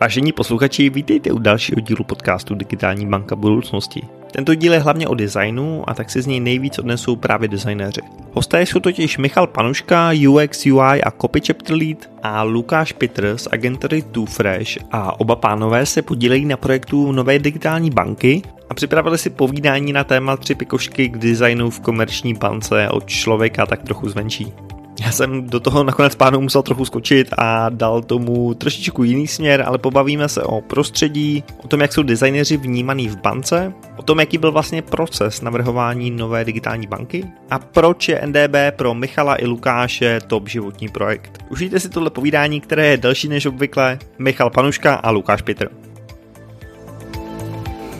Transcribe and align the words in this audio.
Vážení 0.00 0.32
posluchači, 0.32 0.90
vítejte 0.90 1.32
u 1.32 1.38
dalšího 1.38 1.80
dílu 1.80 2.04
podcastu 2.04 2.54
Digitální 2.54 3.06
banka 3.06 3.36
budoucnosti. 3.36 4.02
Tento 4.32 4.54
díl 4.54 4.72
je 4.72 4.78
hlavně 4.78 5.08
o 5.08 5.14
designu 5.14 5.90
a 5.90 5.94
tak 5.94 6.10
si 6.10 6.22
z 6.22 6.26
něj 6.26 6.40
nejvíc 6.40 6.78
odnesou 6.78 7.16
právě 7.16 7.48
designéři. 7.48 8.00
Hosté 8.32 8.62
jsou 8.62 8.80
totiž 8.80 9.18
Michal 9.18 9.46
Panuška, 9.46 10.10
UX, 10.28 10.66
UI 10.66 11.02
a 11.02 11.10
Copy 11.10 11.40
Chapter 11.46 11.76
Lead 11.76 11.98
a 12.22 12.42
Lukáš 12.42 12.92
Petr 12.92 13.34
z 13.36 13.48
agentury 13.52 14.02
Too 14.02 14.26
Fresh 14.26 14.78
a 14.92 15.20
oba 15.20 15.36
pánové 15.36 15.86
se 15.86 16.02
podílejí 16.02 16.44
na 16.44 16.56
projektu 16.56 17.12
nové 17.12 17.38
digitální 17.38 17.90
banky 17.90 18.42
a 18.70 18.74
připravili 18.74 19.18
si 19.18 19.30
povídání 19.30 19.92
na 19.92 20.04
téma 20.04 20.36
tři 20.36 20.54
pikošky 20.54 21.08
k 21.08 21.18
designu 21.18 21.70
v 21.70 21.80
komerční 21.80 22.34
bance 22.34 22.88
od 22.88 23.06
člověka 23.06 23.66
tak 23.66 23.82
trochu 23.82 24.08
zvenčí. 24.08 24.52
Já 25.00 25.12
jsem 25.12 25.46
do 25.46 25.60
toho 25.60 25.84
nakonec 25.84 26.14
pánu 26.14 26.40
musel 26.40 26.62
trochu 26.62 26.84
skočit 26.84 27.28
a 27.38 27.68
dal 27.68 28.02
tomu 28.02 28.54
trošičku 28.54 29.04
jiný 29.04 29.26
směr, 29.26 29.64
ale 29.66 29.78
pobavíme 29.78 30.28
se 30.28 30.42
o 30.42 30.60
prostředí, 30.60 31.44
o 31.64 31.68
tom, 31.68 31.80
jak 31.80 31.92
jsou 31.92 32.02
designéři 32.02 32.56
vnímaný 32.56 33.08
v 33.08 33.16
bance, 33.16 33.72
o 33.96 34.02
tom, 34.02 34.20
jaký 34.20 34.38
byl 34.38 34.52
vlastně 34.52 34.82
proces 34.82 35.40
navrhování 35.40 36.10
nové 36.10 36.44
digitální 36.44 36.86
banky 36.86 37.24
a 37.50 37.58
proč 37.58 38.08
je 38.08 38.22
NDB 38.26 38.56
pro 38.76 38.94
Michala 38.94 39.42
i 39.42 39.46
Lukáše 39.46 40.20
top 40.26 40.48
životní 40.48 40.88
projekt. 40.88 41.38
Užijte 41.48 41.80
si 41.80 41.88
tohle 41.88 42.10
povídání, 42.10 42.60
které 42.60 42.86
je 42.86 42.96
delší 42.96 43.28
než 43.28 43.46
obvykle. 43.46 43.98
Michal 44.18 44.50
Panuška 44.50 44.94
a 44.94 45.10
Lukáš 45.10 45.42
Petr. 45.42 45.68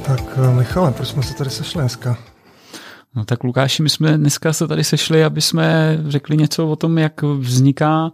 Tak 0.03 0.39
Michale, 0.57 0.93
proč 0.93 1.09
jsme 1.09 1.23
se 1.23 1.35
tady 1.35 1.51
sešli 1.51 1.81
dneska? 1.81 2.17
No 3.19 3.25
tak 3.25 3.45
Lukáši, 3.45 3.83
my 3.83 3.89
jsme 3.89 4.19
dneska 4.19 4.53
se 4.53 4.69
tady 4.69 4.85
sešli, 4.85 5.25
aby 5.25 5.41
jsme 5.41 5.99
řekli 6.09 6.37
něco 6.37 6.69
o 6.69 6.77
tom, 6.77 6.99
jak 6.99 7.23
vzniká 7.23 8.11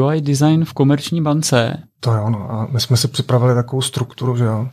UI 0.00 0.20
design 0.20 0.64
v 0.64 0.72
komerční 0.72 1.22
bance. 1.22 1.76
To 2.00 2.12
jo, 2.12 2.30
no 2.30 2.52
a 2.52 2.68
my 2.72 2.80
jsme 2.80 2.96
si 2.96 3.08
připravili 3.08 3.54
takovou 3.54 3.82
strukturu, 3.82 4.36
že 4.36 4.44
jo. 4.44 4.68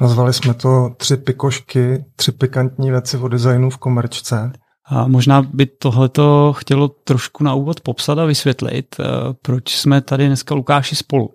Nazvali 0.00 0.32
jsme 0.32 0.54
to 0.54 0.90
tři 0.96 1.16
pikošky, 1.16 2.04
tři 2.16 2.32
pikantní 2.32 2.90
věci 2.90 3.18
o 3.18 3.28
designu 3.28 3.70
v 3.70 3.78
komerčce. 3.78 4.52
A 4.86 5.06
možná 5.06 5.42
by 5.42 5.66
tohleto 5.66 6.52
chtělo 6.56 6.88
trošku 6.88 7.44
na 7.44 7.54
úvod 7.54 7.80
popsat 7.80 8.18
a 8.18 8.24
vysvětlit, 8.24 8.96
eh, 9.00 9.04
proč 9.42 9.76
jsme 9.76 10.00
tady 10.00 10.26
dneska 10.26 10.54
Lukáši 10.54 10.96
spolu. 10.96 11.30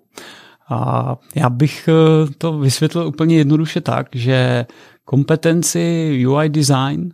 A 0.70 1.16
já 1.34 1.50
bych 1.50 1.88
eh, 1.88 2.30
to 2.38 2.58
vysvětlil 2.58 3.06
úplně 3.06 3.36
jednoduše 3.36 3.80
tak, 3.80 4.06
že 4.12 4.66
kompetenci 5.08 6.24
UI 6.26 6.48
design 6.48 7.10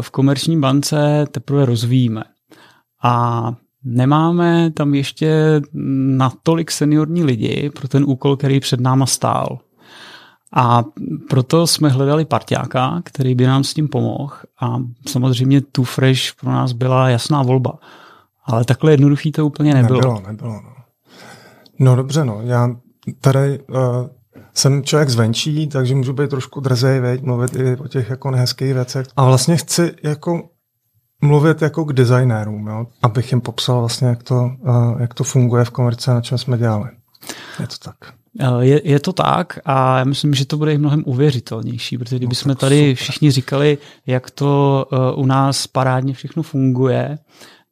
v 0.00 0.10
komerční 0.10 0.60
bance 0.60 1.26
teprve 1.30 1.66
rozvíjíme. 1.66 2.24
A 3.02 3.54
nemáme 3.84 4.70
tam 4.70 4.94
ještě 4.94 5.60
natolik 6.16 6.70
seniorní 6.70 7.24
lidi 7.24 7.70
pro 7.70 7.88
ten 7.88 8.04
úkol, 8.06 8.36
který 8.36 8.60
před 8.60 8.80
náma 8.80 9.06
stál. 9.06 9.58
A 10.54 10.84
proto 11.28 11.66
jsme 11.66 11.88
hledali 11.88 12.24
parťáka, 12.24 13.02
který 13.04 13.34
by 13.34 13.46
nám 13.46 13.64
s 13.64 13.74
tím 13.74 13.88
pomohl 13.88 14.34
a 14.60 14.76
samozřejmě 15.08 15.60
tu 15.60 15.84
Fresh 15.84 16.34
pro 16.40 16.50
nás 16.50 16.72
byla 16.72 17.08
jasná 17.08 17.42
volba. 17.42 17.78
Ale 18.44 18.64
takhle 18.64 18.92
jednoduchý 18.92 19.32
to 19.32 19.46
úplně 19.46 19.74
nebylo. 19.74 20.00
Nebylo, 20.00 20.22
nebylo. 20.26 20.52
No, 20.52 20.62
no 21.78 21.96
dobře, 21.96 22.24
no. 22.24 22.40
Já 22.42 22.76
tady 23.20 23.60
uh, 23.60 23.76
jsem 24.54 24.84
člověk 24.84 25.08
zvenčí, 25.08 25.66
takže 25.66 25.94
můžu 25.94 26.12
být 26.12 26.30
trošku 26.30 26.60
drzej, 26.60 27.00
veď, 27.00 27.22
mluvit 27.22 27.56
i 27.56 27.76
o 27.76 27.88
těch 27.88 28.10
jako 28.10 28.30
nehezkých 28.30 28.74
věcech. 28.74 29.06
A 29.16 29.24
vlastně 29.24 29.56
chci 29.56 29.94
jako 30.02 30.48
mluvit 31.22 31.62
jako 31.62 31.84
k 31.84 31.92
designérům, 31.92 32.66
jo? 32.66 32.86
abych 33.02 33.32
jim 33.32 33.40
popsal 33.40 33.80
vlastně, 33.80 34.08
jak 34.08 34.22
to, 34.22 34.50
uh, 34.60 35.00
jak 35.00 35.14
to 35.14 35.24
funguje 35.24 35.64
v 35.64 35.70
komerce, 35.70 36.14
na 36.14 36.20
čem 36.20 36.38
jsme 36.38 36.58
dělali. 36.58 36.90
Je 37.60 37.66
to 37.66 37.76
tak. 37.84 37.96
Eh, 38.40 38.46
je, 38.60 38.80
je 38.84 39.00
to 39.00 39.12
tak 39.12 39.58
a 39.64 39.98
já 39.98 40.04
myslím, 40.04 40.34
že 40.34 40.46
to 40.46 40.56
bude 40.56 40.72
i 40.72 40.78
mnohem 40.78 41.02
uvěřitelnější, 41.06 41.98
protože 41.98 42.16
kdybychom 42.16 42.48
no, 42.48 42.54
tady 42.54 42.80
super. 42.80 42.94
všichni 42.94 43.30
říkali, 43.30 43.78
jak 44.06 44.30
to 44.30 44.86
uh, 44.92 45.22
u 45.22 45.26
nás 45.26 45.66
parádně 45.66 46.14
všechno 46.14 46.42
funguje, 46.42 47.18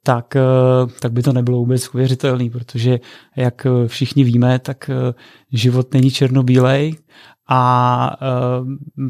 tak, 0.03 0.37
eh, 0.37 0.43
tak 1.01 1.13
by 1.13 1.23
to 1.23 1.33
nebylo 1.33 1.59
vůbec 1.59 1.95
uvěřitelné, 1.95 2.51
protože 2.51 3.01
jak 3.37 3.67
eh, 3.67 3.89
všichni 3.89 4.25
víme, 4.25 4.59
tak 4.59 4.91
eh, 4.91 5.15
život 5.53 5.95
není 5.95 6.11
černobílej 6.11 6.97
a 7.53 8.17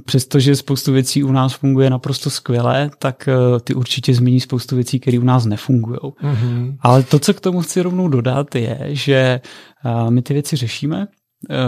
přestože 0.05 0.57
spoustu 0.57 0.93
věcí 0.93 1.25
u 1.25 1.33
nás 1.33 1.53
funguje 1.55 1.91
naprosto 1.91 2.31
skvěle, 2.31 2.91
tak 2.99 3.29
ty 3.65 3.75
určitě 3.75 4.15
změní 4.15 4.41
spoustu 4.41 4.77
věcí, 4.77 5.01
které 5.01 5.19
u 5.19 5.25
nás 5.25 5.45
nefungují. 5.45 5.99
Mm-hmm. 5.99 6.77
Ale 6.81 7.03
to, 7.03 7.19
co 7.19 7.35
k 7.35 7.41
tomu 7.41 7.61
chci 7.61 7.81
rovnou 7.83 8.09
dodat, 8.09 8.55
je, 8.55 8.79
že 8.89 9.41
my 10.11 10.23
ty 10.23 10.33
věci 10.35 10.57
řešíme, 10.57 11.07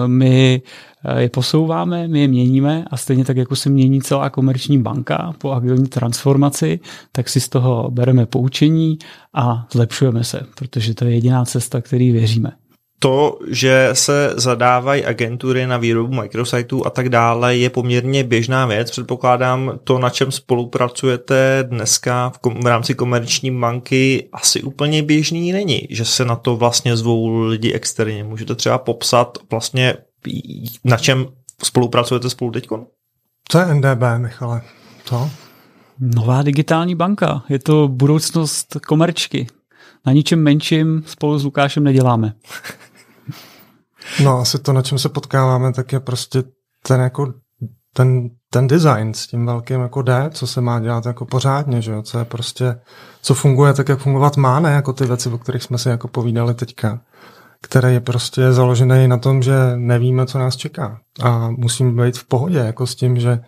my 0.06 0.62
eh, 1.04 1.22
je 1.22 1.28
posouváme, 1.28 2.08
my 2.08 2.20
je 2.20 2.28
měníme 2.28 2.84
a 2.90 2.96
stejně 2.96 3.24
tak, 3.24 3.36
jako 3.36 3.56
se 3.56 3.70
mění 3.70 4.02
celá 4.02 4.30
komerční 4.30 4.78
banka 4.78 5.34
po 5.38 5.52
agilní 5.52 5.86
transformaci, 5.86 6.80
tak 7.12 7.28
si 7.28 7.40
z 7.40 7.48
toho 7.48 7.90
bereme 7.90 8.26
poučení 8.26 8.98
a 9.34 9.66
zlepšujeme 9.72 10.24
se, 10.24 10.46
protože 10.54 10.94
to 10.94 11.04
je 11.04 11.14
jediná 11.14 11.44
cesta, 11.44 11.80
který 11.80 12.12
věříme 12.12 12.52
to, 13.02 13.38
že 13.48 13.90
se 13.92 14.34
zadávají 14.36 15.04
agentury 15.04 15.66
na 15.66 15.76
výrobu 15.76 16.14
micrositeů 16.14 16.86
a 16.86 16.90
tak 16.90 17.08
dále, 17.08 17.56
je 17.56 17.70
poměrně 17.70 18.24
běžná 18.24 18.66
věc. 18.66 18.90
Předpokládám, 18.90 19.78
to, 19.84 19.98
na 19.98 20.10
čem 20.10 20.32
spolupracujete 20.32 21.64
dneska 21.68 22.30
v, 22.30 22.38
kom- 22.38 22.62
v 22.62 22.66
rámci 22.66 22.94
komerční 22.94 23.60
banky, 23.60 24.28
asi 24.32 24.62
úplně 24.62 25.02
běžný 25.02 25.52
není, 25.52 25.86
že 25.90 26.04
se 26.04 26.24
na 26.24 26.36
to 26.36 26.56
vlastně 26.56 26.96
zvou 26.96 27.38
lidi 27.38 27.72
externě. 27.72 28.24
Můžete 28.24 28.54
třeba 28.54 28.78
popsat 28.78 29.38
vlastně, 29.50 29.94
na 30.84 30.96
čem 30.96 31.26
spolupracujete 31.62 32.30
spolu 32.30 32.50
teď? 32.50 32.68
Co 33.48 33.58
je 33.58 33.74
NDB, 33.74 34.02
Michale? 34.18 34.62
Co? 35.04 35.30
Nová 36.00 36.42
digitální 36.42 36.94
banka. 36.94 37.42
Je 37.48 37.58
to 37.58 37.88
budoucnost 37.88 38.76
komerčky. 38.86 39.46
Na 40.06 40.12
ničem 40.12 40.42
menším 40.42 41.02
spolu 41.06 41.38
s 41.38 41.44
Lukášem 41.44 41.84
neděláme. 41.84 42.32
No 44.24 44.38
asi 44.38 44.58
to, 44.58 44.72
na 44.72 44.82
čem 44.82 44.98
se 44.98 45.08
potkáváme, 45.08 45.72
tak 45.72 45.92
je 45.92 46.00
prostě 46.00 46.42
ten 46.82 47.00
jako 47.00 47.32
ten, 47.94 48.30
ten 48.50 48.66
design 48.66 49.14
s 49.14 49.26
tím 49.26 49.46
velkým 49.46 49.80
jako 49.80 50.02
D, 50.02 50.30
co 50.30 50.46
se 50.46 50.60
má 50.60 50.80
dělat 50.80 51.06
jako 51.06 51.24
pořádně, 51.24 51.82
že 51.82 51.92
jo? 51.92 52.02
co 52.02 52.18
je 52.18 52.24
prostě, 52.24 52.80
co 53.22 53.34
funguje 53.34 53.72
tak, 53.72 53.88
jak 53.88 53.98
fungovat 53.98 54.36
má, 54.36 54.60
ne 54.60 54.72
jako 54.72 54.92
ty 54.92 55.06
věci, 55.06 55.28
o 55.28 55.38
kterých 55.38 55.62
jsme 55.62 55.78
si 55.78 55.88
jako 55.88 56.08
povídali 56.08 56.54
teďka, 56.54 57.00
které 57.62 57.92
je 57.92 58.00
prostě 58.00 58.52
založené 58.52 59.08
na 59.08 59.18
tom, 59.18 59.42
že 59.42 59.54
nevíme, 59.76 60.26
co 60.26 60.38
nás 60.38 60.56
čeká 60.56 61.00
a 61.22 61.50
musíme 61.50 62.04
být 62.04 62.18
v 62.18 62.24
pohodě 62.24 62.58
jako 62.58 62.86
s 62.86 62.94
tím, 62.94 63.20
že, 63.20 63.40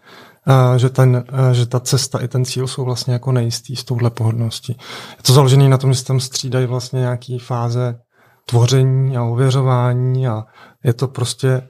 a, 0.47 0.79
že, 0.79 0.89
ten, 0.89 1.25
a, 1.33 1.53
že 1.53 1.67
ta 1.67 1.81
cesta 1.81 2.19
i 2.19 2.29
ten 2.29 2.45
cíl 2.45 2.67
jsou 2.67 2.85
vlastně 2.85 3.13
jako 3.13 3.33
nejistý 3.33 3.77
s 3.77 3.85
touhle 3.85 4.11
pohodlností. 4.11 4.73
Je 5.17 5.23
to 5.23 5.33
založené 5.33 5.69
na 5.69 5.79
tom, 5.79 5.93
že 5.93 5.99
se 5.99 6.05
tam 6.05 6.21
střídají 6.21 6.67
vlastně 6.67 7.01
nějaký 7.01 7.39
fáze 7.39 7.99
tvoření 8.47 9.17
a 9.17 9.23
ověřování 9.23 10.27
a 10.29 10.45
je 10.85 10.93
to 10.93 11.09
prostě 11.09 11.69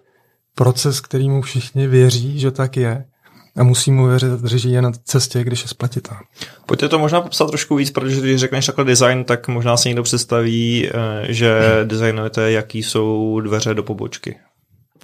proces, 0.55 1.01
kterýmu 1.01 1.43
všichni 1.43 1.87
věří, 1.87 2.41
že 2.41 2.51
tak 2.51 2.77
je 2.77 3.05
a 3.57 3.63
musí 3.63 3.93
mu 3.93 4.07
věřit, 4.07 4.45
že 4.45 4.69
je 4.69 4.83
na 4.83 4.93
cestě, 5.05 5.45
když 5.45 5.63
je 5.63 5.69
spletitá. 5.69 6.21
Pojďte 6.67 6.89
to 6.89 6.99
možná 6.99 7.21
popsat 7.21 7.47
trošku 7.47 7.77
víc, 7.77 7.91
protože 7.91 8.21
když 8.21 8.41
řekneš 8.41 8.67
takhle 8.67 8.85
design, 8.85 9.25
tak 9.25 9.49
možná 9.49 9.77
si 9.77 9.89
někdo 9.89 10.03
představí, 10.03 10.89
eh, 10.89 10.93
že 11.29 11.81
designujete, 11.85 12.51
jaký 12.51 12.83
jsou 12.83 13.41
dveře 13.41 13.75
do 13.75 13.83
pobočky. 13.83 14.37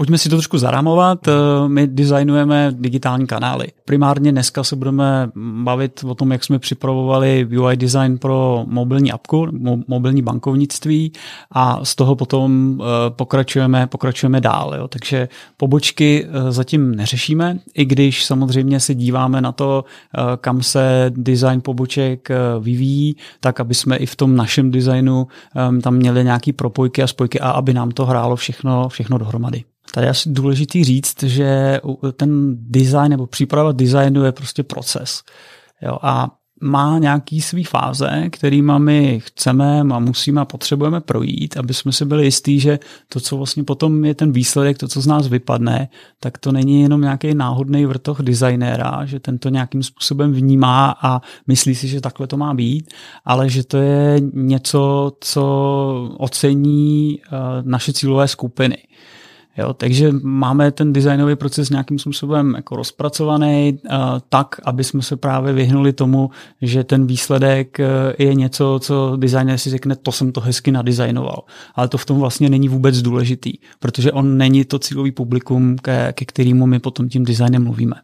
Pojďme 0.00 0.18
si 0.18 0.28
to 0.28 0.36
trošku 0.36 0.58
zarámovat. 0.58 1.28
Eh, 1.28 1.32
my 1.68 1.86
designujeme 1.86 2.72
digitální 2.74 3.26
kanály. 3.26 3.66
Primárně 3.84 4.32
dneska 4.32 4.64
se 4.64 4.76
budeme 4.76 5.30
bavit 5.62 6.04
o 6.04 6.14
tom, 6.14 6.32
jak 6.32 6.44
jsme 6.44 6.58
připravovali 6.58 7.48
UI 7.58 7.76
design 7.76 8.18
pro 8.18 8.64
mobilní 8.68 9.12
apku, 9.12 9.46
mobilní 9.88 10.22
bankovnictví 10.22 11.12
a 11.52 11.84
z 11.84 11.94
toho 11.94 12.16
potom 12.16 12.80
eh, 12.80 13.10
pokračujeme, 13.10 13.86
pokračujeme 13.86 14.40
dál. 14.40 14.74
Jo. 14.74 14.88
Takže 14.88 15.28
pobočky 15.56 16.26
eh, 16.26 16.52
zatím 16.52 16.94
neřešíme, 16.94 17.58
i 17.74 17.84
když 17.84 18.24
samozřejmě 18.24 18.80
se 18.80 18.94
díváme 18.94 19.40
na 19.40 19.52
to, 19.52 19.84
kam 20.36 20.62
se 20.62 21.12
design 21.16 21.60
poboček 21.60 22.28
vyvíjí, 22.60 23.16
tak 23.40 23.60
aby 23.60 23.74
jsme 23.74 23.96
i 23.96 24.06
v 24.06 24.16
tom 24.16 24.36
našem 24.36 24.70
designu 24.70 25.26
tam 25.82 25.94
měli 25.94 26.24
nějaký 26.24 26.52
propojky 26.52 27.02
a 27.02 27.06
spojky 27.06 27.40
a 27.40 27.50
aby 27.50 27.74
nám 27.74 27.90
to 27.90 28.06
hrálo 28.06 28.36
všechno, 28.36 28.88
všechno 28.88 29.18
dohromady. 29.18 29.64
Tady 29.94 30.06
je 30.06 30.10
asi 30.10 30.30
důležitý 30.30 30.84
říct, 30.84 31.22
že 31.22 31.80
ten 32.16 32.56
design 32.60 33.08
nebo 33.08 33.26
příprava 33.26 33.72
designu 33.72 34.24
je 34.24 34.32
prostě 34.32 34.62
proces. 34.62 35.22
Jo, 35.82 35.98
a 36.02 36.30
má 36.62 36.98
nějaký 36.98 37.40
svý 37.40 37.64
fáze, 37.64 38.28
kterými 38.30 38.72
my 38.78 39.20
chceme 39.20 39.80
a 39.80 39.98
musíme 39.98 40.40
a 40.40 40.44
potřebujeme 40.44 41.00
projít, 41.00 41.56
aby 41.56 41.74
jsme 41.74 41.92
si 41.92 42.04
byli 42.04 42.24
jistí, 42.24 42.60
že 42.60 42.78
to, 43.08 43.20
co 43.20 43.36
vlastně 43.36 43.64
potom 43.64 44.04
je 44.04 44.14
ten 44.14 44.32
výsledek, 44.32 44.78
to, 44.78 44.88
co 44.88 45.00
z 45.00 45.06
nás 45.06 45.28
vypadne, 45.28 45.88
tak 46.20 46.38
to 46.38 46.52
není 46.52 46.82
jenom 46.82 47.00
nějaký 47.00 47.34
náhodný 47.34 47.86
vrtoch 47.86 48.20
designéra, 48.20 49.06
že 49.06 49.20
ten 49.20 49.38
to 49.38 49.48
nějakým 49.48 49.82
způsobem 49.82 50.32
vnímá 50.32 50.96
a 51.02 51.20
myslí 51.46 51.74
si, 51.74 51.88
že 51.88 52.00
takhle 52.00 52.26
to 52.26 52.36
má 52.36 52.54
být, 52.54 52.94
ale 53.24 53.48
že 53.48 53.64
to 53.64 53.76
je 53.76 54.20
něco, 54.32 55.12
co 55.20 55.44
ocení 56.18 57.18
uh, 57.18 57.38
naše 57.62 57.92
cílové 57.92 58.28
skupiny. 58.28 58.76
Jo, 59.60 59.74
takže 59.74 60.12
máme 60.22 60.70
ten 60.70 60.92
designový 60.92 61.36
proces 61.36 61.70
nějakým 61.70 61.98
způsobem 61.98 62.54
jako 62.56 62.76
rozpracovaný 62.76 63.78
uh, 63.84 63.98
tak, 64.28 64.56
aby 64.64 64.84
jsme 64.84 65.02
se 65.02 65.16
právě 65.16 65.52
vyhnuli 65.52 65.92
tomu, 65.92 66.30
že 66.62 66.84
ten 66.84 67.06
výsledek 67.06 67.78
uh, 67.78 67.86
je 68.18 68.34
něco, 68.34 68.78
co 68.82 69.16
designer 69.16 69.58
si 69.58 69.70
řekne, 69.70 69.96
to 69.96 70.12
jsem 70.12 70.32
to 70.32 70.40
hezky 70.40 70.72
nadizajnoval. 70.72 71.42
Ale 71.74 71.88
to 71.88 71.98
v 71.98 72.06
tom 72.06 72.18
vlastně 72.18 72.50
není 72.50 72.68
vůbec 72.68 73.02
důležitý, 73.02 73.52
protože 73.80 74.12
on 74.12 74.36
není 74.36 74.64
to 74.64 74.78
cílový 74.78 75.12
publikum, 75.12 75.76
ke, 75.76 76.12
ke 76.12 76.24
kterému 76.24 76.66
my 76.66 76.78
potom 76.78 77.08
tím 77.08 77.24
designem 77.24 77.64
mluvíme. 77.64 77.96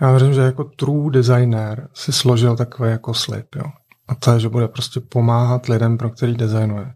Já 0.00 0.10
věřím, 0.10 0.34
že 0.34 0.40
jako 0.40 0.64
true 0.64 1.10
designer 1.10 1.88
si 1.94 2.12
složil 2.12 2.56
takový 2.56 2.90
jako 2.90 3.14
slib, 3.14 3.46
jo. 3.56 3.64
A 4.08 4.14
to 4.14 4.32
je, 4.32 4.40
že 4.40 4.48
bude 4.48 4.68
prostě 4.68 5.00
pomáhat 5.00 5.66
lidem, 5.66 5.98
pro 5.98 6.10
který 6.10 6.34
designuje. 6.34 6.92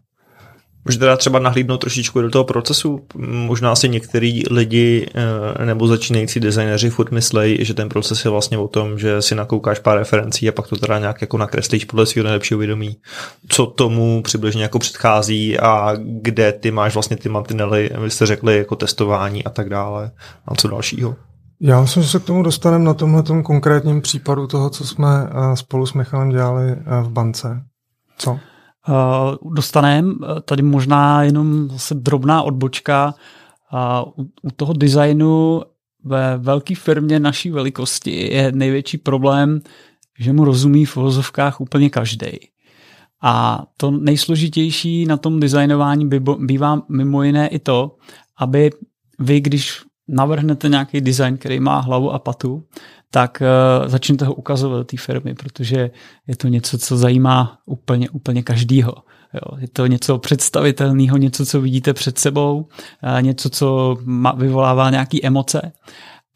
Můžete 0.85 0.99
teda 1.05 1.17
třeba 1.17 1.39
nahlídnout 1.39 1.77
trošičku 1.77 2.21
do 2.21 2.29
toho 2.29 2.43
procesu? 2.43 3.05
Možná 3.27 3.75
si 3.75 3.89
některý 3.89 4.43
lidi 4.51 5.07
eh, 5.59 5.65
nebo 5.65 5.87
začínající 5.87 6.39
designéři 6.39 6.89
furt 6.89 7.11
myslejí, 7.11 7.65
že 7.65 7.73
ten 7.73 7.89
proces 7.89 8.25
je 8.25 8.31
vlastně 8.31 8.57
o 8.57 8.67
tom, 8.67 8.99
že 8.99 9.21
si 9.21 9.35
nakoukáš 9.35 9.79
pár 9.79 9.97
referencí 9.97 10.49
a 10.49 10.51
pak 10.51 10.67
to 10.67 10.75
teda 10.75 10.99
nějak 10.99 11.21
jako 11.21 11.37
nakreslíš 11.37 11.85
podle 11.85 12.05
svého 12.05 12.23
nejlepšího 12.23 12.57
vědomí. 12.57 12.97
Co 13.47 13.65
tomu 13.65 14.21
přibližně 14.23 14.63
jako 14.63 14.79
předchází 14.79 15.59
a 15.59 15.93
kde 16.21 16.51
ty 16.51 16.71
máš 16.71 16.93
vlastně 16.93 17.17
ty 17.17 17.29
mantinely, 17.29 17.89
vy 18.01 18.09
jste 18.09 18.25
řekli 18.25 18.57
jako 18.57 18.75
testování 18.75 19.43
a 19.43 19.49
tak 19.49 19.69
dále 19.69 20.11
a 20.47 20.55
co 20.55 20.67
dalšího? 20.67 21.15
Já 21.61 21.81
myslím, 21.81 22.03
že 22.03 22.09
se 22.09 22.19
k 22.19 22.23
tomu 22.23 22.43
dostaneme 22.43 22.85
na 22.85 22.93
tomhle 22.93 23.23
konkrétním 23.43 24.01
případu 24.01 24.47
toho, 24.47 24.69
co 24.69 24.87
jsme 24.87 25.07
eh, 25.07 25.55
spolu 25.55 25.85
s 25.85 25.93
Michalem 25.93 26.29
dělali 26.29 26.71
eh, 26.71 26.77
v 27.01 27.09
bance. 27.09 27.61
Co? 28.17 28.39
Uh, 28.89 29.53
dostaneme. 29.53 30.13
Tady 30.45 30.63
možná 30.63 31.23
jenom 31.23 31.69
zase 31.69 31.95
drobná 31.95 32.43
odbočka. 32.43 33.13
U, 34.17 34.21
u 34.41 34.51
toho 34.55 34.73
designu 34.73 35.61
ve 36.03 36.37
velké 36.37 36.75
firmě 36.75 37.19
naší 37.19 37.51
velikosti 37.51 38.33
je 38.33 38.51
největší 38.51 38.97
problém, 38.97 39.61
že 40.19 40.33
mu 40.33 40.45
rozumí 40.45 40.85
v 40.85 40.95
vozovkách 40.95 41.61
úplně 41.61 41.89
každý. 41.89 42.27
A 43.21 43.65
to 43.77 43.91
nejsložitější 43.91 45.05
na 45.05 45.17
tom 45.17 45.39
designování 45.39 46.09
bývá 46.39 46.81
mimo 46.89 47.23
jiné 47.23 47.47
i 47.47 47.59
to, 47.59 47.95
aby 48.39 48.69
vy, 49.19 49.41
když 49.41 49.81
navrhnete 50.07 50.69
nějaký 50.69 51.01
design, 51.01 51.37
který 51.37 51.59
má 51.59 51.79
hlavu 51.79 52.11
a 52.11 52.19
patu, 52.19 52.63
tak 53.15 53.41
uh, 53.41 53.87
začněte 53.87 54.25
ho 54.25 54.33
ukazovat 54.33 54.77
do 54.77 54.83
té 54.83 54.97
firmy, 54.97 55.35
protože 55.35 55.91
je 56.27 56.35
to 56.35 56.47
něco, 56.47 56.77
co 56.77 56.97
zajímá 56.97 57.57
úplně, 57.65 58.09
úplně 58.09 58.43
každýho. 58.43 58.93
Jo, 59.33 59.57
je 59.57 59.67
to 59.67 59.87
něco 59.87 60.17
představitelného, 60.17 61.17
něco, 61.17 61.45
co 61.45 61.61
vidíte 61.61 61.93
před 61.93 62.19
sebou, 62.19 62.57
uh, 62.57 63.21
něco, 63.21 63.49
co 63.49 63.97
vyvolává 64.37 64.89
nějaké 64.89 65.17
emoce. 65.23 65.71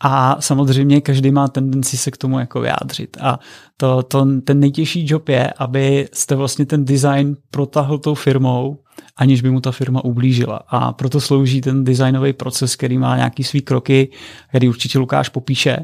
A 0.01 0.41
samozřejmě 0.41 1.01
každý 1.01 1.31
má 1.31 1.47
tendenci 1.47 1.97
se 1.97 2.11
k 2.11 2.17
tomu 2.17 2.39
jako 2.39 2.61
vyjádřit. 2.61 3.17
A 3.21 3.39
to, 3.77 4.03
to, 4.03 4.27
ten 4.43 4.59
nejtěžší 4.59 5.05
job 5.09 5.29
je, 5.29 5.53
aby 5.57 6.09
jste 6.13 6.35
vlastně 6.35 6.65
ten 6.65 6.85
design 6.85 7.35
protahl 7.51 7.97
tou 7.97 8.15
firmou 8.15 8.77
aniž 9.17 9.41
by 9.41 9.49
mu 9.49 9.61
ta 9.61 9.71
firma 9.71 10.03
ublížila. 10.03 10.59
A 10.67 10.93
proto 10.93 11.21
slouží 11.21 11.61
ten 11.61 11.83
designový 11.83 12.33
proces, 12.33 12.75
který 12.75 12.97
má 12.97 13.15
nějaký 13.15 13.43
svý 13.43 13.61
kroky, 13.61 14.11
který 14.49 14.69
určitě 14.69 14.99
Lukáš 14.99 15.29
popíše 15.29 15.77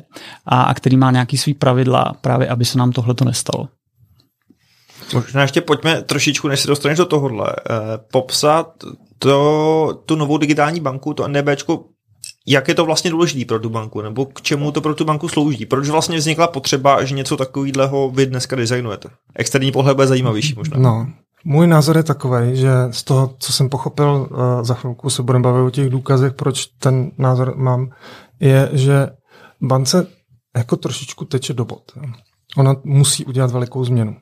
a, 0.45 0.61
a 0.61 0.73
který 0.73 0.97
má 0.97 1.11
nějaký 1.11 1.37
svý 1.37 1.53
pravidla, 1.53 2.13
právě 2.21 2.47
aby 2.47 2.65
se 2.65 2.77
nám 2.77 2.91
tohle 2.91 3.13
to 3.13 3.25
nestalo. 3.25 3.67
Možná 5.13 5.41
ještě 5.41 5.61
pojďme 5.61 6.01
trošičku, 6.01 6.47
než 6.47 6.59
se 6.59 6.67
dostaneš 6.67 6.97
do 6.97 7.05
tohohle, 7.05 7.55
eh, 7.57 7.73
popsat 8.11 8.73
to, 9.19 10.01
tu 10.05 10.15
novou 10.15 10.37
digitální 10.37 10.79
banku, 10.79 11.13
to 11.13 11.27
NDBčko, 11.27 11.85
jak 12.47 12.67
je 12.67 12.75
to 12.75 12.85
vlastně 12.85 13.11
důležité 13.11 13.45
pro 13.45 13.59
tu 13.59 13.69
banku, 13.69 14.01
nebo 14.01 14.25
k 14.25 14.41
čemu 14.41 14.71
to 14.71 14.81
pro 14.81 14.95
tu 14.95 15.05
banku 15.05 15.27
slouží? 15.27 15.65
Proč 15.65 15.89
vlastně 15.89 16.17
vznikla 16.17 16.47
potřeba, 16.47 17.03
že 17.03 17.15
něco 17.15 17.37
takového 17.37 18.11
vy 18.11 18.25
dneska 18.25 18.55
designujete? 18.55 19.09
Externí 19.35 19.71
pohled 19.71 19.95
bude 19.95 20.07
zajímavější 20.07 20.53
možná. 20.57 20.77
No, 20.77 21.07
můj 21.45 21.67
názor 21.67 21.97
je 21.97 22.03
takový, 22.03 22.55
že 22.55 22.71
z 22.91 23.03
toho, 23.03 23.35
co 23.39 23.53
jsem 23.53 23.69
pochopil, 23.69 24.27
uh, 24.31 24.37
za 24.63 24.73
chvilku 24.73 25.09
se 25.09 25.23
budeme 25.23 25.43
bavit 25.43 25.67
o 25.67 25.69
těch 25.69 25.89
důkazech, 25.89 26.33
proč 26.33 26.65
ten 26.65 27.11
názor 27.17 27.57
mám, 27.57 27.89
je, 28.39 28.69
že 28.73 29.07
bance 29.61 30.07
jako 30.57 30.75
trošičku 30.75 31.25
teče 31.25 31.53
do 31.53 31.65
bod. 31.65 31.91
Ona 32.57 32.75
musí 32.83 33.25
udělat 33.25 33.51
velikou 33.51 33.85
změnu. 33.85 34.15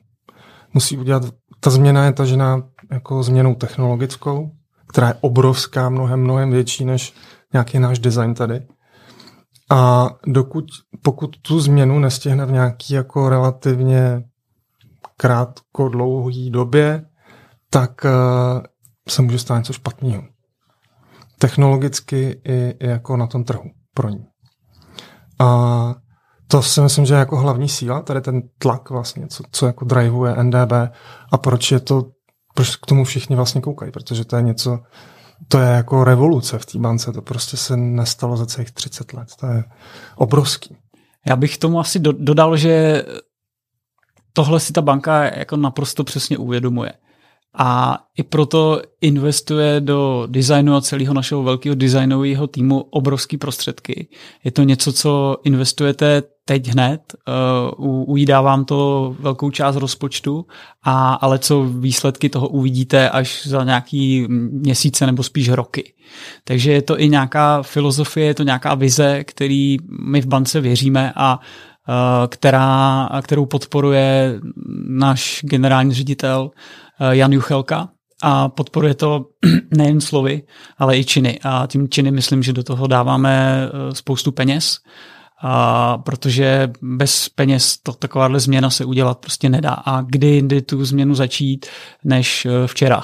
Musí 0.74 0.98
udělat, 0.98 1.22
ta 1.60 1.70
změna 1.70 2.04
je 2.04 2.12
tažená 2.12 2.62
jako 2.90 3.22
změnou 3.22 3.54
technologickou, 3.54 4.50
která 4.88 5.08
je 5.08 5.14
obrovská, 5.20 5.88
mnohem, 5.88 6.20
mnohem 6.20 6.50
větší 6.50 6.84
než 6.84 7.14
nějaký 7.54 7.78
náš 7.78 7.98
design 7.98 8.34
tady. 8.34 8.66
A 9.70 10.08
dokud, 10.26 10.64
pokud 11.02 11.36
tu 11.42 11.60
změnu 11.60 11.98
nestihne 11.98 12.46
v 12.46 12.52
nějaký 12.52 12.94
jako 12.94 13.28
relativně 13.28 14.22
krátko 15.16 15.88
dlouhý 15.88 16.50
době, 16.50 17.04
tak 17.70 18.04
uh, 18.04 18.62
se 19.08 19.22
může 19.22 19.38
stát 19.38 19.58
něco 19.58 19.72
špatného. 19.72 20.22
Technologicky 21.38 22.40
i, 22.44 22.74
i 22.80 22.86
jako 22.86 23.16
na 23.16 23.26
tom 23.26 23.44
trhu 23.44 23.70
pro 23.94 24.08
ní. 24.08 24.26
A 25.40 25.94
to 26.48 26.62
si 26.62 26.80
myslím, 26.80 27.06
že 27.06 27.14
je 27.14 27.18
jako 27.18 27.36
hlavní 27.36 27.68
síla, 27.68 28.02
tady 28.02 28.20
ten 28.20 28.42
tlak 28.58 28.90
vlastně, 28.90 29.26
co, 29.26 29.42
co 29.52 29.66
jako 29.66 29.84
drivuje 29.84 30.42
NDB 30.42 30.72
a 31.32 31.38
proč 31.38 31.72
je 31.72 31.80
to, 31.80 32.02
proč 32.54 32.76
k 32.76 32.86
tomu 32.86 33.04
všichni 33.04 33.36
vlastně 33.36 33.60
koukají, 33.60 33.92
protože 33.92 34.24
to 34.24 34.36
je 34.36 34.42
něco, 34.42 34.78
to 35.48 35.58
je 35.58 35.68
jako 35.68 36.04
revoluce 36.04 36.58
v 36.58 36.66
té 36.66 36.78
bance, 36.78 37.12
to 37.12 37.22
prostě 37.22 37.56
se 37.56 37.76
nestalo 37.76 38.36
za 38.36 38.46
celých 38.46 38.70
30 38.70 39.12
let, 39.12 39.28
to 39.40 39.46
je 39.46 39.64
obrovský. 40.16 40.76
Já 41.26 41.36
bych 41.36 41.58
tomu 41.58 41.80
asi 41.80 41.98
do, 41.98 42.12
dodal, 42.12 42.56
že 42.56 43.04
tohle 44.32 44.60
si 44.60 44.72
ta 44.72 44.82
banka 44.82 45.24
jako 45.24 45.56
naprosto 45.56 46.04
přesně 46.04 46.38
uvědomuje 46.38 46.92
a 47.54 47.98
i 48.16 48.22
proto 48.22 48.82
investuje 49.00 49.80
do 49.80 50.26
designu 50.30 50.74
a 50.74 50.80
celého 50.80 51.14
našeho 51.14 51.42
velkého 51.42 51.74
designového 51.74 52.46
týmu 52.46 52.80
obrovské 52.80 53.38
prostředky. 53.38 54.08
Je 54.44 54.50
to 54.50 54.62
něco, 54.62 54.92
co 54.92 55.36
investujete 55.44 56.22
teď 56.44 56.68
hned, 56.68 57.00
uh, 57.78 58.10
ujídá 58.10 58.40
vám 58.40 58.64
to 58.64 59.16
velkou 59.18 59.50
část 59.50 59.76
rozpočtu, 59.76 60.46
a, 60.82 61.14
ale 61.14 61.38
co 61.38 61.62
výsledky 61.62 62.28
toho 62.28 62.48
uvidíte 62.48 63.10
až 63.10 63.46
za 63.46 63.64
nějaký 63.64 64.26
měsíce 64.50 65.06
nebo 65.06 65.22
spíš 65.22 65.48
roky. 65.48 65.92
Takže 66.44 66.72
je 66.72 66.82
to 66.82 67.00
i 67.00 67.08
nějaká 67.08 67.62
filozofie, 67.62 68.26
je 68.26 68.34
to 68.34 68.42
nějaká 68.42 68.74
vize, 68.74 69.24
který 69.24 69.76
my 70.00 70.20
v 70.20 70.26
bance 70.26 70.60
věříme 70.60 71.12
a 71.16 71.38
uh, 71.38 71.94
která, 72.28 73.08
kterou 73.22 73.46
podporuje 73.46 74.40
náš 74.88 75.40
generální 75.42 75.94
ředitel 75.94 76.50
Eh, 76.50 76.83
Jan 77.00 77.32
Juchelka 77.32 77.88
a 78.22 78.48
podporuje 78.48 78.94
to 78.94 79.26
nejen 79.76 80.00
slovy, 80.00 80.42
ale 80.78 80.98
i 80.98 81.04
činy. 81.04 81.40
A 81.42 81.66
tím 81.66 81.88
činy 81.88 82.10
myslím, 82.10 82.42
že 82.42 82.52
do 82.52 82.62
toho 82.62 82.86
dáváme 82.86 83.62
eh, 83.66 83.94
spoustu 83.94 84.32
peněz, 84.32 84.78
a 85.42 85.98
protože 85.98 86.72
bez 86.82 87.28
peněz 87.28 87.78
to 87.82 87.92
takováhle 87.92 88.40
změna 88.40 88.70
se 88.70 88.84
udělat 88.84 89.18
prostě 89.18 89.48
nedá. 89.48 89.70
A 89.70 90.02
kdy 90.02 90.26
jindy 90.26 90.62
tu 90.62 90.84
změnu 90.84 91.14
začít, 91.14 91.66
než 92.04 92.46
eh, 92.46 92.66
včera. 92.66 93.02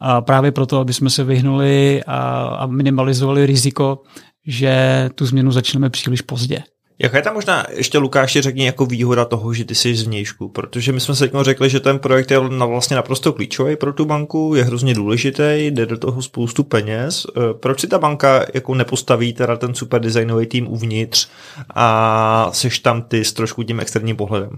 A 0.00 0.20
právě 0.20 0.52
proto, 0.52 0.78
aby 0.78 0.92
jsme 0.92 1.10
se 1.10 1.24
vyhnuli 1.24 2.02
a, 2.06 2.18
a 2.42 2.66
minimalizovali 2.66 3.46
riziko, 3.46 4.02
že 4.46 5.10
tu 5.14 5.26
změnu 5.26 5.50
začneme 5.50 5.90
příliš 5.90 6.22
pozdě. 6.22 6.62
Jaká 7.00 7.16
je 7.16 7.22
tam 7.22 7.34
možná, 7.34 7.64
ještě 7.70 7.98
Lukáši 7.98 8.40
řekni 8.40 8.66
jako 8.66 8.86
výhoda 8.86 9.24
toho, 9.24 9.54
že 9.54 9.64
ty 9.64 9.74
jsi 9.74 9.94
z 9.94 10.02
vnějšku, 10.02 10.48
protože 10.48 10.92
my 10.92 11.00
jsme 11.00 11.14
se 11.14 11.30
řekli, 11.40 11.70
že 11.70 11.80
ten 11.80 11.98
projekt 11.98 12.30
je 12.30 12.48
na 12.48 12.66
vlastně 12.66 12.96
naprosto 12.96 13.32
klíčový 13.32 13.76
pro 13.76 13.92
tu 13.92 14.04
banku, 14.04 14.54
je 14.56 14.64
hrozně 14.64 14.94
důležitý, 14.94 15.42
jde 15.56 15.86
do 15.86 15.98
toho 15.98 16.22
spoustu 16.22 16.64
peněz. 16.64 17.26
Eh, 17.36 17.54
proč 17.54 17.80
si 17.80 17.86
ta 17.86 17.98
banka 17.98 18.44
jako 18.54 18.74
nepostaví 18.74 19.32
teda 19.32 19.56
ten 19.56 19.74
super 19.74 20.00
designový 20.00 20.46
tým 20.46 20.68
uvnitř 20.68 21.28
a 21.74 22.50
seš 22.52 22.78
tam 22.78 23.02
ty 23.02 23.24
s 23.24 23.32
trošku 23.32 23.62
tím 23.62 23.80
externím 23.80 24.16
pohledem? 24.16 24.50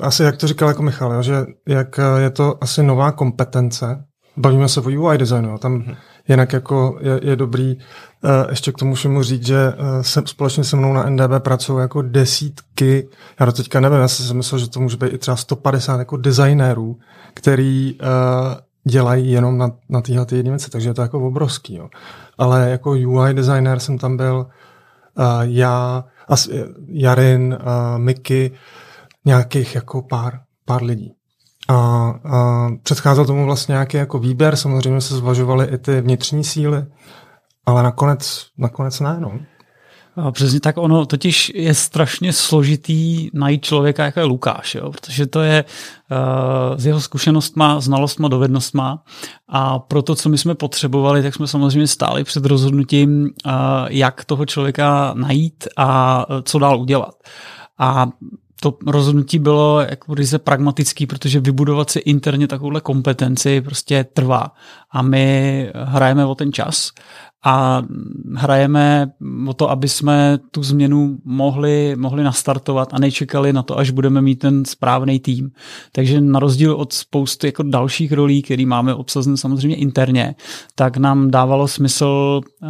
Asi 0.00 0.22
jak 0.22 0.36
to 0.36 0.46
říkal 0.48 0.68
jako 0.68 0.82
Michal, 0.82 1.22
že 1.22 1.34
jak 1.68 2.00
je 2.18 2.30
to 2.30 2.54
asi 2.60 2.82
nová 2.82 3.12
kompetence, 3.12 4.04
bavíme 4.36 4.68
se 4.68 4.80
o 4.80 4.84
UI 4.84 5.18
designu, 5.18 5.58
tam 5.58 5.80
hmm. 5.80 5.96
Jinak 6.28 6.52
jako 6.52 6.98
je, 7.00 7.20
je 7.22 7.36
dobrý 7.36 7.76
Eh, 8.24 8.46
ještě 8.50 8.72
k 8.72 8.78
tomu 8.78 8.94
všemu 8.94 9.22
říct, 9.22 9.46
že 9.46 9.72
eh, 9.76 10.04
se, 10.04 10.22
společně 10.26 10.64
se 10.64 10.76
mnou 10.76 10.92
na 10.92 11.10
NDB 11.10 11.30
pracují 11.38 11.80
jako 11.80 12.02
desítky, 12.02 13.08
já 13.40 13.46
to 13.46 13.52
teďka 13.52 13.80
nevím, 13.80 13.98
já 13.98 14.08
jsem 14.08 14.36
myslel, 14.36 14.58
že 14.58 14.70
to 14.70 14.80
může 14.80 14.96
být 14.96 15.12
i 15.12 15.18
třeba 15.18 15.36
150 15.36 15.98
jako 15.98 16.16
designérů, 16.16 16.98
který 17.34 17.98
uh, 18.00 18.08
dělají 18.84 19.32
jenom 19.32 19.58
na, 19.58 19.70
na 19.88 20.00
tyhle 20.00 20.26
ty 20.26 20.42
věci, 20.42 20.70
takže 20.70 20.88
je 20.88 20.94
to 20.94 21.02
jako 21.02 21.26
obrovský. 21.26 21.74
Jo. 21.74 21.88
Ale 22.38 22.70
jako 22.70 22.90
UI 22.90 23.34
designer 23.34 23.78
jsem 23.78 23.98
tam 23.98 24.16
byl 24.16 24.46
uh, 25.18 25.24
já, 25.40 26.04
as, 26.28 26.48
Jarin, 26.88 27.58
uh, 27.60 27.98
Miky, 27.98 28.52
nějakých 29.24 29.74
jako 29.74 30.02
pár, 30.02 30.40
pár 30.64 30.82
lidí. 30.82 31.14
A, 31.68 31.74
a 31.74 32.68
předcházel 32.82 33.24
tomu 33.24 33.44
vlastně 33.44 33.72
nějaký 33.72 33.96
jako 33.96 34.18
výběr, 34.18 34.56
samozřejmě 34.56 35.00
se 35.00 35.16
zvažovaly 35.16 35.66
i 35.66 35.78
ty 35.78 36.00
vnitřní 36.00 36.44
síly, 36.44 36.84
ale 37.66 37.82
nakonec, 37.82 38.46
nakonec 38.58 39.00
ne, 39.00 39.16
no. 39.20 39.32
Přesně 40.32 40.60
tak 40.60 40.76
ono 40.78 41.06
totiž 41.06 41.52
je 41.54 41.74
strašně 41.74 42.32
složitý 42.32 43.30
najít 43.34 43.64
člověka, 43.64 44.04
jako 44.04 44.20
je 44.20 44.24
Lukáš, 44.26 44.74
jo? 44.74 44.90
protože 44.90 45.26
to 45.26 45.40
je 45.40 45.64
uh, 45.64 46.78
z 46.78 46.86
jeho 46.86 47.00
zkušenostma, 47.00 47.80
znalostma, 47.80 48.28
dovednostma 48.28 49.02
a 49.48 49.78
pro 49.78 50.02
to, 50.02 50.14
co 50.14 50.28
my 50.28 50.38
jsme 50.38 50.54
potřebovali, 50.54 51.22
tak 51.22 51.34
jsme 51.34 51.46
samozřejmě 51.46 51.86
stáli 51.86 52.24
před 52.24 52.46
rozhodnutím, 52.46 53.22
uh, 53.22 53.52
jak 53.88 54.24
toho 54.24 54.46
člověka 54.46 55.14
najít 55.14 55.68
a 55.76 56.24
uh, 56.30 56.40
co 56.44 56.58
dál 56.58 56.80
udělat. 56.80 57.14
A 57.78 58.06
to 58.62 58.78
rozhodnutí 58.86 59.38
bylo 59.38 59.80
jako 59.80 60.14
ryze 60.14 60.38
pragmatický, 60.38 61.06
protože 61.06 61.40
vybudovat 61.40 61.90
si 61.90 61.98
interně 61.98 62.48
takovouhle 62.48 62.80
kompetenci 62.80 63.60
prostě 63.60 64.04
trvá. 64.04 64.52
A 64.90 65.02
my 65.02 65.70
hrajeme 65.74 66.26
o 66.26 66.34
ten 66.34 66.52
čas 66.52 66.90
a 67.44 67.82
hrajeme 68.34 69.12
o 69.46 69.54
to, 69.54 69.70
aby 69.70 69.88
jsme 69.88 70.38
tu 70.50 70.62
změnu 70.62 71.18
mohli, 71.24 71.96
mohli 71.96 72.24
nastartovat 72.24 72.94
a 72.94 72.98
nečekali 72.98 73.52
na 73.52 73.62
to, 73.62 73.78
až 73.78 73.90
budeme 73.90 74.22
mít 74.22 74.36
ten 74.36 74.64
správný 74.64 75.20
tým. 75.20 75.50
Takže 75.92 76.20
na 76.20 76.38
rozdíl 76.38 76.74
od 76.74 76.92
spousty 76.92 77.46
jako 77.46 77.62
dalších 77.62 78.12
rolí, 78.12 78.42
které 78.42 78.66
máme 78.66 78.94
obsazen 78.94 79.36
samozřejmě 79.36 79.76
interně, 79.76 80.34
tak 80.74 80.96
nám 80.96 81.30
dávalo 81.30 81.68
smysl 81.68 82.40
uh, 82.62 82.68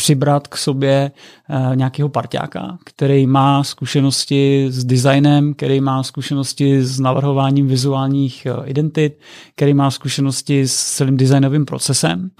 přibrat 0.00 0.48
k 0.48 0.56
sobě 0.56 1.10
uh, 1.50 1.76
nějakého 1.76 2.08
parťáka, 2.08 2.78
který 2.84 3.26
má 3.26 3.64
zkušenosti 3.64 4.66
s 4.70 4.84
designem, 4.84 5.54
který 5.54 5.80
má 5.80 6.02
zkušenosti 6.02 6.82
s 6.82 7.00
navrhováním 7.00 7.66
vizuálních 7.66 8.46
uh, 8.58 8.68
identit, 8.68 9.18
který 9.56 9.74
má 9.74 9.90
zkušenosti 9.90 10.68
s 10.68 10.96
celým 10.96 11.16
designovým 11.16 11.64
procesem 11.64 12.30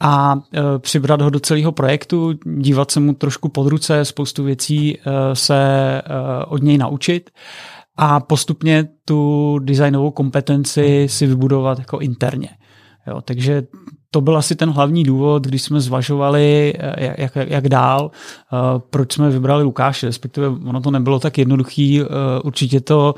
a 0.00 0.34
uh, 0.34 0.40
přibrat 0.78 1.20
ho 1.20 1.30
do 1.30 1.40
celého 1.40 1.72
projektu, 1.72 2.32
dívat 2.56 2.90
se 2.90 3.00
mu 3.00 3.14
trošku 3.14 3.48
pod 3.48 3.68
ruce, 3.68 4.04
spoustu 4.04 4.44
věcí 4.44 4.98
se 5.32 6.02
od 6.48 6.62
něj 6.62 6.78
naučit 6.78 7.30
a 7.96 8.20
postupně 8.20 8.88
tu 9.04 9.58
designovou 9.58 10.10
kompetenci 10.10 11.06
si 11.08 11.26
vybudovat 11.26 11.78
jako 11.78 11.98
interně. 11.98 12.48
Jo, 13.06 13.20
takže 13.20 13.62
to 14.16 14.20
byl 14.20 14.36
asi 14.36 14.54
ten 14.54 14.70
hlavní 14.70 15.04
důvod, 15.04 15.46
když 15.46 15.62
jsme 15.62 15.80
zvažovali, 15.80 16.74
eh, 16.78 17.14
jak, 17.22 17.36
jak 17.36 17.68
dál, 17.68 18.10
eh, 18.10 18.56
proč 18.90 19.12
jsme 19.12 19.30
vybrali 19.30 19.62
Lukáše, 19.62 20.06
respektive 20.06 20.48
ono 20.48 20.80
to 20.80 20.90
nebylo 20.90 21.20
tak 21.20 21.38
jednoduchý, 21.38 22.00
eh, 22.00 22.04
určitě 22.44 22.80
to 22.80 23.14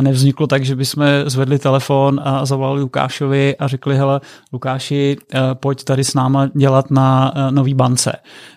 nevzniklo 0.00 0.46
tak, 0.46 0.64
že 0.64 0.76
bychom 0.76 1.04
zvedli 1.26 1.58
telefon 1.58 2.20
a 2.24 2.46
zavolali 2.46 2.80
Lukášovi 2.80 3.56
a 3.56 3.68
řekli, 3.68 3.96
hele, 3.96 4.20
Lukáši, 4.52 5.16
pojď 5.54 5.84
tady 5.84 6.04
s 6.04 6.14
náma 6.14 6.50
dělat 6.54 6.90
na 6.90 7.34
nový 7.50 7.74
bance. 7.74 8.12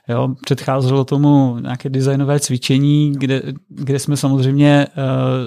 Jo, 0.07 0.35
předcházelo 0.45 1.05
tomu 1.05 1.57
nějaké 1.59 1.89
designové 1.89 2.39
cvičení, 2.39 3.13
kde, 3.17 3.41
kde 3.69 3.99
jsme 3.99 4.17
samozřejmě 4.17 4.87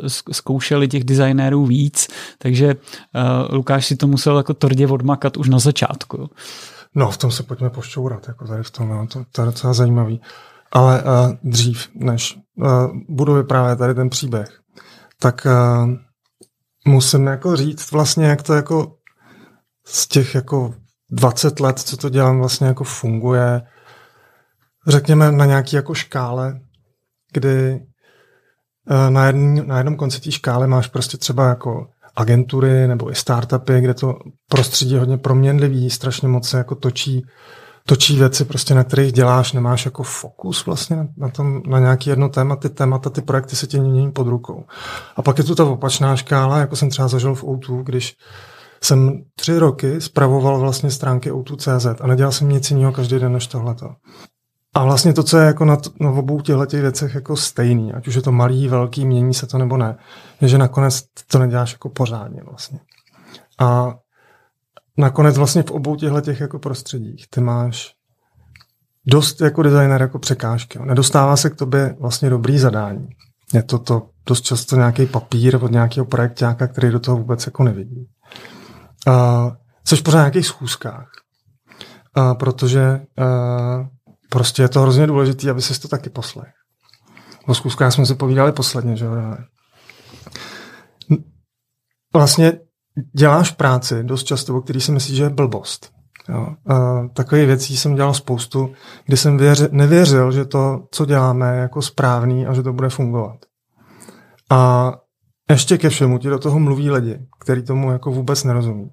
uh, 0.00 0.08
zkoušeli 0.32 0.88
těch 0.88 1.04
designérů 1.04 1.66
víc, 1.66 2.08
takže 2.38 2.74
uh, 2.74 3.54
Lukáš 3.54 3.86
si 3.86 3.96
to 3.96 4.06
musel 4.06 4.36
jako 4.36 4.54
tvrdě 4.54 4.86
odmakat 4.86 5.36
už 5.36 5.48
na 5.48 5.58
začátku. 5.58 6.30
No, 6.94 7.10
v 7.10 7.16
tom 7.16 7.30
se 7.30 7.42
pojďme 7.42 7.70
pošťourat, 7.70 8.28
jako 8.28 8.46
tady 8.46 8.62
v 8.62 8.70
tom, 8.70 8.88
no, 8.88 9.06
to, 9.06 9.24
to 9.32 9.42
je 9.42 9.46
docela 9.46 9.72
zajímavý. 9.72 10.20
Ale 10.72 11.02
uh, 11.02 11.10
dřív, 11.42 11.88
než 11.94 12.38
uh, 12.56 12.68
budu 13.08 13.34
vyprávět 13.34 13.78
tady 13.78 13.94
ten 13.94 14.08
příběh, 14.10 14.60
tak 15.20 15.46
uh, 15.46 15.90
musím 16.86 17.26
jako 17.26 17.56
říct 17.56 17.92
vlastně, 17.92 18.26
jak 18.26 18.42
to 18.42 18.54
jako 18.54 18.92
z 19.86 20.08
těch 20.08 20.34
jako 20.34 20.74
20 21.10 21.60
let, 21.60 21.78
co 21.78 21.96
to 21.96 22.08
dělám, 22.08 22.38
vlastně 22.38 22.66
jako 22.66 22.84
funguje, 22.84 23.62
řekněme 24.86 25.32
na 25.32 25.44
nějaký 25.44 25.76
jako 25.76 25.94
škále, 25.94 26.60
kdy 27.32 27.80
na, 29.08 29.26
jedn, 29.26 29.60
na 29.66 29.76
jednom 29.76 29.96
konci 29.96 30.20
té 30.20 30.32
škály 30.32 30.66
máš 30.66 30.86
prostě 30.86 31.16
třeba 31.16 31.48
jako 31.48 31.86
agentury 32.16 32.88
nebo 32.88 33.10
i 33.10 33.14
startupy, 33.14 33.80
kde 33.80 33.94
to 33.94 34.14
prostředí 34.48 34.92
je 34.92 34.98
hodně 34.98 35.18
proměnlivý, 35.18 35.90
strašně 35.90 36.28
moc 36.28 36.48
se 36.48 36.58
jako 36.58 36.74
točí, 36.74 37.26
točí 37.86 38.18
věci, 38.18 38.44
prostě 38.44 38.74
na 38.74 38.84
kterých 38.84 39.12
děláš, 39.12 39.52
nemáš 39.52 39.84
jako 39.84 40.02
fokus 40.02 40.66
vlastně 40.66 41.08
na, 41.16 41.28
tom, 41.28 41.62
na 41.66 41.78
nějaký 41.78 42.10
jedno 42.10 42.28
téma, 42.28 42.56
ty 42.56 42.68
témata, 42.68 43.10
ty 43.10 43.22
projekty 43.22 43.56
se 43.56 43.66
ti 43.66 43.80
mění 43.80 44.12
pod 44.12 44.26
rukou. 44.26 44.64
A 45.16 45.22
pak 45.22 45.38
je 45.38 45.44
tu 45.44 45.54
ta 45.54 45.64
opačná 45.64 46.16
škála, 46.16 46.58
jako 46.58 46.76
jsem 46.76 46.90
třeba 46.90 47.08
zažil 47.08 47.34
v 47.34 47.44
O2, 47.44 47.82
když 47.82 48.14
jsem 48.82 49.24
tři 49.36 49.58
roky 49.58 50.00
spravoval 50.00 50.60
vlastně 50.60 50.90
stránky 50.90 51.32
O2.cz 51.32 52.00
a 52.00 52.06
nedělal 52.06 52.32
jsem 52.32 52.48
nic 52.48 52.70
jiného 52.70 52.92
každý 52.92 53.18
den 53.18 53.32
než 53.32 53.46
tohleto. 53.46 53.86
A 54.76 54.84
vlastně 54.84 55.12
to, 55.12 55.22
co 55.22 55.38
je 55.38 55.46
jako 55.46 55.64
na, 55.64 55.76
t- 55.76 55.90
na 56.00 56.10
obou 56.10 56.40
těchto 56.40 56.66
těch 56.66 56.80
věcech 56.80 57.14
jako 57.14 57.36
stejný, 57.36 57.92
ať 57.92 58.08
už 58.08 58.14
je 58.14 58.22
to 58.22 58.32
malý, 58.32 58.68
velký, 58.68 59.06
mění 59.06 59.34
se 59.34 59.46
to 59.46 59.58
nebo 59.58 59.76
ne, 59.76 59.96
je, 60.40 60.48
že 60.48 60.58
nakonec 60.58 61.02
to 61.26 61.38
neděláš 61.38 61.72
jako 61.72 61.88
pořádně 61.88 62.42
vlastně. 62.44 62.80
A 63.58 63.94
nakonec 64.98 65.36
vlastně 65.36 65.62
v 65.62 65.70
obou 65.70 65.96
těchto 65.96 66.20
těch 66.20 66.40
jako 66.40 66.58
prostředích 66.58 67.26
ty 67.30 67.40
máš 67.40 67.94
dost 69.06 69.40
jako 69.40 69.62
designer 69.62 70.00
jako 70.00 70.18
překážky. 70.18 70.78
Nedostává 70.84 71.36
se 71.36 71.50
k 71.50 71.56
tobě 71.56 71.96
vlastně 72.00 72.30
dobrý 72.30 72.58
zadání. 72.58 73.08
Je 73.54 73.62
to 73.62 73.78
to 73.78 74.08
dost 74.26 74.40
často 74.40 74.76
nějaký 74.76 75.06
papír 75.06 75.58
od 75.64 75.70
nějakého 75.70 76.06
projektáka, 76.06 76.66
který 76.66 76.90
do 76.90 77.00
toho 77.00 77.16
vůbec 77.16 77.46
jako 77.46 77.62
nevidí. 77.62 78.08
Uh, 79.08 79.14
což 79.84 80.00
pořád 80.00 80.18
na 80.18 80.24
nějakých 80.24 80.46
schůzkách. 80.46 81.08
Uh, 82.16 82.34
protože 82.34 83.00
uh, 83.18 83.86
prostě 84.28 84.62
je 84.62 84.68
to 84.68 84.80
hrozně 84.80 85.06
důležité, 85.06 85.50
aby 85.50 85.62
se 85.62 85.80
to 85.80 85.88
taky 85.88 86.10
poslech. 86.10 86.52
O 87.46 87.54
zkuskách 87.54 87.92
jsme 87.92 88.06
si 88.06 88.14
povídali 88.14 88.52
posledně, 88.52 88.96
že 88.96 89.04
jo? 89.04 89.12
Vlastně 92.14 92.52
děláš 93.16 93.50
práci 93.50 94.04
dost 94.04 94.24
často, 94.24 94.56
o 94.56 94.60
který 94.60 94.80
si 94.80 94.92
myslíš, 94.92 95.16
že 95.16 95.22
je 95.22 95.30
blbost. 95.30 95.92
Jo. 96.28 96.48
A 96.68 97.32
věcí 97.32 97.76
jsem 97.76 97.94
dělal 97.94 98.14
spoustu, 98.14 98.72
kdy 99.06 99.16
jsem 99.16 99.38
věři, 99.38 99.68
nevěřil, 99.70 100.32
že 100.32 100.44
to, 100.44 100.86
co 100.90 101.06
děláme, 101.06 101.54
je 101.54 101.60
jako 101.60 101.82
správný 101.82 102.46
a 102.46 102.54
že 102.54 102.62
to 102.62 102.72
bude 102.72 102.88
fungovat. 102.88 103.36
A 104.50 104.92
ještě 105.50 105.78
ke 105.78 105.88
všemu 105.88 106.18
ti 106.18 106.28
do 106.28 106.38
toho 106.38 106.58
mluví 106.58 106.90
lidi, 106.90 107.18
který 107.40 107.62
tomu 107.62 107.92
jako 107.92 108.10
vůbec 108.10 108.44
nerozumí. 108.44 108.90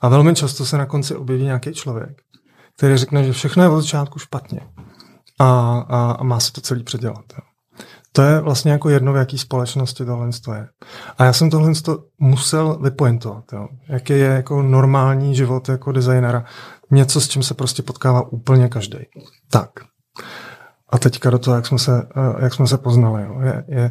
A 0.00 0.08
velmi 0.08 0.34
často 0.34 0.66
se 0.66 0.78
na 0.78 0.86
konci 0.86 1.16
objeví 1.16 1.44
nějaký 1.44 1.72
člověk, 1.72 2.22
který 2.76 2.96
řekne, 2.96 3.24
že 3.24 3.32
všechno 3.32 3.62
je 3.62 3.68
od 3.68 3.80
začátku 3.80 4.18
špatně 4.18 4.60
a, 5.38 5.78
a, 5.88 6.10
a 6.12 6.24
má 6.24 6.40
se 6.40 6.52
to 6.52 6.60
celý 6.60 6.82
předělat. 6.82 7.24
Jo. 7.38 7.44
To 8.12 8.22
je 8.22 8.40
vlastně 8.40 8.72
jako 8.72 8.88
jedno, 8.88 9.12
v 9.12 9.16
jaký 9.16 9.38
společnosti 9.38 10.04
tohle 10.04 10.30
je. 10.54 10.68
A 11.18 11.24
já 11.24 11.32
jsem 11.32 11.50
tohle 11.50 11.72
musel 12.18 12.78
vypointovat, 12.82 13.44
jo. 13.52 13.68
jaký 13.88 14.12
je 14.12 14.18
jako 14.18 14.62
normální 14.62 15.34
život 15.34 15.68
jako 15.68 15.92
designera. 15.92 16.44
Něco, 16.90 17.20
s 17.20 17.28
čím 17.28 17.42
se 17.42 17.54
prostě 17.54 17.82
potkává 17.82 18.32
úplně 18.32 18.68
každý. 18.68 18.98
Tak. 19.50 19.70
A 20.88 20.98
teďka 20.98 21.30
do 21.30 21.38
toho, 21.38 21.56
jak 21.56 21.66
jsme 21.66 21.78
se, 21.78 22.08
eh, 22.16 22.44
jak 22.44 22.54
jsme 22.54 22.66
se 22.66 22.78
poznali. 22.78 23.22
Jo. 23.22 23.40
Je, 23.40 23.64
je, 23.68 23.90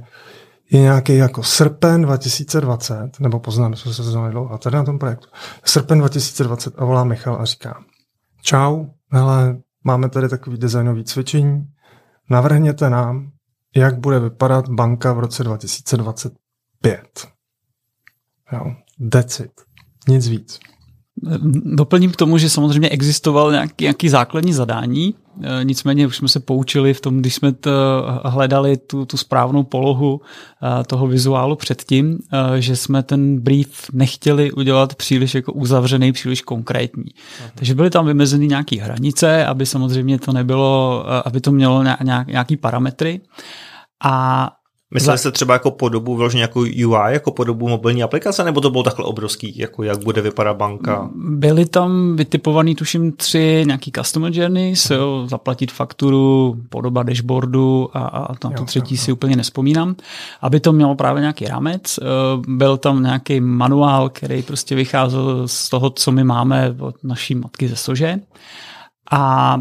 je 0.71 0.81
nějaký 0.81 1.17
jako 1.17 1.43
srpen 1.43 2.01
2020, 2.01 3.19
nebo 3.19 3.39
poznali 3.39 3.77
jsme 3.77 3.93
se 3.93 4.03
znali 4.03 4.31
dlouho, 4.31 4.53
a 4.53 4.57
tady 4.57 4.75
na 4.75 4.83
tom 4.83 4.99
projektu. 4.99 5.27
Srpen 5.63 5.99
2020 5.99 6.73
a 6.77 6.85
volá 6.85 7.03
Michal 7.03 7.37
a 7.41 7.45
říká, 7.45 7.83
čau, 8.45 8.85
hele, 9.11 9.57
máme 9.83 10.09
tady 10.09 10.29
takový 10.29 10.57
designový 10.57 11.03
cvičení, 11.03 11.67
navrhněte 12.29 12.89
nám, 12.89 13.31
jak 13.75 13.99
bude 13.99 14.19
vypadat 14.19 14.69
banka 14.69 15.13
v 15.13 15.19
roce 15.19 15.43
2025. 15.43 17.27
Jo, 18.51 18.75
that's 19.11 19.39
it. 19.39 19.51
Nic 20.07 20.27
víc. 20.27 20.59
Doplním 21.75 22.11
k 22.11 22.15
tomu, 22.15 22.37
že 22.37 22.49
samozřejmě 22.49 22.89
existoval 22.89 23.51
nějaký, 23.51 23.83
nějaký 23.83 24.09
základní 24.09 24.53
zadání, 24.53 25.15
nicméně 25.63 26.07
už 26.07 26.17
jsme 26.17 26.27
se 26.27 26.39
poučili 26.39 26.93
v 26.93 27.01
tom, 27.01 27.19
když 27.19 27.35
jsme 27.35 27.53
to 27.53 27.71
hledali 28.23 28.77
tu, 28.77 29.05
tu 29.05 29.17
správnou 29.17 29.63
polohu 29.63 30.21
e, 30.21 30.83
toho 30.83 31.07
vizuálu 31.07 31.55
předtím, 31.55 32.19
že 32.59 32.75
jsme 32.75 33.03
ten 33.03 33.39
brief 33.39 33.85
nechtěli 33.93 34.51
udělat 34.51 34.95
příliš 34.95 35.35
jako 35.35 35.53
uzavřený, 35.53 36.11
příliš 36.11 36.41
konkrétní. 36.41 37.05
Aha. 37.39 37.51
Takže 37.55 37.75
byly 37.75 37.89
tam 37.89 38.05
vymezeny 38.05 38.47
nějaké 38.47 38.81
hranice, 38.81 39.45
aby 39.45 39.65
samozřejmě 39.65 40.19
to 40.19 40.33
nebylo, 40.33 41.05
aby 41.27 41.41
to 41.41 41.51
mělo 41.51 41.83
nějaký 42.27 42.57
parametry. 42.57 43.21
A 44.03 44.49
Mysleli 44.95 45.17
jste 45.17 45.31
třeba 45.31 45.53
jako 45.53 45.71
podobu, 45.71 46.15
vyloženě 46.15 46.41
jako 46.41 46.59
UI, 46.59 47.13
jako 47.13 47.31
podobu 47.31 47.67
mobilní 47.69 48.03
aplikace, 48.03 48.43
nebo 48.43 48.61
to 48.61 48.69
bylo 48.69 48.83
takhle 48.83 49.05
obrovský, 49.05 49.57
jako 49.57 49.83
jak 49.83 50.03
bude 50.03 50.21
vypadat 50.21 50.57
banka? 50.57 51.09
Byly 51.15 51.65
tam 51.65 52.15
vytipovaný, 52.15 52.75
tuším, 52.75 53.11
tři 53.11 53.63
nějaký 53.65 53.91
customer 53.91 54.31
journeys, 54.35 54.89
jo, 54.89 55.25
zaplatit 55.29 55.71
fakturu, 55.71 56.55
podoba 56.69 57.03
dashboardu 57.03 57.89
a, 57.97 57.99
a 57.99 58.35
tam 58.35 58.53
to 58.53 58.65
třetí 58.65 58.95
jo, 58.95 59.01
si 59.01 59.11
jo. 59.11 59.15
úplně 59.15 59.35
nespomínám, 59.35 59.95
aby 60.41 60.59
to 60.59 60.71
mělo 60.71 60.95
právě 60.95 61.21
nějaký 61.21 61.45
rámec. 61.45 61.99
Eh, 62.01 62.05
byl 62.47 62.77
tam 62.77 63.03
nějaký 63.03 63.39
manuál, 63.39 64.09
který 64.09 64.43
prostě 64.43 64.75
vycházel 64.75 65.47
z 65.47 65.69
toho, 65.69 65.89
co 65.89 66.11
my 66.11 66.23
máme 66.23 66.75
od 66.79 66.95
naší 67.03 67.35
matky 67.35 67.67
ze 67.67 67.75
Sože. 67.75 68.19
A 69.11 69.57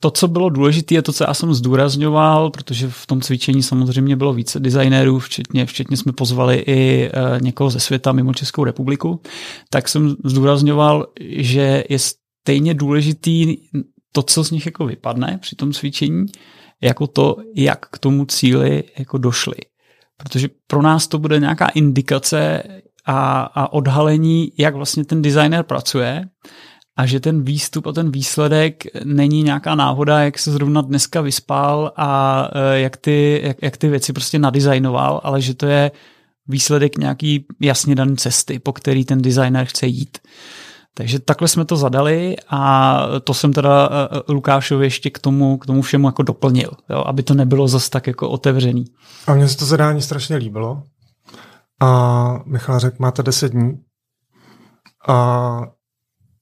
to, 0.00 0.10
co 0.10 0.28
bylo 0.28 0.50
důležité, 0.50 0.94
je 0.94 1.02
to, 1.02 1.12
co 1.12 1.24
já 1.24 1.34
jsem 1.34 1.54
zdůrazňoval, 1.54 2.50
protože 2.50 2.88
v 2.90 3.06
tom 3.06 3.20
cvičení 3.20 3.62
samozřejmě 3.62 4.16
bylo 4.16 4.32
více 4.32 4.60
designérů, 4.60 5.18
včetně, 5.18 5.66
včetně 5.66 5.96
jsme 5.96 6.12
pozvali 6.12 6.64
i 6.66 7.10
uh, 7.10 7.40
někoho 7.42 7.70
ze 7.70 7.80
světa 7.80 8.12
mimo 8.12 8.34
Českou 8.34 8.64
republiku, 8.64 9.20
tak 9.70 9.88
jsem 9.88 10.16
zdůrazňoval, 10.24 11.06
že 11.20 11.84
je 11.88 11.98
stejně 11.98 12.74
důležitý 12.74 13.56
to, 14.12 14.22
co 14.22 14.44
z 14.44 14.50
nich 14.50 14.66
jako 14.66 14.86
vypadne 14.86 15.38
při 15.42 15.56
tom 15.56 15.72
cvičení, 15.72 16.26
jako 16.82 17.06
to, 17.06 17.36
jak 17.54 17.86
k 17.90 17.98
tomu 17.98 18.24
cíli 18.24 18.84
jako 18.98 19.18
došli. 19.18 19.56
Protože 20.16 20.48
pro 20.66 20.82
nás 20.82 21.08
to 21.08 21.18
bude 21.18 21.40
nějaká 21.40 21.66
indikace 21.66 22.62
a, 23.06 23.40
a 23.40 23.72
odhalení, 23.72 24.52
jak 24.58 24.74
vlastně 24.74 25.04
ten 25.04 25.22
designer 25.22 25.62
pracuje 25.62 26.28
a 26.96 27.06
že 27.06 27.20
ten 27.20 27.42
výstup 27.42 27.86
a 27.86 27.92
ten 27.92 28.10
výsledek 28.10 28.84
není 29.04 29.42
nějaká 29.42 29.74
náhoda, 29.74 30.20
jak 30.20 30.38
se 30.38 30.52
zrovna 30.52 30.80
dneska 30.80 31.20
vyspal 31.20 31.92
a 31.96 32.42
e, 32.52 32.80
jak 32.80 32.96
ty, 32.96 33.40
jak, 33.44 33.56
jak 33.62 33.76
ty 33.76 33.88
věci 33.88 34.12
prostě 34.12 34.38
nadizajnoval, 34.38 35.20
ale 35.24 35.40
že 35.40 35.54
to 35.54 35.66
je 35.66 35.90
výsledek 36.48 36.98
nějaký 36.98 37.46
jasně 37.60 37.94
daný 37.94 38.16
cesty, 38.16 38.58
po 38.58 38.72
který 38.72 39.04
ten 39.04 39.22
designer 39.22 39.66
chce 39.66 39.86
jít. 39.86 40.18
Takže 40.94 41.18
takhle 41.18 41.48
jsme 41.48 41.64
to 41.64 41.76
zadali 41.76 42.36
a 42.48 43.02
to 43.24 43.34
jsem 43.34 43.52
teda 43.52 43.88
e, 43.88 44.16
e, 44.18 44.32
Lukášovi 44.32 44.86
ještě 44.86 45.10
k 45.10 45.18
tomu, 45.18 45.58
k 45.58 45.66
tomu 45.66 45.82
všemu 45.82 46.08
jako 46.08 46.22
doplnil, 46.22 46.70
jo, 46.90 47.04
aby 47.06 47.22
to 47.22 47.34
nebylo 47.34 47.68
zas 47.68 47.88
tak 47.88 48.06
jako 48.06 48.28
otevřený. 48.28 48.84
A 49.26 49.34
mně 49.34 49.48
se 49.48 49.56
to 49.56 49.64
zadání 49.64 50.02
strašně 50.02 50.36
líbilo. 50.36 50.82
A 51.80 52.42
Michal 52.46 52.78
řekl, 52.78 52.96
máte 52.98 53.22
10 53.22 53.52
dní. 53.52 53.72
A 55.08 55.75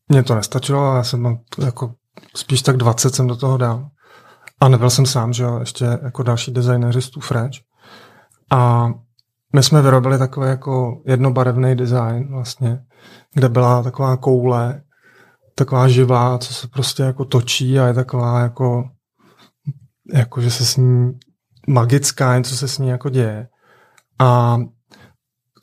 mně 0.09 0.23
to 0.23 0.35
nestačilo, 0.35 0.93
a 0.93 0.97
já 0.97 1.05
jsem 1.05 1.39
jako 1.65 1.95
spíš 2.37 2.63
tak 2.63 2.77
20 2.77 3.15
jsem 3.15 3.27
do 3.27 3.37
toho 3.37 3.57
dal. 3.57 3.89
A 4.61 4.69
nebyl 4.69 4.91
jsem 4.91 5.07
sám, 5.07 5.33
že 5.33 5.43
jo, 5.43 5.59
ještě 5.61 5.85
jako 6.03 6.23
další 6.23 6.53
designéři 6.53 7.03
z 7.03 7.11
Fresh. 7.21 7.59
A 8.51 8.89
my 9.55 9.63
jsme 9.63 9.83
vyrobili 9.83 10.19
takový 10.19 10.49
jako 10.49 11.03
jednobarevný 11.07 11.75
design 11.75 12.29
vlastně, 12.31 12.79
kde 13.35 13.49
byla 13.49 13.83
taková 13.83 14.17
koule, 14.17 14.83
taková 15.55 15.89
živá, 15.89 16.39
co 16.39 16.55
se 16.55 16.69
prostě 16.69 17.03
jako 17.03 17.25
točí 17.25 17.81
a 17.81 17.87
je 17.87 17.95
taková 17.95 18.41
jako, 18.41 18.85
jako 20.15 20.41
že 20.41 20.51
se 20.51 20.65
s 20.65 20.77
ní 20.77 21.13
magická, 21.69 22.39
něco 22.39 22.57
se 22.57 22.69
s 22.69 22.79
ní 22.79 22.89
jako 22.89 23.09
děje. 23.09 23.49
A 24.19 24.59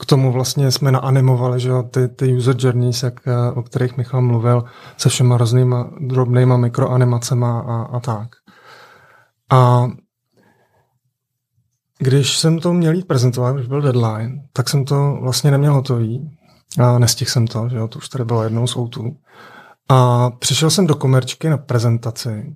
k 0.02 0.06
tomu 0.06 0.32
vlastně 0.32 0.72
jsme 0.72 0.92
naanimovali, 0.92 1.60
že 1.60 1.72
ty, 1.92 2.08
ty 2.08 2.34
user 2.38 2.56
journeys, 2.60 3.04
jak, 3.04 3.28
eh, 3.28 3.52
o 3.52 3.64
kterých 3.64 3.98
Michal 3.98 4.22
mluvil, 4.22 4.64
se 4.98 5.10
všema 5.10 5.38
různýma 5.38 5.92
drobnýma 6.00 6.58
mikroanimacema 6.58 7.60
a, 7.60 7.82
a 7.82 8.00
tak. 8.00 8.30
A 9.52 9.88
když 12.00 12.38
jsem 12.38 12.60
to 12.60 12.74
měl 12.74 12.94
jít 12.94 13.08
prezentovat, 13.08 13.52
když 13.52 13.68
byl 13.68 13.82
deadline, 13.82 14.44
tak 14.54 14.70
jsem 14.70 14.86
to 14.86 15.18
vlastně 15.22 15.52
neměl 15.52 15.74
hotový. 15.74 16.38
A 16.80 17.00
nestihl 17.00 17.32
jsem 17.32 17.48
to, 17.48 17.70
že 17.70 17.78
jo, 17.78 17.88
to 17.88 17.98
už 17.98 18.10
tady 18.10 18.26
bylo 18.26 18.44
jednou 18.44 18.68
z 18.68 18.78
outu. 18.78 19.16
A 19.90 20.30
přišel 20.30 20.70
jsem 20.70 20.88
do 20.88 20.96
komerčky 20.96 21.50
na 21.50 21.58
prezentaci, 21.58 22.56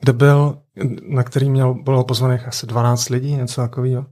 kde 0.00 0.12
byl, 0.12 0.58
na 1.08 1.22
který 1.22 1.50
měl, 1.50 1.74
bylo 1.74 2.04
pozvaných 2.04 2.48
asi 2.48 2.66
12 2.66 3.08
lidí, 3.08 3.36
něco 3.36 3.60
takového. 3.60 4.06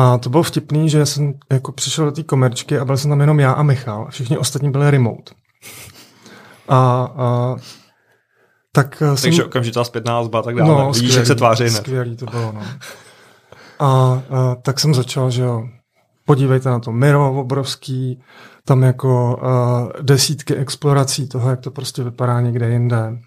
A 0.00 0.18
to 0.18 0.30
bylo 0.30 0.42
vtipný, 0.42 0.88
že 0.88 1.06
jsem 1.06 1.34
jako 1.52 1.72
přišel 1.72 2.04
do 2.04 2.12
té 2.12 2.22
komerčky 2.22 2.78
a 2.78 2.84
byl 2.84 2.96
jsem 2.96 3.10
tam 3.10 3.20
jenom 3.20 3.40
já 3.40 3.52
a 3.52 3.62
Michal. 3.62 4.06
Všichni 4.10 4.38
ostatní 4.38 4.70
byli 4.70 4.90
remote. 4.90 5.32
A, 6.68 7.08
a 7.16 7.56
tak 8.72 9.02
eh, 9.02 9.20
Takže 9.22 9.36
jsem... 9.36 9.46
okamžitá 9.46 9.84
zpětná 9.84 10.24
zba, 10.24 10.42
tak 10.42 10.54
dále. 10.54 10.68
No, 10.68 10.92
Vidíš, 10.92 11.14
jak 11.14 11.26
se 11.26 11.34
tváří 11.34 11.64
hned. 11.64 11.76
Skvělý 11.76 12.16
to 12.16 12.26
bylo, 12.26 12.52
no. 12.52 12.62
A, 13.78 13.86
a 13.86 14.22
tak 14.62 14.80
jsem 14.80 14.94
začal, 14.94 15.30
že 15.30 15.42
jo, 15.42 15.68
podívejte 16.26 16.68
na 16.68 16.78
to 16.78 16.92
Miro 16.92 17.40
obrovský, 17.40 18.22
tam 18.64 18.82
jako 18.82 19.40
uh, 19.42 20.02
desítky 20.02 20.54
explorací 20.54 21.28
toho, 21.28 21.50
jak 21.50 21.60
to 21.60 21.70
prostě 21.70 22.02
vypadá 22.02 22.40
někde 22.40 22.70
jinde. 22.70 23.18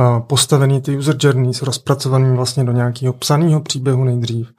Uh, 0.00 0.20
postavený 0.20 0.80
ty 0.80 0.96
user 0.96 1.16
journeys, 1.20 1.62
rozpracovaný 1.62 2.36
vlastně 2.36 2.64
do 2.64 2.72
nějakého 2.72 3.12
psaného 3.12 3.60
příběhu 3.60 4.04
nejdřív 4.04 4.52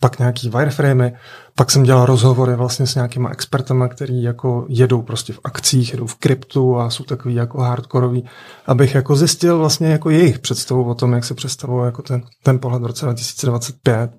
pak 0.00 0.18
nějaký 0.18 0.48
wireframey, 0.48 1.12
pak 1.54 1.70
jsem 1.70 1.82
dělal 1.82 2.06
rozhovory 2.06 2.56
vlastně 2.56 2.86
s 2.86 2.94
nějakýma 2.94 3.30
expertama, 3.30 3.88
který 3.88 4.22
jako 4.22 4.66
jedou 4.68 5.02
prostě 5.02 5.32
v 5.32 5.40
akcích, 5.44 5.92
jedou 5.92 6.06
v 6.06 6.14
kryptu 6.14 6.78
a 6.78 6.90
jsou 6.90 7.04
takový 7.04 7.34
jako 7.34 7.60
hardkorový, 7.60 8.24
abych 8.66 8.94
jako 8.94 9.16
zjistil 9.16 9.58
vlastně 9.58 9.88
jako 9.88 10.10
jejich 10.10 10.38
představu 10.38 10.84
o 10.84 10.94
tom, 10.94 11.12
jak 11.12 11.24
se 11.24 11.34
představují 11.34 11.84
jako 11.84 12.02
ten, 12.02 12.22
ten 12.42 12.58
pohled 12.58 12.82
v 12.82 12.86
roce 12.86 13.04
2025. 13.04 14.10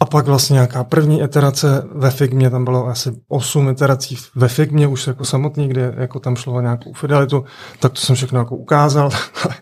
A 0.00 0.04
pak 0.04 0.26
vlastně 0.26 0.54
nějaká 0.54 0.84
první 0.84 1.22
iterace 1.22 1.82
ve 1.94 2.10
Figmě, 2.10 2.50
tam 2.50 2.64
bylo 2.64 2.86
asi 2.86 3.12
8 3.28 3.68
iterací 3.68 4.16
ve 4.34 4.48
Figmě 4.48 4.86
už 4.86 5.06
jako 5.06 5.24
samotný, 5.24 5.68
kde 5.68 5.94
jako 5.96 6.20
tam 6.20 6.36
šlo 6.36 6.54
o 6.54 6.60
nějakou 6.60 6.92
fidelitu, 6.92 7.44
tak 7.80 7.92
to 7.92 8.00
jsem 8.00 8.16
všechno 8.16 8.38
jako 8.38 8.56
ukázal 8.56 9.10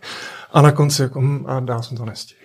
a 0.52 0.62
na 0.62 0.72
konci 0.72 1.02
jako 1.02 1.20
hm, 1.20 1.44
a 1.46 1.60
dál 1.60 1.82
jsem 1.82 1.96
to 1.96 2.04
nestihl. 2.04 2.40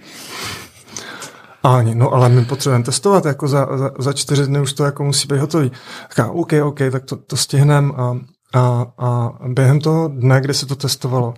Ani, 1.64 1.96
no 1.96 2.14
ale 2.14 2.30
my 2.30 2.46
potřebujeme 2.46 2.84
testovat, 2.84 3.26
jako 3.26 3.48
za, 3.48 3.68
za, 3.78 3.92
za 4.00 4.14
čtyři 4.14 4.46
dny 4.46 4.60
už 4.60 4.74
to 4.74 4.84
jako 4.84 5.04
musí 5.04 5.28
být 5.28 5.40
hotový. 5.40 5.72
Říká, 6.10 6.32
OK, 6.32 6.54
OK, 6.64 6.80
tak 6.92 7.06
to, 7.06 7.16
to 7.16 7.38
stihneme 7.38 7.94
a, 7.98 8.18
a, 8.54 8.86
a 8.98 9.32
během 9.48 9.80
toho 9.80 10.08
dne, 10.08 10.42
kdy 10.42 10.54
se 10.54 10.66
to 10.66 10.76
testovalo, 10.76 11.34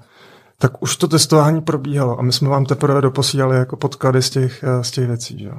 tak 0.59 0.81
už 0.83 0.95
to 0.95 1.07
testování 1.07 1.61
probíhalo 1.61 2.19
a 2.19 2.21
my 2.21 2.31
jsme 2.31 2.49
vám 2.49 2.65
teprve 2.65 3.01
doposílali 3.01 3.57
jako 3.57 3.77
podklady 3.77 4.21
z 4.21 4.29
těch, 4.29 4.63
z 4.81 4.91
těch 4.91 5.07
věcí. 5.07 5.39
Že? 5.39 5.49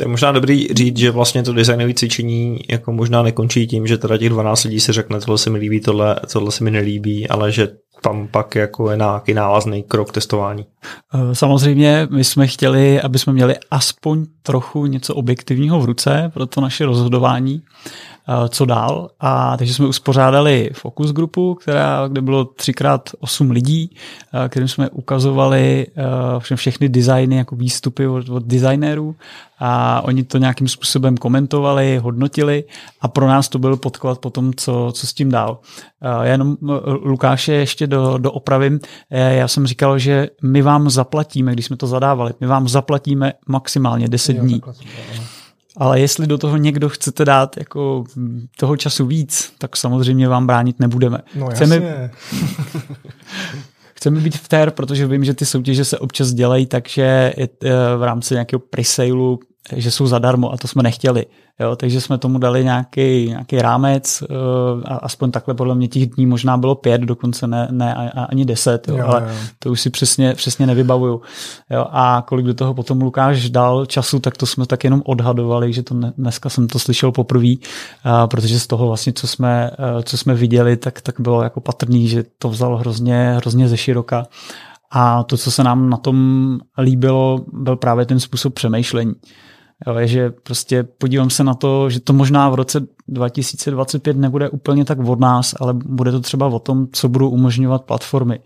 To 0.00 0.04
je 0.04 0.08
možná 0.08 0.32
dobrý 0.32 0.68
říct, 0.68 0.96
že 0.96 1.10
vlastně 1.10 1.42
to 1.42 1.52
designové 1.52 1.94
cvičení 1.94 2.58
jako 2.70 2.92
možná 2.92 3.22
nekončí 3.22 3.66
tím, 3.66 3.86
že 3.86 3.98
teda 3.98 4.18
těch 4.18 4.28
12 4.28 4.64
lidí 4.64 4.80
si 4.80 4.92
řekne, 4.92 5.20
tohle 5.20 5.38
se 5.38 5.50
mi 5.50 5.58
líbí, 5.58 5.80
tohle, 5.80 6.16
tohle 6.32 6.52
se 6.52 6.64
mi 6.64 6.70
nelíbí, 6.70 7.28
ale 7.28 7.52
že 7.52 7.68
tam 8.00 8.28
pak 8.28 8.54
jako 8.54 8.90
je 8.90 8.96
nějaký 8.96 9.34
návazný 9.34 9.82
krok 9.82 10.12
testování. 10.12 10.66
Eh, 11.14 11.34
samozřejmě 11.34 12.08
my 12.10 12.24
jsme 12.24 12.46
chtěli, 12.46 13.00
aby 13.00 13.18
jsme 13.18 13.32
měli 13.32 13.54
aspoň 13.70 14.26
trochu 14.42 14.86
něco 14.86 15.14
objektivního 15.14 15.80
v 15.80 15.84
ruce 15.84 16.30
pro 16.34 16.46
to 16.46 16.60
naše 16.60 16.86
rozhodování 16.86 17.62
co 18.48 18.64
dál. 18.64 19.10
A 19.20 19.56
takže 19.56 19.74
jsme 19.74 19.86
uspořádali 19.86 20.70
fokus 20.72 21.12
grupu, 21.12 21.54
která, 21.54 22.08
kde 22.08 22.20
bylo 22.20 22.44
třikrát 22.44 23.10
osm 23.20 23.50
lidí, 23.50 23.90
eh, 24.44 24.48
kterým 24.48 24.68
jsme 24.68 24.90
ukazovali 24.90 25.86
eh, 26.50 26.56
všechny 26.56 26.88
designy 26.88 27.36
jako 27.36 27.56
výstupy 27.56 28.06
od, 28.06 28.28
od 28.28 28.42
designérů 28.42 29.16
a 29.58 30.00
oni 30.04 30.24
to 30.24 30.38
nějakým 30.38 30.68
způsobem 30.68 31.16
komentovali, 31.16 31.98
hodnotili 31.98 32.64
a 33.00 33.08
pro 33.08 33.28
nás 33.28 33.48
to 33.48 33.58
byl 33.58 33.76
podklad 33.76 34.18
po 34.18 34.30
tom, 34.30 34.52
co, 34.56 34.92
co 34.94 35.06
s 35.06 35.12
tím 35.14 35.30
dál. 35.30 35.58
Já 36.02 36.24
jenom 36.24 36.56
Lukáše 36.86 37.52
ještě 37.52 37.86
do, 37.86 38.18
do 38.18 38.32
opravím. 38.32 38.80
Já 39.10 39.48
jsem 39.48 39.66
říkal, 39.66 39.98
že 39.98 40.28
my 40.42 40.62
vám 40.62 40.90
zaplatíme, 40.90 41.52
když 41.52 41.66
jsme 41.66 41.76
to 41.76 41.86
zadávali, 41.86 42.32
my 42.40 42.46
vám 42.46 42.68
zaplatíme 42.68 43.32
maximálně 43.46 44.08
10 44.08 44.36
jo, 44.36 44.42
dní. 44.42 44.60
Ale 45.76 46.00
jestli 46.00 46.26
do 46.26 46.38
toho 46.38 46.56
někdo 46.56 46.88
chcete 46.88 47.24
dát 47.24 47.56
jako 47.56 48.04
toho 48.56 48.76
času 48.76 49.06
víc, 49.06 49.52
tak 49.58 49.76
samozřejmě 49.76 50.28
vám 50.28 50.46
bránit 50.46 50.80
nebudeme. 50.80 51.18
No 51.34 51.50
Chceme, 51.50 52.10
chceme 53.94 54.20
být 54.20 54.38
fair, 54.38 54.70
protože 54.70 55.06
vím, 55.06 55.24
že 55.24 55.34
ty 55.34 55.46
soutěže 55.46 55.84
se 55.84 55.98
občas 55.98 56.32
dělají, 56.32 56.66
takže 56.66 57.32
eh, 57.38 57.48
v 57.96 58.02
rámci 58.02 58.34
nějakého 58.34 58.60
presailu, 58.60 59.40
že 59.76 59.90
jsou 59.90 60.06
zadarmo 60.06 60.52
a 60.52 60.56
to 60.56 60.68
jsme 60.68 60.82
nechtěli. 60.82 61.26
Jo, 61.60 61.76
takže 61.76 62.00
jsme 62.00 62.18
tomu 62.18 62.38
dali 62.38 62.64
nějaký, 62.64 63.26
nějaký 63.28 63.58
rámec, 63.58 64.22
uh, 64.22 64.82
a 64.84 64.96
aspoň 64.96 65.30
takhle 65.30 65.54
podle 65.54 65.74
mě 65.74 65.88
těch 65.88 66.06
dní 66.06 66.26
možná 66.26 66.56
bylo 66.56 66.74
pět, 66.74 67.00
dokonce 67.00 67.46
ne, 67.46 67.68
ne 67.70 67.94
ani 68.28 68.44
deset, 68.44 68.88
jo, 68.88 68.96
jo, 68.96 69.06
ale 69.06 69.22
jo. 69.28 69.36
to 69.58 69.70
už 69.70 69.80
si 69.80 69.90
přesně, 69.90 70.34
přesně 70.34 70.66
nevybavuju. 70.66 71.20
Jo, 71.70 71.86
a 71.90 72.24
kolik 72.26 72.46
do 72.46 72.54
toho 72.54 72.74
potom 72.74 73.00
Lukáš 73.00 73.50
dal 73.50 73.86
času, 73.86 74.20
tak 74.20 74.36
to 74.36 74.46
jsme 74.46 74.66
tak 74.66 74.84
jenom 74.84 75.02
odhadovali, 75.04 75.72
že 75.72 75.82
to 75.82 75.94
ne, 75.94 76.12
dneska 76.18 76.48
jsem 76.48 76.68
to 76.68 76.78
slyšel 76.78 77.12
poprvé, 77.12 77.48
uh, 77.48 78.26
protože 78.26 78.60
z 78.60 78.66
toho 78.66 78.86
vlastně, 78.86 79.12
co 79.12 79.26
jsme, 79.26 79.70
uh, 79.70 80.02
co 80.02 80.18
jsme 80.18 80.34
viděli, 80.34 80.76
tak, 80.76 81.00
tak 81.00 81.20
bylo 81.20 81.42
jako 81.42 81.60
patrný, 81.60 82.08
že 82.08 82.24
to 82.38 82.48
vzal 82.48 82.76
hrozně, 82.76 83.32
hrozně 83.36 83.68
ze 83.68 83.76
široka. 83.76 84.26
A 84.92 85.22
to, 85.22 85.36
co 85.36 85.50
se 85.50 85.64
nám 85.64 85.90
na 85.90 85.96
tom 85.96 86.58
líbilo, 86.78 87.44
byl 87.52 87.76
právě 87.76 88.06
ten 88.06 88.20
způsob 88.20 88.54
přemýšlení. 88.54 89.12
Jo, 89.86 89.98
je, 89.98 90.06
že 90.06 90.30
prostě 90.30 90.82
podívám 90.82 91.30
se 91.30 91.44
na 91.44 91.54
to, 91.54 91.90
že 91.90 92.00
to 92.00 92.12
možná 92.12 92.48
v 92.48 92.54
roce 92.54 92.80
2025 93.08 94.16
nebude 94.16 94.48
úplně 94.48 94.84
tak 94.84 94.98
od 94.98 95.20
nás, 95.20 95.54
ale 95.60 95.74
bude 95.74 96.12
to 96.12 96.20
třeba 96.20 96.46
o 96.46 96.58
tom, 96.58 96.86
co 96.92 97.08
budou 97.08 97.30
umožňovat 97.30 97.84
platformy. 97.84 98.40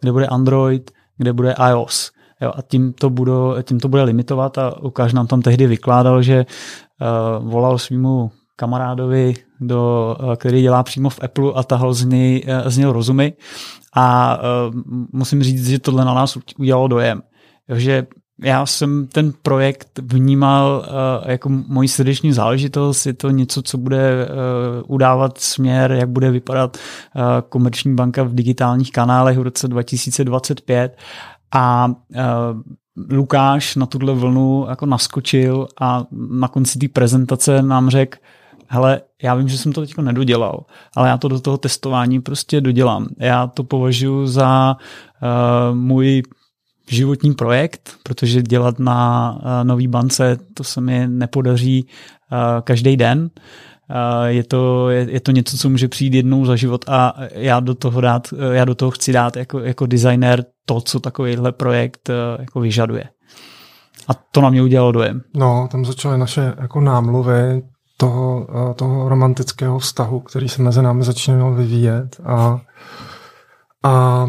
Kde 0.00 0.12
bude 0.12 0.26
Android, 0.26 0.90
kde 1.18 1.32
bude 1.32 1.54
iOS. 1.70 2.10
Jo, 2.40 2.52
a 2.56 2.62
tím 2.62 2.92
to, 2.92 3.10
budu, 3.10 3.54
tím 3.62 3.80
to 3.80 3.88
bude 3.88 4.02
limitovat 4.02 4.58
a 4.58 4.74
Lukáš 4.82 5.12
nám 5.12 5.26
tam 5.26 5.42
tehdy 5.42 5.66
vykládal, 5.66 6.22
že 6.22 6.46
uh, 6.46 7.50
volal 7.50 7.78
svýmu 7.78 8.30
kamarádovi 8.56 9.34
do, 9.60 10.16
který 10.36 10.62
dělá 10.62 10.82
přímo 10.82 11.10
v 11.10 11.20
Apple 11.22 11.52
a 11.54 11.62
tahal 11.62 11.94
z 11.94 12.04
něj, 12.04 12.44
z 12.66 12.78
něj 12.78 12.86
rozumy. 12.86 13.32
A 13.96 14.38
musím 15.12 15.42
říct, 15.42 15.68
že 15.68 15.78
tohle 15.78 16.04
na 16.04 16.14
nás 16.14 16.38
udělalo 16.58 16.88
dojem. 16.88 17.22
že 17.74 18.06
já 18.40 18.66
jsem 18.66 19.06
ten 19.06 19.32
projekt 19.42 20.00
vnímal 20.02 20.86
uh, 20.86 21.30
jako 21.30 21.48
moji 21.48 21.88
srdeční 21.88 22.32
záležitost. 22.32 23.06
Je 23.06 23.12
to 23.12 23.30
něco, 23.30 23.62
co 23.62 23.78
bude 23.78 24.26
uh, 24.26 24.94
udávat 24.94 25.38
směr, 25.38 25.92
jak 25.92 26.08
bude 26.08 26.30
vypadat 26.30 26.76
uh, 26.76 27.22
komerční 27.48 27.94
banka 27.94 28.22
v 28.22 28.34
digitálních 28.34 28.92
kanálech 28.92 29.38
v 29.38 29.42
roce 29.42 29.68
2025. 29.68 30.96
A 31.54 31.92
Lukáš 33.10 33.76
na 33.76 33.86
tuhle 33.86 34.14
vlnu 34.14 34.66
jako 34.68 34.86
naskočil 34.86 35.68
a 35.80 36.04
na 36.30 36.48
konci 36.48 36.78
té 36.78 36.88
prezentace 36.88 37.62
nám 37.62 37.90
řekl, 37.90 38.18
hele, 38.68 39.00
já 39.22 39.34
vím, 39.34 39.48
že 39.48 39.58
jsem 39.58 39.72
to 39.72 39.80
teď 39.80 39.96
nedodělal, 39.96 40.64
ale 40.96 41.08
já 41.08 41.18
to 41.18 41.28
do 41.28 41.40
toho 41.40 41.58
testování 41.58 42.20
prostě 42.20 42.60
dodělám. 42.60 43.08
Já 43.18 43.46
to 43.46 43.64
považuji 43.64 44.26
za 44.26 44.76
uh, 45.22 45.76
můj 45.76 46.22
životní 46.94 47.34
projekt, 47.34 47.90
protože 48.02 48.42
dělat 48.42 48.78
na 48.78 49.32
uh, 49.32 49.64
nový 49.64 49.88
bance, 49.88 50.38
to 50.54 50.64
se 50.64 50.80
mi 50.80 51.08
nepodaří 51.08 51.86
uh, 51.86 52.38
každý 52.60 52.96
den. 52.96 53.30
Uh, 53.90 54.26
je, 54.26 54.44
to, 54.44 54.90
je, 54.90 55.06
je 55.10 55.20
to 55.20 55.32
něco, 55.32 55.56
co 55.56 55.68
může 55.68 55.88
přijít 55.88 56.14
jednou 56.14 56.46
za 56.46 56.56
život 56.56 56.84
a 56.88 57.14
já 57.34 57.60
do 57.60 57.74
toho, 57.74 58.00
dát, 58.00 58.34
já 58.52 58.64
do 58.64 58.74
toho 58.74 58.90
chci 58.90 59.12
dát 59.12 59.36
jako, 59.36 59.58
jako 59.58 59.86
designer 59.86 60.44
to, 60.66 60.80
co 60.80 61.00
takovýhle 61.00 61.52
projekt 61.52 62.10
jako 62.38 62.60
vyžaduje. 62.60 63.04
A 64.08 64.14
to 64.14 64.40
na 64.40 64.50
mě 64.50 64.62
udělalo 64.62 64.92
dojem. 64.92 65.22
No, 65.34 65.68
tam 65.72 65.84
začaly 65.84 66.18
naše 66.18 66.54
jako 66.60 66.80
námluvy 66.80 67.62
toho, 67.96 68.46
toho 68.76 69.08
romantického 69.08 69.78
vztahu, 69.78 70.20
který 70.20 70.48
se 70.48 70.62
mezi 70.62 70.82
námi 70.82 71.04
začínal 71.04 71.54
vyvíjet 71.54 72.20
a, 72.24 72.60
a 73.82 74.26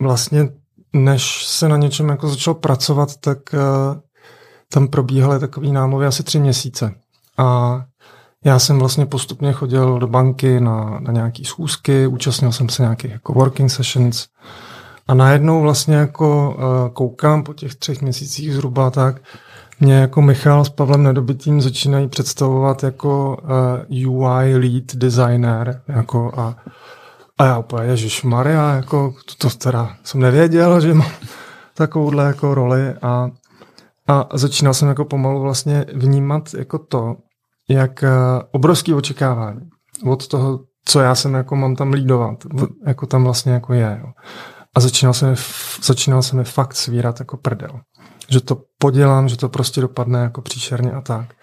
vlastně 0.00 0.48
než 0.92 1.46
se 1.46 1.68
na 1.68 1.76
něčem 1.76 2.08
jako 2.08 2.28
začal 2.28 2.54
pracovat, 2.54 3.16
tak 3.16 3.38
uh, 3.52 4.00
tam 4.72 4.88
probíhaly 4.88 5.40
takový 5.40 5.72
námluvy 5.72 6.06
asi 6.06 6.22
tři 6.22 6.38
měsíce. 6.38 6.94
A 7.38 7.80
já 8.44 8.58
jsem 8.58 8.78
vlastně 8.78 9.06
postupně 9.06 9.52
chodil 9.52 9.98
do 9.98 10.06
banky 10.06 10.60
na, 10.60 10.98
na 11.00 11.12
nějaký 11.12 11.44
schůzky, 11.44 12.06
účastnil 12.06 12.52
jsem 12.52 12.68
se 12.68 12.82
nějakých 12.82 13.10
jako 13.10 13.32
working 13.32 13.70
sessions 13.70 14.26
a 15.08 15.14
najednou 15.14 15.62
vlastně 15.62 15.96
jako 15.96 16.56
uh, 16.58 16.94
koukám 16.94 17.42
po 17.42 17.54
těch 17.54 17.74
třech 17.74 18.02
měsících 18.02 18.54
zhruba 18.54 18.90
tak, 18.90 19.22
mě 19.80 19.94
jako 19.94 20.22
Michal 20.22 20.64
s 20.64 20.68
Pavlem 20.68 21.02
Nedobytým 21.02 21.60
začínají 21.60 22.08
představovat 22.08 22.82
jako 22.82 23.36
uh, 23.90 24.20
UI 24.20 24.56
lead 24.56 24.94
designer 24.94 25.82
jako 25.88 26.32
a 26.36 26.56
a 27.38 27.44
já 27.44 27.58
úplně, 27.58 27.86
Ježíš 27.86 28.22
Maria, 28.22 28.74
jako 28.74 29.14
to, 29.26 29.48
to 29.48 29.56
teda 29.56 29.96
jsem 30.04 30.20
nevěděl, 30.20 30.80
že 30.80 30.94
mám 30.94 31.10
takovouhle 31.74 32.24
jako 32.24 32.54
roli 32.54 32.94
a, 33.02 33.30
a 34.08 34.28
začínal 34.34 34.74
jsem 34.74 34.88
jako 34.88 35.04
pomalu 35.04 35.40
vlastně 35.40 35.86
vnímat 35.94 36.54
jako 36.54 36.78
to, 36.78 37.16
jak 37.68 38.02
uh, 38.02 38.08
obrovský 38.50 38.94
očekávání 38.94 39.60
od 40.06 40.28
toho, 40.28 40.60
co 40.84 41.00
já 41.00 41.14
jsem 41.14 41.34
jako 41.34 41.56
mám 41.56 41.76
tam 41.76 41.92
lídovat, 41.92 42.44
jako 42.86 43.06
tam 43.06 43.24
vlastně 43.24 43.52
jako 43.52 43.72
je. 43.72 44.00
Jo. 44.02 44.12
A 44.76 44.80
začínal 44.80 45.14
se, 45.14 45.30
mi, 45.30 45.36
začínal 45.82 46.22
se 46.22 46.36
mi 46.36 46.44
fakt 46.44 46.74
svírat 46.74 47.20
jako 47.20 47.36
prdel. 47.36 47.80
Že 48.28 48.40
to 48.40 48.62
podělám, 48.78 49.28
že 49.28 49.36
to 49.36 49.48
prostě 49.48 49.80
dopadne 49.80 50.18
jako 50.18 50.42
příšerně 50.42 50.92
a 50.92 51.00
tak. 51.00 51.34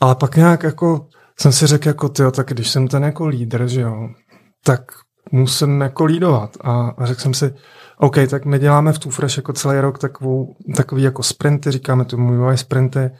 Ale 0.00 0.14
pak 0.14 0.36
nějak 0.36 0.62
jako 0.62 1.06
jsem 1.38 1.52
si 1.52 1.66
řekl 1.66 1.88
jako 1.88 2.08
ty, 2.08 2.22
tak 2.30 2.48
když 2.48 2.70
jsem 2.70 2.88
ten 2.88 3.02
jako 3.04 3.26
lídr, 3.26 3.66
že 3.66 3.80
jo, 3.80 4.08
tak 4.66 4.80
musím 5.32 5.80
jako 5.80 6.04
lídovat. 6.04 6.56
A, 6.64 6.94
řekl 7.04 7.20
jsem 7.20 7.34
si, 7.34 7.54
OK, 7.98 8.16
tak 8.30 8.44
my 8.44 8.58
děláme 8.58 8.92
v 8.92 8.98
Tufresh 8.98 9.36
jako 9.36 9.52
celý 9.52 9.80
rok 9.80 9.98
takovou, 9.98 10.56
takový 10.76 11.02
jako 11.02 11.22
sprinty, 11.22 11.70
říkáme 11.70 12.04
to 12.04 12.16
UI 12.16 12.56
sprinty, 12.56 13.10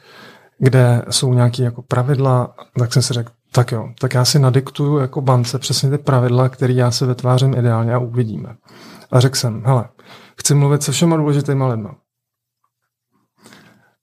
kde 0.57 1.01
jsou 1.09 1.33
nějaké 1.33 1.63
jako 1.63 1.81
pravidla, 1.81 2.55
tak 2.79 2.93
jsem 2.93 3.01
si 3.01 3.13
řekl, 3.13 3.31
tak 3.51 3.71
jo, 3.71 3.89
tak 3.99 4.13
já 4.13 4.25
si 4.25 4.39
nadiktuju 4.39 4.97
jako 4.97 5.21
bance 5.21 5.59
přesně 5.59 5.89
ty 5.89 5.97
pravidla, 5.97 6.49
které 6.49 6.73
já 6.73 6.91
se 6.91 7.05
vytvářím 7.05 7.53
ideálně 7.53 7.93
a 7.93 7.99
uvidíme. 7.99 8.55
A 9.11 9.19
řekl 9.19 9.35
jsem, 9.35 9.63
hele, 9.65 9.89
chci 10.39 10.55
mluvit 10.55 10.83
se 10.83 10.91
všema 10.91 11.17
důležitýma 11.17 11.67
lidma. 11.67 11.95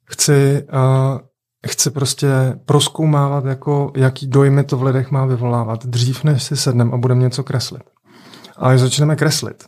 Chci 0.04 0.66
uh, 0.72 1.18
chce 1.66 1.90
prostě 1.90 2.28
proskoumávat, 2.64 3.44
jako, 3.44 3.92
jaký 3.96 4.26
dojmy 4.26 4.64
to 4.64 4.76
v 4.76 4.82
lidech 4.82 5.10
má 5.10 5.26
vyvolávat, 5.26 5.86
dřív 5.86 6.24
než 6.24 6.42
si 6.42 6.56
sednem 6.56 6.94
a 6.94 6.96
budeme 6.96 7.20
něco 7.20 7.44
kreslit. 7.44 7.82
A 8.56 8.70
když 8.70 8.80
začneme 8.80 9.16
kreslit, 9.16 9.64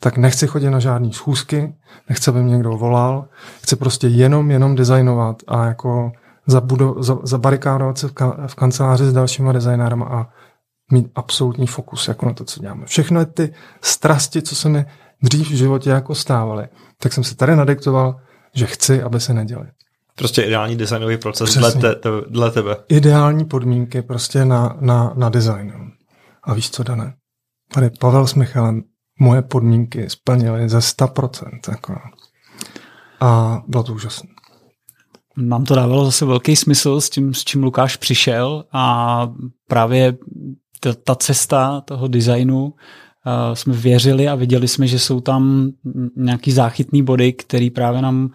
tak 0.00 0.16
nechci 0.16 0.46
chodit 0.46 0.70
na 0.70 0.78
žádný 0.78 1.12
schůzky, 1.12 1.74
nechci, 2.08 2.30
aby 2.30 2.42
mě 2.42 2.52
někdo 2.52 2.70
volal, 2.70 3.28
chci 3.62 3.76
prostě 3.76 4.06
jenom, 4.06 4.50
jenom 4.50 4.74
designovat 4.74 5.42
a 5.46 5.66
jako 5.66 6.12
zabudo, 6.46 6.94
za, 6.98 7.18
zabarikádovat 7.22 7.98
se 7.98 8.08
v, 8.08 8.12
ka, 8.12 8.46
v 8.46 8.54
kanceláři 8.54 9.04
s 9.04 9.12
dalšíma 9.12 9.52
designérama 9.52 10.06
a 10.06 10.26
mít 10.92 11.10
absolutní 11.14 11.66
fokus 11.66 12.08
jako 12.08 12.26
na 12.26 12.32
to, 12.32 12.44
co 12.44 12.60
děláme. 12.60 12.86
Všechno 12.86 13.24
ty 13.26 13.54
strasti, 13.82 14.42
co 14.42 14.56
se 14.56 14.68
mi 14.68 14.84
dřív 15.22 15.50
v 15.50 15.54
životě 15.54 15.90
jako 15.90 16.14
stávaly, 16.14 16.68
tak 17.02 17.12
jsem 17.12 17.24
se 17.24 17.36
tady 17.36 17.56
nadiktoval, 17.56 18.16
že 18.54 18.66
chci, 18.66 19.02
aby 19.02 19.20
se 19.20 19.34
neděli. 19.34 19.66
Prostě 20.18 20.42
ideální 20.42 20.76
designový 20.76 21.16
proces 21.16 21.56
dle, 21.56 21.72
te, 21.72 21.94
te, 21.94 22.08
dle 22.28 22.50
tebe. 22.50 22.76
Ideální 22.88 23.44
podmínky 23.44 24.02
prostě 24.02 24.44
na, 24.44 24.76
na, 24.80 25.12
na 25.16 25.28
design. 25.28 25.72
A 26.42 26.54
víš 26.54 26.70
co, 26.70 26.82
Dané? 26.82 27.14
Tady 27.74 27.90
Pavel 27.90 28.26
s 28.26 28.34
Michalem 28.34 28.82
moje 29.20 29.42
podmínky 29.42 30.10
splnili 30.10 30.68
ze 30.68 30.78
100%. 30.78 31.48
Jako. 31.70 31.94
A 33.20 33.62
bylo 33.68 33.82
to 33.82 33.94
úžasné. 33.94 34.28
Nám 35.36 35.64
to 35.64 35.74
dávalo 35.74 36.04
zase 36.04 36.24
velký 36.24 36.56
smysl 36.56 37.00
s 37.00 37.10
tím, 37.10 37.34
s 37.34 37.44
čím 37.44 37.62
Lukáš 37.62 37.96
přišel 37.96 38.64
a 38.72 39.28
právě 39.68 40.16
ta, 40.80 40.94
ta 41.04 41.14
cesta 41.14 41.80
toho 41.80 42.08
designu 42.08 42.64
uh, 42.64 42.72
jsme 43.54 43.74
věřili 43.74 44.28
a 44.28 44.34
viděli 44.34 44.68
jsme, 44.68 44.86
že 44.86 44.98
jsou 44.98 45.20
tam 45.20 45.70
nějaký 46.16 46.52
záchytný 46.52 47.02
body, 47.02 47.32
který 47.32 47.70
právě 47.70 48.02
nám 48.02 48.30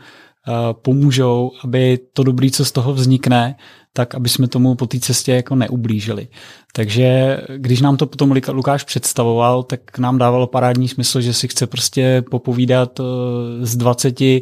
pomůžou, 0.71 1.51
aby 1.63 1.99
to 2.13 2.23
dobrý, 2.23 2.51
co 2.51 2.65
z 2.65 2.71
toho 2.71 2.93
vznikne, 2.93 3.55
tak 3.93 4.15
aby 4.15 4.29
jsme 4.29 4.47
tomu 4.47 4.75
po 4.75 4.87
té 4.87 4.99
cestě 4.99 5.31
jako 5.31 5.55
neublížili. 5.55 6.27
Takže 6.73 7.37
když 7.57 7.81
nám 7.81 7.97
to 7.97 8.05
potom 8.05 8.33
Lukáš 8.47 8.83
představoval, 8.83 9.63
tak 9.63 9.99
nám 9.99 10.17
dávalo 10.17 10.47
parádní 10.47 10.87
smysl, 10.87 11.21
že 11.21 11.33
si 11.33 11.47
chce 11.47 11.67
prostě 11.67 12.23
popovídat 12.31 12.99
eh, 12.99 13.75
20 13.75 14.21
eh, 14.21 14.41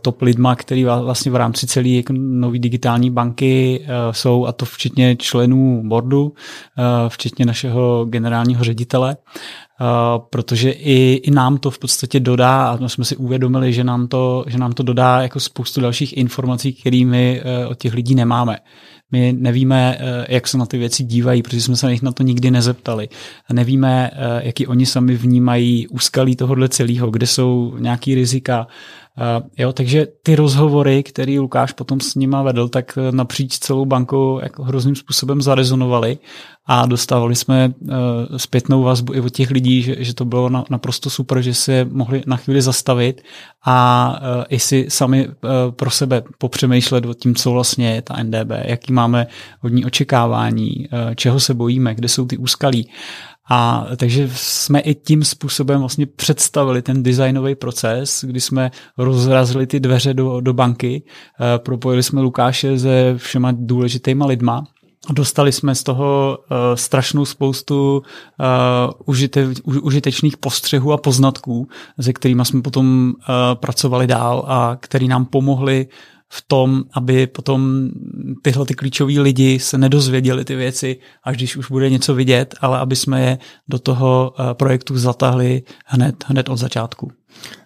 top 0.00 0.22
lidma, 0.22 0.56
který 0.56 0.84
vlastně 0.84 1.32
v 1.32 1.36
rámci 1.36 1.66
celé 1.66 1.88
jako 1.88 2.12
nový 2.16 2.58
digitální 2.58 3.10
banky 3.10 3.86
jsou, 4.10 4.46
a 4.46 4.52
to 4.52 4.64
včetně 4.64 5.16
členů 5.16 5.82
boardu, 5.84 6.32
včetně 7.08 7.46
našeho 7.46 8.04
generálního 8.04 8.64
ředitele. 8.64 9.16
Uh, 9.82 10.22
protože 10.30 10.70
i, 10.70 11.20
i 11.22 11.30
nám 11.30 11.58
to 11.58 11.70
v 11.70 11.78
podstatě 11.78 12.20
dodá, 12.20 12.68
a 12.68 12.88
jsme 12.88 13.04
si 13.04 13.16
uvědomili, 13.16 13.72
že 13.72 13.84
nám 13.84 14.08
to, 14.08 14.44
že 14.46 14.58
nám 14.58 14.72
to 14.72 14.82
dodá 14.82 15.22
jako 15.22 15.40
spoustu 15.40 15.80
dalších 15.80 16.16
informací, 16.16 16.72
které 16.72 17.04
my 17.04 17.42
uh, 17.64 17.70
od 17.70 17.78
těch 17.78 17.94
lidí 17.94 18.14
nemáme. 18.14 18.58
My 19.12 19.34
nevíme, 19.38 19.98
uh, 19.98 20.24
jak 20.28 20.48
se 20.48 20.58
na 20.58 20.66
ty 20.66 20.78
věci 20.78 21.04
dívají, 21.04 21.42
protože 21.42 21.60
jsme 21.60 21.76
se 21.76 21.92
jich 21.92 22.02
na 22.02 22.12
to 22.12 22.22
nikdy 22.22 22.50
nezeptali. 22.50 23.08
Nevíme, 23.52 24.10
jaký 24.42 24.66
oni 24.66 24.86
sami 24.86 25.14
vnímají 25.14 25.88
úskalí 25.88 26.36
tohohle 26.36 26.68
celého, 26.68 27.10
kde 27.10 27.26
jsou 27.26 27.74
nějaký 27.78 28.14
rizika, 28.14 28.66
jo, 29.58 29.72
takže 29.72 30.06
ty 30.22 30.36
rozhovory, 30.36 31.02
který 31.02 31.38
Lukáš 31.38 31.72
potom 31.72 32.00
s 32.00 32.14
nima 32.14 32.42
vedl, 32.42 32.68
tak 32.68 32.98
napříč 33.10 33.58
celou 33.58 33.84
bankou 33.84 34.40
jako 34.42 34.64
hrozným 34.64 34.96
způsobem 34.96 35.42
zarezonovaly 35.42 36.18
a 36.66 36.86
dostávali 36.86 37.36
jsme 37.36 37.68
uh, 37.68 37.90
zpětnou 38.36 38.82
vazbu 38.82 39.14
i 39.14 39.20
od 39.20 39.30
těch 39.30 39.50
lidí, 39.50 39.82
že, 39.82 39.96
že 39.98 40.14
to 40.14 40.24
bylo 40.24 40.48
na, 40.48 40.64
naprosto 40.70 41.10
super, 41.10 41.42
že 41.42 41.54
se 41.54 41.84
mohli 41.84 42.22
na 42.26 42.36
chvíli 42.36 42.62
zastavit 42.62 43.22
a 43.64 44.08
uh, 44.20 44.44
i 44.48 44.58
si 44.58 44.86
sami 44.88 45.28
pro 45.70 45.90
sebe 45.90 46.22
popřemýšlet 46.38 47.06
o 47.06 47.14
tím, 47.14 47.34
co 47.34 47.52
vlastně 47.52 47.94
je 47.94 48.02
ta 48.02 48.22
NDB, 48.22 48.50
jaký 48.64 48.92
máme 48.92 49.26
od 49.62 49.68
ní 49.68 49.84
očekávání, 49.84 50.88
čeho 51.14 51.40
se 51.40 51.54
bojíme, 51.54 51.94
kde 51.94 52.08
jsou 52.08 52.26
ty 52.26 52.36
úskalí. 52.36 52.88
A 53.50 53.86
takže 53.96 54.30
jsme 54.34 54.80
i 54.80 54.94
tím 54.94 55.24
způsobem 55.24 55.80
vlastně 55.80 56.06
představili 56.06 56.82
ten 56.82 57.02
designový 57.02 57.54
proces, 57.54 58.24
kdy 58.24 58.40
jsme 58.40 58.70
rozrazili 58.98 59.66
ty 59.66 59.80
dveře 59.80 60.14
do, 60.14 60.40
do 60.40 60.52
banky, 60.52 61.02
propojili 61.56 62.02
jsme 62.02 62.20
Lukáše 62.20 62.78
se 62.78 63.14
všema 63.16 63.52
důležitýma 63.56 64.26
lidma. 64.26 64.64
Dostali 65.10 65.52
jsme 65.52 65.74
z 65.74 65.82
toho 65.82 66.38
uh, 66.38 66.56
strašnou 66.74 67.24
spoustu 67.24 67.96
uh, 67.96 68.90
užite, 69.06 69.48
u, 69.64 69.80
užitečných 69.80 70.36
postřehů 70.36 70.92
a 70.92 70.96
poznatků, 70.96 71.68
se 72.00 72.12
kterými 72.12 72.44
jsme 72.44 72.62
potom 72.62 73.12
uh, 73.18 73.34
pracovali 73.54 74.06
dál 74.06 74.44
a 74.46 74.76
který 74.80 75.08
nám 75.08 75.24
pomohli 75.24 75.86
v 76.34 76.42
tom, 76.46 76.84
aby 76.92 77.26
potom 77.26 77.88
tyhle 78.42 78.66
ty 78.66 78.74
klíčoví 78.74 79.20
lidi 79.20 79.58
se 79.58 79.78
nedozvěděli 79.78 80.44
ty 80.44 80.56
věci, 80.56 80.96
až 81.24 81.36
když 81.36 81.56
už 81.56 81.70
bude 81.70 81.90
něco 81.90 82.14
vidět, 82.14 82.54
ale 82.60 82.78
aby 82.78 82.96
jsme 82.96 83.22
je 83.22 83.38
do 83.68 83.78
toho 83.78 84.34
eh, 84.38 84.54
projektu 84.54 84.98
zatahli 84.98 85.62
hned, 85.84 86.24
hned 86.26 86.48
od 86.48 86.56
začátku. 86.56 87.12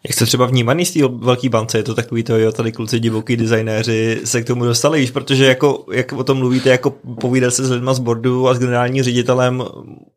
Jak 0.05 0.15
jste 0.15 0.27
třeba 0.27 0.47
vnímaný 0.47 0.85
z 0.85 0.93
té 0.93 1.01
velké 1.09 1.49
bance? 1.49 1.79
Je 1.79 1.83
to 1.83 1.95
takový 1.95 2.23
to, 2.23 2.39
jo, 2.39 2.53
tady 2.53 2.73
kluci 2.73 3.01
divoký 3.01 3.37
designéři 3.37 4.21
se 4.25 4.43
k 4.43 4.47
tomu 4.47 4.65
dostali, 4.65 5.01
víš, 5.01 5.11
protože 5.11 5.45
jako, 5.45 5.87
jak 5.93 6.13
o 6.13 6.25
tom 6.25 6.39
mluvíte, 6.39 6.71
jako 6.71 6.91
povídat 7.21 7.55
se 7.55 7.65
s 7.65 7.71
lidma 7.71 7.95
z 7.95 7.99
bordu 7.99 8.49
a 8.49 8.55
s 8.55 8.59
generálním 8.59 9.03
ředitelem, 9.03 9.65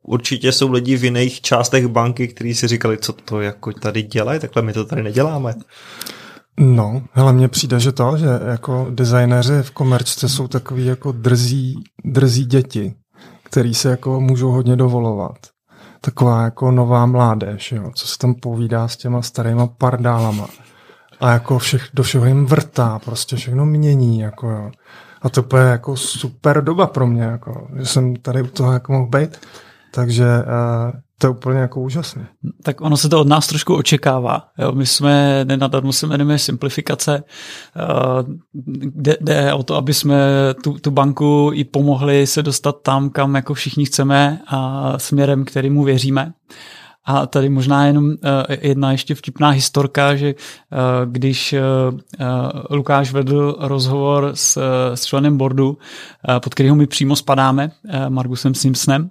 určitě 0.03 0.51
jsou 0.51 0.71
lidi 0.71 0.97
v 0.97 1.03
jiných 1.03 1.41
částech 1.41 1.87
banky, 1.87 2.27
kteří 2.27 2.53
si 2.53 2.67
říkali, 2.67 2.97
co 2.97 3.13
to 3.13 3.41
jako 3.41 3.73
tady 3.73 4.03
dělají, 4.03 4.39
takhle 4.39 4.61
my 4.61 4.73
to 4.73 4.85
tady 4.85 5.03
neděláme. 5.03 5.53
No, 6.59 7.01
hele, 7.11 7.33
mně 7.33 7.47
přijde, 7.47 7.79
že 7.79 7.91
to, 7.91 8.17
že 8.17 8.27
jako 8.47 8.87
designéři 8.89 9.63
v 9.63 9.71
komerčce 9.71 10.29
jsou 10.29 10.47
takový 10.47 10.85
jako 10.85 11.11
drzí, 11.11 11.83
drzí 12.05 12.45
děti, 12.45 12.93
který 13.43 13.73
se 13.73 13.89
jako 13.89 14.21
můžou 14.21 14.51
hodně 14.51 14.75
dovolovat 14.75 15.37
taková 16.01 16.43
jako 16.43 16.71
nová 16.71 17.05
mládež, 17.05 17.71
jo, 17.71 17.91
co 17.95 18.07
se 18.07 18.17
tam 18.17 18.33
povídá 18.33 18.87
s 18.87 18.97
těma 18.97 19.21
starýma 19.21 19.67
pardálama. 19.67 20.47
A 21.19 21.31
jako 21.31 21.59
všech, 21.59 21.89
do 21.93 22.03
všeho 22.03 22.25
jim 22.25 22.45
vrtá, 22.45 22.99
prostě 22.99 23.35
všechno 23.35 23.65
mění, 23.65 24.19
jako 24.19 24.49
jo. 24.49 24.71
A 25.21 25.29
to 25.29 25.57
je 25.57 25.63
jako 25.63 25.95
super 25.95 26.63
doba 26.63 26.87
pro 26.87 27.07
mě, 27.07 27.23
jako, 27.23 27.67
že 27.79 27.85
jsem 27.85 28.15
tady 28.15 28.41
u 28.41 28.47
toho 28.47 28.73
jako 28.73 28.91
mohl 28.91 29.07
být. 29.07 29.39
Takže 29.91 30.25
uh, 30.25 30.99
to 31.21 31.27
je 31.27 31.31
úplně 31.31 31.59
jako 31.59 31.81
úžasné. 31.81 32.27
Tak 32.63 32.81
ono 32.81 32.97
se 32.97 33.09
to 33.09 33.19
od 33.19 33.27
nás 33.27 33.47
trošku 33.47 33.75
očekává. 33.75 34.47
Jo? 34.57 34.71
My 34.71 34.85
jsme, 34.85 35.45
nenadarmo 35.45 35.93
se 35.93 36.05
jmenujeme 36.05 36.39
simplifikace, 36.39 37.23
uh, 37.23 38.35
jde, 38.95 39.17
jde 39.21 39.53
o 39.53 39.63
to, 39.63 39.75
aby 39.75 39.93
jsme 39.93 40.17
tu, 40.63 40.79
tu 40.79 40.91
banku 40.91 41.51
i 41.53 41.63
pomohli 41.63 42.27
se 42.27 42.43
dostat 42.43 42.75
tam, 42.81 43.09
kam 43.09 43.35
jako 43.35 43.53
všichni 43.53 43.85
chceme 43.85 44.41
a 44.47 44.93
směrem, 44.99 45.45
kterým 45.45 45.83
věříme. 45.83 46.33
A 47.05 47.25
tady 47.25 47.49
možná 47.49 47.85
jenom 47.85 48.05
uh, 48.05 48.13
jedna 48.61 48.91
ještě 48.91 49.15
vtipná 49.15 49.49
historka, 49.49 50.15
že 50.15 50.33
uh, 50.33 51.11
když 51.11 51.55
Lukáš 52.69 53.13
vedl 53.13 53.55
rozhovor 53.59 54.31
s, 54.33 54.61
s 54.93 55.05
členem 55.05 55.37
boardu, 55.37 55.77
pod 56.43 56.53
kterého 56.53 56.75
my 56.75 56.87
přímo 56.87 57.15
spadáme, 57.15 57.71
Margusem 58.09 58.53
Simpsonem, 58.53 59.09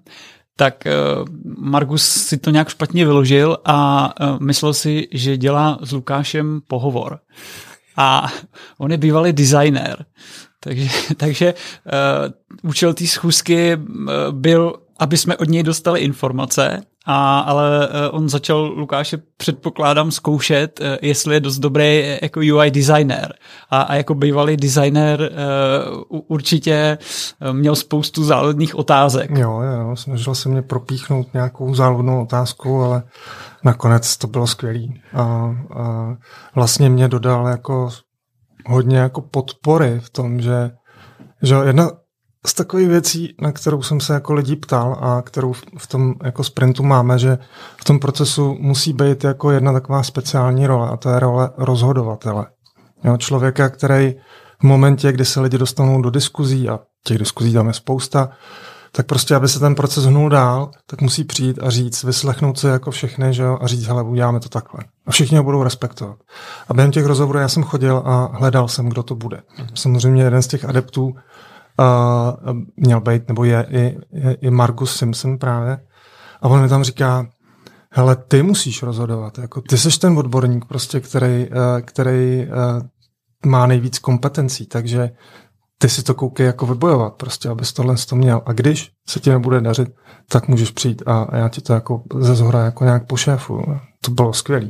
tak 0.58 0.84
uh, 0.86 1.24
Margus 1.58 2.02
si 2.02 2.38
to 2.38 2.50
nějak 2.50 2.68
špatně 2.68 3.04
vyložil 3.04 3.58
a 3.64 4.10
uh, 4.20 4.40
myslel 4.40 4.74
si, 4.74 5.08
že 5.12 5.36
dělá 5.36 5.78
s 5.82 5.92
Lukášem 5.92 6.60
pohovor. 6.66 7.18
A 7.96 8.26
on 8.78 8.90
je 8.90 8.96
bývalý 8.96 9.32
designér. 9.32 10.04
Takže, 10.60 10.88
takže 11.16 11.54
uh, 11.54 12.70
účel 12.70 12.94
té 12.94 13.06
schůzky 13.06 13.78
byl, 14.30 14.74
aby 14.98 15.16
jsme 15.16 15.36
od 15.36 15.48
něj 15.48 15.62
dostali 15.62 16.00
informace 16.00 16.82
a, 17.10 17.38
ale 17.38 17.88
eh, 17.88 18.08
on 18.08 18.28
začal 18.28 18.58
Lukáše 18.58 19.18
předpokládám 19.36 20.10
zkoušet, 20.10 20.80
eh, 20.80 20.98
jestli 21.02 21.34
je 21.34 21.40
dost 21.40 21.58
dobrý 21.58 21.84
eh, 21.84 22.18
jako 22.22 22.40
UI 22.40 22.70
designer. 22.70 23.34
A, 23.70 23.80
a 23.80 23.94
jako 23.94 24.14
bývalý 24.14 24.56
designer 24.56 25.30
uh, 26.10 26.20
určitě 26.28 26.98
měl 27.52 27.76
spoustu 27.76 28.24
závodních 28.24 28.74
otázek. 28.74 29.30
Jo, 29.30 29.60
jo, 29.60 29.96
snažil 29.96 30.34
se 30.34 30.48
mě 30.48 30.62
propíchnout 30.62 31.34
nějakou 31.34 31.74
závodnou 31.74 32.22
otázku, 32.22 32.82
ale 32.82 33.02
nakonec 33.64 34.16
to 34.16 34.26
bylo 34.26 34.46
skvělý. 34.46 35.02
A, 35.14 35.22
a 35.22 36.16
vlastně 36.54 36.90
mě 36.90 37.08
dodal 37.08 37.46
jako 37.46 37.88
hodně 38.66 38.98
jako 38.98 39.20
podpory 39.20 40.00
v 40.00 40.10
tom, 40.10 40.40
že, 40.40 40.70
že 41.42 41.54
jedna, 41.54 41.90
z 42.48 42.54
takových 42.54 42.88
věcí, 42.88 43.34
na 43.40 43.52
kterou 43.52 43.82
jsem 43.82 44.00
se 44.00 44.14
jako 44.14 44.34
lidí 44.34 44.56
ptal 44.56 44.98
a 45.00 45.22
kterou 45.22 45.52
v 45.78 45.86
tom 45.86 46.14
jako 46.24 46.44
sprintu 46.44 46.82
máme, 46.82 47.18
že 47.18 47.38
v 47.76 47.84
tom 47.84 47.98
procesu 47.98 48.56
musí 48.60 48.92
být 48.92 49.24
jako 49.24 49.50
jedna 49.50 49.72
taková 49.72 50.02
speciální 50.02 50.66
role 50.66 50.88
a 50.88 50.96
to 50.96 51.10
je 51.10 51.20
role 51.20 51.50
rozhodovatele. 51.56 52.46
Jo, 53.04 53.16
člověka, 53.16 53.68
který 53.68 54.14
v 54.60 54.62
momentě, 54.62 55.12
kdy 55.12 55.24
se 55.24 55.40
lidi 55.40 55.58
dostanou 55.58 56.02
do 56.02 56.10
diskuzí 56.10 56.68
a 56.68 56.80
těch 57.04 57.18
diskuzí 57.18 57.52
tam 57.52 57.66
je 57.66 57.72
spousta, 57.72 58.28
tak 58.92 59.06
prostě, 59.06 59.34
aby 59.34 59.48
se 59.48 59.60
ten 59.60 59.74
proces 59.74 60.04
hnul 60.04 60.28
dál, 60.28 60.70
tak 60.86 61.00
musí 61.00 61.24
přijít 61.24 61.58
a 61.62 61.70
říct, 61.70 62.04
vyslechnout 62.04 62.58
se 62.58 62.68
jako 62.68 62.90
všechny, 62.90 63.34
že 63.34 63.42
jo, 63.42 63.58
a 63.60 63.66
říct, 63.66 63.86
hele, 63.86 64.02
uděláme 64.02 64.40
to 64.40 64.48
takhle. 64.48 64.84
A 65.06 65.10
všichni 65.10 65.36
ho 65.36 65.44
budou 65.44 65.62
respektovat. 65.62 66.18
A 66.68 66.74
během 66.74 66.92
těch 66.92 67.06
rozhovorů 67.06 67.38
já 67.38 67.48
jsem 67.48 67.62
chodil 67.62 68.02
a 68.04 68.30
hledal 68.32 68.68
jsem, 68.68 68.88
kdo 68.88 69.02
to 69.02 69.14
bude. 69.14 69.42
Samozřejmě 69.74 70.22
jeden 70.22 70.42
z 70.42 70.46
těch 70.46 70.64
adeptů 70.64 71.14
uh, 71.78 72.56
měl 72.76 73.00
být, 73.00 73.28
nebo 73.28 73.44
je, 73.44 73.66
je, 73.68 73.96
je, 74.12 74.36
je 74.40 74.50
Margus 74.50 74.96
Simpson 74.96 75.38
právě. 75.38 75.78
A 76.42 76.48
on 76.48 76.62
mi 76.62 76.68
tam 76.68 76.84
říká, 76.84 77.26
hele, 77.92 78.16
ty 78.16 78.42
musíš 78.42 78.82
rozhodovat. 78.82 79.38
Jako, 79.38 79.60
ty 79.60 79.78
jsi 79.78 79.98
ten 79.98 80.18
odborník, 80.18 80.64
prostě, 80.64 81.00
který, 81.00 81.48
uh, 81.50 81.80
který 81.80 82.46
uh, 82.46 82.82
má 83.46 83.66
nejvíc 83.66 83.98
kompetencí, 83.98 84.66
takže 84.66 85.10
ty 85.78 85.88
si 85.88 86.02
to 86.02 86.14
koukej 86.14 86.46
jako 86.46 86.66
vybojovat, 86.66 87.14
prostě, 87.14 87.48
abys 87.48 87.72
tohle 87.72 87.94
to 88.08 88.16
měl. 88.16 88.42
A 88.46 88.52
když 88.52 88.90
se 89.08 89.20
ti 89.20 89.30
nebude 89.30 89.60
dařit, 89.60 89.88
tak 90.28 90.48
můžeš 90.48 90.70
přijít 90.70 91.02
a, 91.06 91.22
a 91.22 91.36
já 91.36 91.48
ti 91.48 91.60
to 91.60 91.72
jako 91.72 92.02
ze 92.18 92.34
zhora 92.34 92.64
jako 92.64 92.84
nějak 92.84 93.06
pošéfu. 93.06 93.62
To 94.00 94.10
bylo 94.10 94.32
skvělé. 94.32 94.68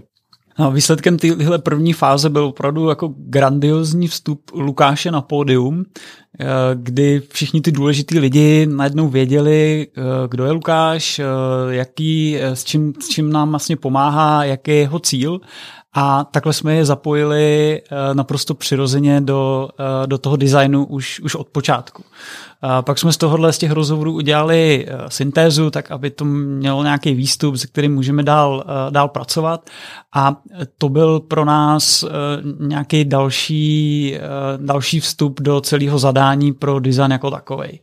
No, 0.59 0.71
výsledkem 0.71 1.19
téhle 1.19 1.59
první 1.59 1.93
fáze 1.93 2.31
byl 2.31 2.45
opravdu 2.45 2.89
jako 2.89 3.15
grandiozní 3.17 4.09
vstup 4.09 4.51
Lukáše 4.55 5.11
na 5.11 5.21
pódium, 5.21 5.85
eh, 6.41 6.47
kdy 6.75 7.23
všichni 7.29 7.61
ty 7.61 7.73
důležitý 7.73 8.19
lidi 8.19 8.67
najednou 8.67 9.09
věděli, 9.09 9.87
eh, 9.97 10.03
kdo 10.29 10.45
je 10.45 10.53
Lukáš, 10.53 11.19
eh, 11.19 11.25
jaký, 11.69 12.39
s 12.41 12.65
čím, 12.65 12.95
s 13.01 13.09
čím 13.09 13.33
nám 13.33 13.51
vlastně 13.51 13.77
pomáhá, 13.77 14.45
jaký 14.45 14.71
je 14.71 14.77
jeho 14.77 14.99
cíl 14.99 15.41
a 15.95 16.25
takhle 16.25 16.53
jsme 16.53 16.75
je 16.75 16.85
zapojili 16.85 17.83
naprosto 18.13 18.55
přirozeně 18.55 19.21
do, 19.21 19.69
do 20.07 20.19
toho 20.19 20.37
designu 20.37 20.87
už, 20.87 21.21
už 21.21 21.35
od 21.35 21.49
počátku. 21.49 22.05
A 22.63 22.83
pak 22.83 22.99
jsme 22.99 23.13
z 23.13 23.17
tohohle 23.17 23.53
z 23.53 23.59
těch 23.59 23.71
rozhovorů 23.71 24.13
udělali 24.13 24.87
eh, 24.89 24.97
syntézu, 25.09 25.71
tak 25.71 25.91
aby 25.91 26.11
to 26.11 26.25
mělo 26.25 26.83
nějaký 26.83 27.15
výstup, 27.15 27.57
se 27.57 27.67
kterým 27.67 27.95
můžeme 27.95 28.23
dál, 28.23 28.65
eh, 28.67 28.91
dál 28.91 29.09
pracovat. 29.09 29.71
A 30.15 30.37
to 30.79 30.89
byl 30.89 31.21
pro 31.21 31.45
nás 31.45 32.03
eh, 32.03 32.09
nějaký 32.61 33.05
další, 33.05 34.17
další 34.57 35.01
vstup 35.01 35.41
do 35.41 35.61
celého 35.61 35.99
zadání 35.99 36.53
pro 36.53 36.81
design 36.81 37.13
jako 37.13 37.31
takový. 37.31 37.81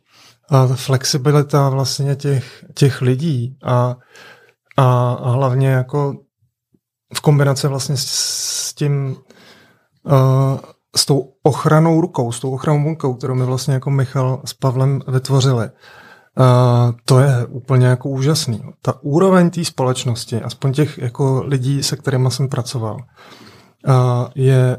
A 0.50 0.68
flexibilita 0.68 1.70
vlastně 1.70 2.16
těch, 2.16 2.66
těch 2.74 3.02
lidí 3.02 3.58
a, 3.64 3.96
a, 4.78 5.12
a 5.12 5.30
hlavně 5.30 5.68
jako 5.68 6.14
v 7.14 7.22
kombinaci 7.22 7.68
vlastně 7.68 7.98
s, 7.98 8.06
s 8.68 8.74
tím 8.74 9.16
uh, 10.04 10.60
s 10.96 11.06
tou 11.06 11.34
ochranou 11.44 12.02
rukou, 12.02 12.32
s 12.32 12.40
tou 12.40 12.52
ochranou 12.52 12.90
rukou, 12.90 13.14
kterou 13.14 13.36
mi 13.36 13.46
vlastně 13.46 13.74
jako 13.74 13.90
Michal 13.90 14.42
s 14.46 14.54
Pavlem 14.54 15.02
vytvořili, 15.08 15.70
Uh, 16.40 16.96
to 17.06 17.20
je 17.20 17.46
úplně 17.46 17.88
jako 17.88 18.10
úžasný. 18.10 18.64
Ta 18.82 18.94
úroveň 19.02 19.50
té 19.50 19.66
společnosti, 19.66 20.42
aspoň 20.42 20.74
těch 20.74 20.98
jako 20.98 21.44
lidí, 21.46 21.84
se 21.84 21.98
kterými 21.98 22.32
jsem 22.32 22.50
pracoval, 22.50 22.98
uh, 23.88 23.94
je 24.36 24.78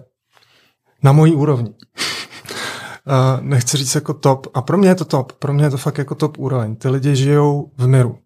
na 1.03 1.13
mojí 1.13 1.35
úrovni. 1.35 1.71
uh, 1.71 3.41
nechci 3.41 3.77
říct 3.77 3.95
jako 3.95 4.15
top. 4.15 4.47
A 4.55 4.63
pro 4.63 4.79
mě 4.79 4.89
je 4.89 4.95
to 4.95 5.05
top. 5.05 5.33
Pro 5.33 5.53
mě 5.53 5.65
je 5.65 5.71
to 5.71 5.77
fakt 5.77 5.99
jako 5.99 6.15
top 6.15 6.39
úroveň. 6.39 6.77
Ty 6.77 6.89
lidi 6.89 7.17
žijou 7.17 7.71
v 7.77 7.87
miru. 7.87 8.19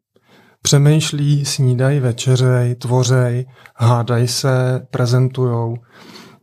Přemýšlí, 0.62 1.44
snídají, 1.44 2.00
večeřej, 2.00 2.74
tvořej, 2.74 3.46
hádají 3.76 4.28
se, 4.28 4.86
prezentujou 4.90 5.76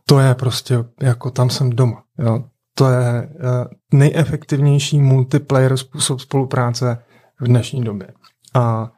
to 0.08 0.18
je 0.20 0.34
prostě, 0.34 0.84
jako 1.02 1.30
tam 1.30 1.50
jsem 1.50 1.70
doma. 1.70 2.02
Jo. 2.18 2.44
To 2.74 2.90
je 2.90 3.28
uh, 3.28 3.64
nejefektivnější 3.92 5.00
multiplayer 5.00 5.76
způsob 5.76 6.20
spolupráce 6.20 6.98
v 7.40 7.44
dnešní 7.44 7.84
době. 7.84 8.08
A 8.54 8.90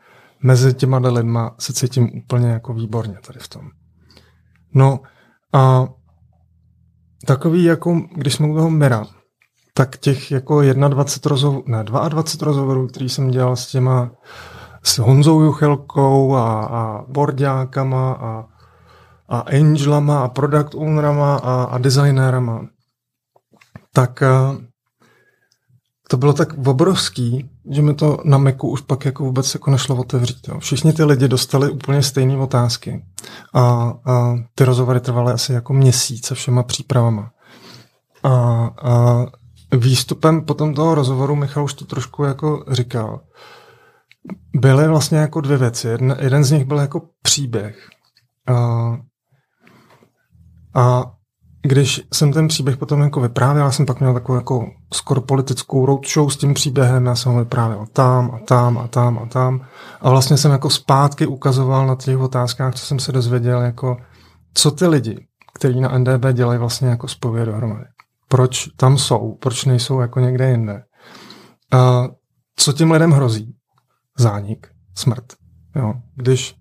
mezi 0.42 0.74
těma 0.74 0.98
lidma 0.98 1.54
se 1.58 1.72
cítím 1.72 2.10
úplně 2.14 2.48
jako 2.48 2.74
výborně 2.74 3.16
tady 3.26 3.38
v 3.38 3.48
tom. 3.48 3.62
No 4.74 5.00
a 5.52 5.88
takový 7.26 7.64
jako, 7.64 8.00
když 8.16 8.34
jsme 8.34 8.48
u 8.48 8.54
toho 8.54 8.70
Mira, 8.70 9.06
tak 9.74 9.96
těch 9.96 10.30
jako 10.30 10.62
21 10.62 11.30
rozhovorů, 11.30 11.64
ne, 11.66 11.84
22 11.84 12.46
rozhovorů, 12.46 12.86
který 12.86 13.08
jsem 13.08 13.30
dělal 13.30 13.56
s 13.56 13.66
těma, 13.66 14.10
s 14.82 14.98
Honzou 14.98 15.40
Juchelkou 15.40 16.34
a, 16.34 16.64
a 16.64 17.04
Borďákama 17.08 18.12
a 18.12 18.44
a 19.30 19.38
angelama 19.38 20.24
a 20.24 20.28
product 20.28 20.74
ownerama 20.74 21.36
a, 21.36 21.64
a 21.64 21.78
designérama, 21.78 22.66
tak 23.92 24.22
uh, 24.22 24.56
to 26.08 26.16
bylo 26.16 26.32
tak 26.32 26.66
obrovský, 26.66 27.50
že 27.70 27.82
mi 27.82 27.94
to 27.94 28.18
na 28.24 28.38
Macu 28.38 28.68
už 28.68 28.80
pak 28.80 29.04
jako 29.04 29.24
vůbec 29.24 29.54
jako 29.54 29.70
nešlo 29.70 29.96
otevřít. 29.96 30.48
Jo. 30.48 30.58
Všichni 30.58 30.92
ty 30.92 31.04
lidi 31.04 31.28
dostali 31.28 31.70
úplně 31.70 32.02
stejné 32.02 32.36
otázky 32.36 33.04
a, 33.54 33.60
a 34.04 34.34
ty 34.54 34.64
rozhovory 34.64 35.00
trvaly 35.00 35.32
asi 35.32 35.52
jako 35.52 35.72
měsíc 35.72 36.26
se 36.26 36.34
všema 36.34 36.62
přípravama. 36.62 37.30
A, 38.22 38.30
a 38.82 39.26
výstupem 39.76 40.44
potom 40.44 40.74
toho 40.74 40.94
rozhovoru, 40.94 41.36
Michal 41.36 41.64
už 41.64 41.74
to 41.74 41.84
trošku 41.84 42.24
jako 42.24 42.64
říkal, 42.70 43.20
byly 44.54 44.88
vlastně 44.88 45.18
jako 45.18 45.40
dvě 45.40 45.58
věci. 45.58 45.88
Jeden, 45.88 46.16
jeden 46.20 46.44
z 46.44 46.50
nich 46.50 46.64
byl 46.64 46.78
jako 46.78 47.02
příběh. 47.22 47.88
A, 48.48 48.96
a 50.74 51.04
když 51.62 52.02
jsem 52.12 52.32
ten 52.32 52.48
příběh 52.48 52.76
potom 52.76 53.00
jako 53.00 53.20
vyprávěl, 53.20 53.64
já 53.64 53.70
jsem 53.70 53.86
pak 53.86 54.00
měl 54.00 54.14
takovou 54.14 54.38
jako 54.38 54.66
skoro 54.94 55.20
politickou 55.20 55.86
roadshow 55.86 56.30
s 56.30 56.36
tím 56.36 56.54
příběhem, 56.54 57.06
já 57.06 57.14
jsem 57.14 57.32
ho 57.32 57.38
vyprávěl 57.38 57.86
tam 57.92 58.30
a 58.30 58.38
tam 58.38 58.78
a 58.78 58.88
tam 58.88 59.18
a 59.18 59.26
tam 59.26 59.66
a 60.00 60.10
vlastně 60.10 60.36
jsem 60.36 60.52
jako 60.52 60.70
zpátky 60.70 61.26
ukazoval 61.26 61.86
na 61.86 61.94
těch 61.94 62.18
otázkách, 62.18 62.74
co 62.74 62.86
jsem 62.86 62.98
se 62.98 63.12
dozvěděl, 63.12 63.60
jako 63.60 63.96
co 64.54 64.70
ty 64.70 64.86
lidi, 64.86 65.26
kteří 65.54 65.80
na 65.80 65.98
NDB 65.98 66.26
dělají 66.32 66.58
vlastně 66.58 66.88
jako 66.88 67.08
spověď 67.08 67.46
dohromady. 67.46 67.84
Proč 68.28 68.68
tam 68.76 68.98
jsou, 68.98 69.34
proč 69.40 69.64
nejsou 69.64 70.00
jako 70.00 70.20
někde 70.20 70.50
jinde. 70.50 70.82
A 71.72 72.08
co 72.56 72.72
tím 72.72 72.90
lidem 72.90 73.10
hrozí? 73.10 73.54
Zánik, 74.20 74.68
smrt. 74.94 75.24
Jo. 75.76 75.94
Když 76.14 76.56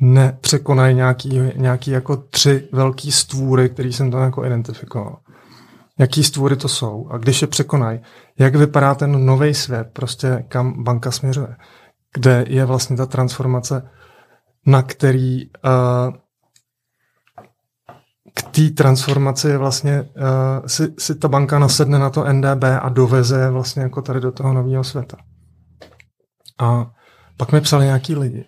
nepřekonají 0.00 0.94
nějaký, 0.94 1.40
nějaký 1.56 1.90
jako 1.90 2.16
tři 2.16 2.68
velký 2.72 3.12
stvůry, 3.12 3.68
který 3.68 3.92
jsem 3.92 4.10
tam 4.10 4.22
jako 4.22 4.44
identifikoval. 4.44 5.18
Jaký 5.98 6.24
stvůry 6.24 6.56
to 6.56 6.68
jsou 6.68 7.08
a 7.10 7.18
když 7.18 7.42
je 7.42 7.48
překonají, 7.48 8.00
jak 8.38 8.54
vypadá 8.56 8.94
ten 8.94 9.26
nový 9.26 9.54
svět, 9.54 9.88
prostě 9.92 10.44
kam 10.48 10.84
banka 10.84 11.10
směřuje, 11.10 11.56
kde 12.14 12.44
je 12.48 12.64
vlastně 12.64 12.96
ta 12.96 13.06
transformace, 13.06 13.90
na 14.66 14.82
který 14.82 15.46
uh, 15.46 16.14
k 18.34 18.42
té 18.42 18.70
transformaci 18.70 19.48
je 19.48 19.58
vlastně 19.58 20.02
uh, 20.02 20.66
si, 20.66 20.94
si 20.98 21.14
ta 21.14 21.28
banka 21.28 21.58
nasedne 21.58 21.98
na 21.98 22.10
to 22.10 22.32
NDB 22.32 22.64
a 22.80 22.88
doveze 22.88 23.50
vlastně 23.50 23.82
jako 23.82 24.02
tady 24.02 24.20
do 24.20 24.32
toho 24.32 24.52
nového 24.54 24.84
světa. 24.84 25.16
A 26.58 26.90
pak 27.36 27.52
mi 27.52 27.60
psali 27.60 27.84
nějaký 27.84 28.16
lidi, 28.16 28.44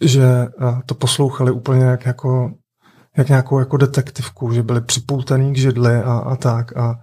že 0.00 0.46
to 0.86 0.94
poslouchali 0.94 1.50
úplně 1.52 1.84
jak, 1.84 2.06
jako, 2.06 2.50
jak 3.16 3.28
nějakou 3.28 3.58
jako 3.58 3.76
detektivku, 3.76 4.52
že 4.52 4.62
byli 4.62 4.80
připoutaný 4.80 5.52
k 5.52 5.58
židli 5.58 5.96
a, 5.96 6.12
a 6.12 6.36
tak. 6.36 6.76
A, 6.76 6.94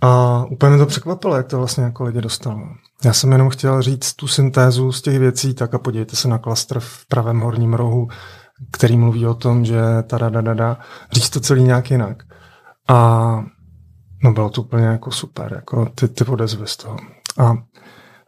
a 0.00 0.44
úplně 0.44 0.70
mě 0.70 0.78
to 0.78 0.86
překvapilo, 0.86 1.36
jak 1.36 1.46
to 1.46 1.58
vlastně 1.58 1.84
jako 1.84 2.04
lidi 2.04 2.20
dostalo. 2.20 2.60
Já 3.04 3.12
jsem 3.12 3.32
jenom 3.32 3.48
chtěl 3.48 3.82
říct 3.82 4.14
tu 4.14 4.28
syntézu 4.28 4.92
z 4.92 5.02
těch 5.02 5.18
věcí, 5.18 5.54
tak 5.54 5.74
a 5.74 5.78
podívejte 5.78 6.16
se 6.16 6.28
na 6.28 6.38
klastr 6.38 6.80
v 6.80 7.06
pravém 7.08 7.40
horním 7.40 7.74
rohu, 7.74 8.08
který 8.72 8.96
mluví 8.96 9.26
o 9.26 9.34
tom, 9.34 9.64
že 9.64 9.80
ta 10.06 10.18
da, 10.18 10.28
da, 10.28 10.40
da, 10.40 10.54
da 10.54 10.78
říct 11.12 11.30
to 11.30 11.40
celý 11.40 11.62
nějak 11.62 11.90
jinak. 11.90 12.22
A 12.88 13.40
no 14.24 14.32
bylo 14.32 14.50
to 14.50 14.62
úplně 14.62 14.84
jako 14.84 15.10
super, 15.10 15.52
jako 15.54 15.86
ty, 15.86 16.08
ty 16.08 16.24
odezvy 16.24 16.66
z 16.66 16.76
toho. 16.76 16.96
A 17.38 17.52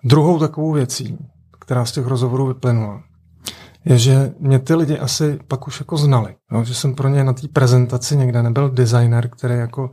druhou 0.04 0.38
takovou 0.38 0.72
věcí, 0.72 1.18
která 1.60 1.84
z 1.84 1.92
těch 1.92 2.06
rozhovorů 2.06 2.46
vyplynula, 2.46 3.02
je, 3.84 3.98
že 3.98 4.32
mě 4.38 4.58
ty 4.58 4.74
lidi 4.74 4.98
asi 4.98 5.38
pak 5.48 5.66
už 5.66 5.80
jako 5.80 5.96
znali. 5.96 6.34
No, 6.52 6.64
že 6.64 6.74
jsem 6.74 6.94
pro 6.94 7.08
ně 7.08 7.24
na 7.24 7.32
té 7.32 7.48
prezentaci 7.48 8.16
někde 8.16 8.42
nebyl 8.42 8.70
designer, 8.70 9.28
který 9.28 9.54
jako 9.54 9.90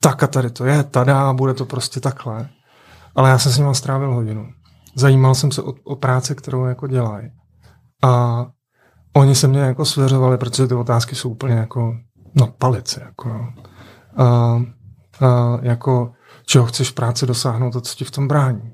tak 0.00 0.22
a 0.22 0.26
tady 0.26 0.50
to 0.50 0.64
je, 0.64 0.82
tada, 0.82 1.32
bude 1.32 1.54
to 1.54 1.64
prostě 1.64 2.00
takhle. 2.00 2.48
Ale 3.14 3.30
já 3.30 3.38
jsem 3.38 3.52
s 3.52 3.58
ním 3.58 3.74
strávil 3.74 4.14
hodinu. 4.14 4.48
Zajímal 4.94 5.34
jsem 5.34 5.52
se 5.52 5.62
o, 5.62 5.72
o 5.84 5.96
práci, 5.96 6.34
kterou 6.34 6.64
jako 6.64 6.86
dělají. 6.86 7.30
A 8.04 8.46
oni 9.16 9.34
se 9.34 9.48
mě 9.48 9.60
jako 9.60 9.84
svěřovali, 9.84 10.38
protože 10.38 10.66
ty 10.66 10.74
otázky 10.74 11.14
jsou 11.14 11.30
úplně 11.30 11.54
jako 11.54 11.94
no 12.34 12.46
palice. 12.58 13.02
Jako, 13.04 13.46
a, 14.16 14.24
a, 14.24 14.62
jako 15.62 16.12
čeho 16.46 16.66
chceš 16.66 16.90
v 16.90 16.94
práci 16.94 17.26
dosáhnout 17.26 17.76
a 17.76 17.80
co 17.80 17.94
ti 17.94 18.04
v 18.04 18.10
tom 18.10 18.28
brání. 18.28 18.71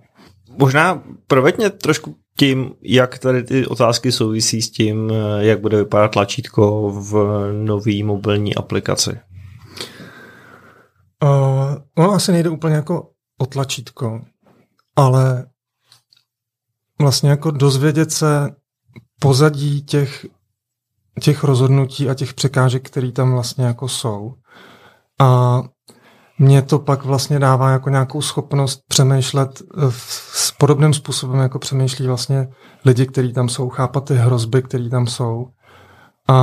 Možná 0.60 1.02
proveď 1.26 1.58
mě 1.58 1.70
trošku 1.70 2.16
tím, 2.38 2.74
jak 2.82 3.18
tady 3.18 3.42
ty 3.42 3.66
otázky 3.66 4.12
souvisí 4.12 4.62
s 4.62 4.70
tím, 4.70 5.10
jak 5.38 5.60
bude 5.60 5.76
vypadat 5.76 6.08
tlačítko 6.08 6.90
v 6.90 7.12
nové 7.52 8.04
mobilní 8.04 8.54
aplikaci. 8.54 9.18
Uh, 11.24 11.76
ono 11.98 12.12
asi 12.12 12.32
nejde 12.32 12.50
úplně 12.50 12.74
jako 12.74 13.10
o 13.38 13.46
tlačítko, 13.46 14.20
ale 14.96 15.46
vlastně 17.00 17.30
jako 17.30 17.50
dozvědět 17.50 18.12
se 18.12 18.50
pozadí 19.20 19.82
těch, 19.82 20.26
těch 21.22 21.44
rozhodnutí 21.44 22.08
a 22.08 22.14
těch 22.14 22.34
překážek, 22.34 22.86
které 22.86 23.12
tam 23.12 23.32
vlastně 23.32 23.64
jako 23.64 23.88
jsou. 23.88 24.34
A 25.20 25.62
mě 26.38 26.62
to 26.62 26.78
pak 26.78 27.04
vlastně 27.04 27.38
dává 27.38 27.70
jako 27.70 27.90
nějakou 27.90 28.22
schopnost 28.22 28.80
přemýšlet 28.88 29.62
s 29.90 30.47
podobným 30.58 30.94
způsobem, 30.94 31.40
jako 31.40 31.58
přemýšlí 31.58 32.06
vlastně 32.06 32.48
lidi, 32.84 33.06
kteří 33.06 33.32
tam 33.32 33.48
jsou, 33.48 33.68
chápat 33.68 34.04
ty 34.04 34.14
hrozby, 34.14 34.62
které 34.62 34.88
tam 34.88 35.06
jsou 35.06 35.48
a, 36.28 36.34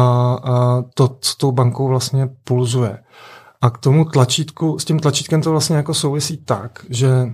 a 0.43 0.81
to, 0.93 1.17
co 1.19 1.35
tou 1.37 1.51
bankou 1.51 1.87
vlastně 1.87 2.29
pulzuje. 2.43 2.99
A 3.61 3.69
k 3.69 3.77
tomu 3.77 4.05
tlačítku, 4.05 4.79
s 4.79 4.85
tím 4.85 4.99
tlačítkem 4.99 5.41
to 5.41 5.51
vlastně 5.51 5.75
jako 5.75 5.93
souvisí 5.93 6.37
tak, 6.37 6.85
že 6.89 7.33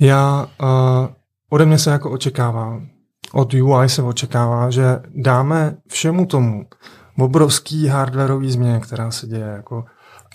já, 0.00 0.46
uh, 0.62 1.08
ode 1.50 1.66
mě 1.66 1.78
se 1.78 1.90
jako 1.90 2.10
očekává, 2.10 2.80
od 3.32 3.54
UI 3.54 3.88
se 3.88 4.02
očekává, 4.02 4.70
že 4.70 5.00
dáme 5.14 5.76
všemu 5.88 6.26
tomu 6.26 6.66
obrovský 7.18 7.86
hardwareový 7.86 8.52
změny, 8.52 8.80
která 8.80 9.10
se 9.10 9.26
děje, 9.26 9.46
jako 9.46 9.84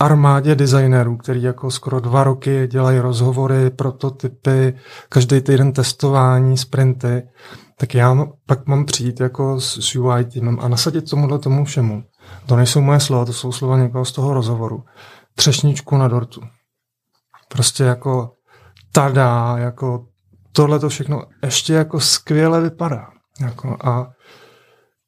armádě 0.00 0.54
designérů, 0.54 1.16
který 1.16 1.42
jako 1.42 1.70
skoro 1.70 2.00
dva 2.00 2.24
roky 2.24 2.66
dělají 2.66 2.98
rozhovory, 2.98 3.70
prototypy, 3.70 4.74
každý 5.08 5.40
týden 5.40 5.72
testování, 5.72 6.58
sprinty, 6.58 7.22
tak 7.78 7.94
já 7.94 8.26
pak 8.46 8.66
mám 8.66 8.84
přijít 8.84 9.20
jako 9.20 9.60
s 9.60 9.94
UI 9.94 10.24
týmem 10.24 10.58
a 10.60 10.68
nasadit 10.68 11.10
tomuhle 11.10 11.38
tomu 11.38 11.64
všemu. 11.64 12.04
To 12.46 12.56
nejsou 12.56 12.80
moje 12.80 13.00
slova, 13.00 13.24
to 13.24 13.32
jsou 13.32 13.52
slova 13.52 13.78
někoho 13.78 14.04
z 14.04 14.12
toho 14.12 14.34
rozhovoru. 14.34 14.82
Třešničku 15.34 15.96
na 15.96 16.08
dortu. 16.08 16.40
Prostě 17.48 17.84
jako 17.84 18.32
tada, 18.92 19.54
jako 19.58 20.06
tohle 20.52 20.78
to 20.78 20.88
všechno 20.88 21.22
ještě 21.42 21.72
jako 21.72 22.00
skvěle 22.00 22.60
vypadá. 22.60 23.06
Jako 23.40 23.76
a 23.84 24.10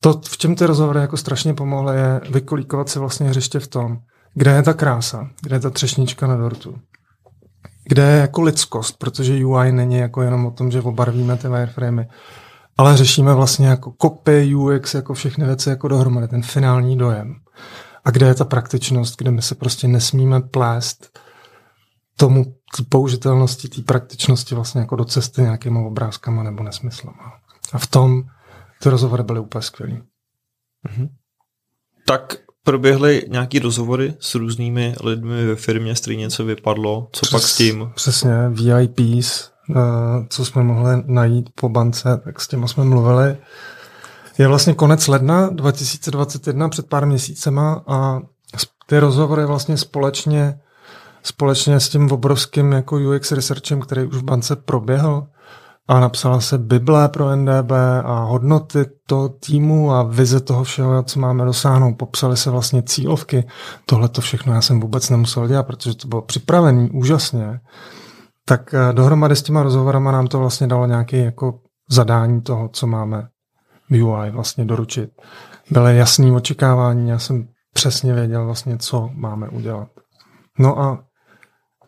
to, 0.00 0.20
v 0.28 0.38
čem 0.38 0.54
ty 0.54 0.66
rozhovory 0.66 1.00
jako 1.00 1.16
strašně 1.16 1.54
pomohly, 1.54 1.96
je 1.96 2.20
vykolíkovat 2.30 2.88
si 2.88 2.98
vlastně 2.98 3.28
hřiště 3.28 3.58
v 3.58 3.68
tom, 3.68 3.98
kde 4.34 4.50
je 4.50 4.62
ta 4.62 4.74
krása, 4.74 5.30
kde 5.42 5.56
je 5.56 5.60
ta 5.60 5.70
třešnička 5.70 6.26
na 6.26 6.36
dortu, 6.36 6.78
kde 7.84 8.02
je 8.02 8.20
jako 8.20 8.42
lidskost, 8.42 8.98
protože 8.98 9.44
UI 9.44 9.72
není 9.72 9.98
jako 9.98 10.22
jenom 10.22 10.46
o 10.46 10.50
tom, 10.50 10.70
že 10.70 10.80
obarvíme 10.80 11.36
ty 11.36 11.48
wireframey, 11.48 12.06
ale 12.78 12.96
řešíme 12.96 13.34
vlastně 13.34 13.66
jako 13.66 13.92
kopy, 13.92 14.54
UX, 14.54 14.94
jako 14.94 15.14
všechny 15.14 15.46
věci 15.46 15.68
jako 15.68 15.88
dohromady, 15.88 16.28
ten 16.28 16.42
finální 16.42 16.98
dojem. 16.98 17.34
A 18.04 18.10
kde 18.10 18.26
je 18.26 18.34
ta 18.34 18.44
praktičnost, 18.44 19.16
kde 19.18 19.30
my 19.30 19.42
se 19.42 19.54
prostě 19.54 19.88
nesmíme 19.88 20.40
plést 20.40 21.18
tomu 22.16 22.44
tý 22.76 22.84
použitelnosti, 22.84 23.68
té 23.68 23.82
praktičnosti 23.82 24.54
vlastně 24.54 24.80
jako 24.80 24.96
do 24.96 25.04
cesty 25.04 25.42
nějakýma 25.42 25.80
obrázkama 25.80 26.42
nebo 26.42 26.62
nesmyslama. 26.62 27.32
A 27.72 27.78
v 27.78 27.86
tom 27.86 28.22
ty 28.82 28.88
rozhovory 28.88 29.22
byly 29.22 29.40
úplně 29.40 29.62
skvělý. 29.62 30.02
Mm-hmm. 30.88 31.08
Tak 32.06 32.36
proběhly 32.64 33.24
nějaký 33.28 33.58
rozhovory 33.58 34.14
s 34.20 34.34
různými 34.34 34.94
lidmi 35.04 35.46
ve 35.46 35.56
firmě, 35.56 35.96
s 35.96 36.06
něco 36.06 36.44
vypadlo, 36.44 37.08
co 37.12 37.20
Přes, 37.20 37.30
pak 37.30 37.42
s 37.42 37.56
tím? 37.56 37.90
Přesně, 37.94 38.32
VIPs, 38.48 39.50
eh, 39.70 39.74
co 40.28 40.44
jsme 40.44 40.62
mohli 40.62 41.02
najít 41.06 41.50
po 41.54 41.68
bance, 41.68 42.20
tak 42.24 42.40
s 42.40 42.48
těma 42.48 42.68
jsme 42.68 42.84
mluvili. 42.84 43.36
Je 44.38 44.48
vlastně 44.48 44.74
konec 44.74 45.08
ledna 45.08 45.48
2021, 45.48 46.68
před 46.68 46.86
pár 46.86 47.06
měsícema 47.06 47.82
a 47.86 48.20
ty 48.86 48.98
rozhovory 48.98 49.46
vlastně 49.46 49.76
společně 49.76 50.60
společně 51.22 51.80
s 51.80 51.88
tím 51.88 52.12
obrovským 52.12 52.72
jako 52.72 52.96
UX 52.96 53.32
researchem, 53.32 53.80
který 53.80 54.04
už 54.04 54.16
v 54.16 54.22
bance 54.22 54.56
proběhl, 54.56 55.26
a 55.90 56.00
napsala 56.00 56.40
se 56.40 56.58
Bible 56.58 57.08
pro 57.08 57.36
NDB 57.36 57.70
a 58.04 58.24
hodnoty 58.24 58.84
toho 59.06 59.28
týmu 59.28 59.92
a 59.92 60.02
vize 60.02 60.40
toho 60.40 60.64
všeho, 60.64 61.02
co 61.02 61.20
máme 61.20 61.44
dosáhnout. 61.44 61.94
Popsali 61.94 62.36
se 62.36 62.50
vlastně 62.50 62.82
cílovky. 62.82 63.44
Tohle 63.86 64.08
to 64.08 64.20
všechno 64.20 64.54
já 64.54 64.60
jsem 64.60 64.80
vůbec 64.80 65.10
nemusel 65.10 65.48
dělat, 65.48 65.62
protože 65.62 65.94
to 65.94 66.08
bylo 66.08 66.22
připravené 66.22 66.88
úžasně. 66.92 67.60
Tak 68.44 68.74
eh, 68.74 68.92
dohromady 68.92 69.36
s 69.36 69.42
těma 69.42 69.62
rozhovorama 69.62 70.12
nám 70.12 70.26
to 70.26 70.38
vlastně 70.38 70.66
dalo 70.66 70.86
nějaké 70.86 71.16
jako 71.16 71.58
zadání 71.90 72.40
toho, 72.40 72.68
co 72.68 72.86
máme 72.86 73.28
v 73.90 74.02
UI 74.02 74.30
vlastně 74.30 74.64
doručit. 74.64 75.10
Byly 75.70 75.96
jasné 75.96 76.32
očekávání, 76.32 77.08
já 77.08 77.18
jsem 77.18 77.48
přesně 77.74 78.14
věděl 78.14 78.46
vlastně, 78.46 78.78
co 78.78 79.10
máme 79.14 79.48
udělat. 79.48 79.88
No 80.58 80.80
a, 80.80 81.04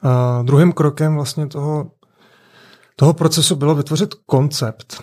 a 0.02 0.42
druhým 0.42 0.72
krokem 0.72 1.14
vlastně 1.14 1.46
toho 1.46 1.90
toho 3.02 3.14
procesu 3.14 3.56
bylo 3.56 3.74
vytvořit 3.74 4.14
koncept. 4.14 5.02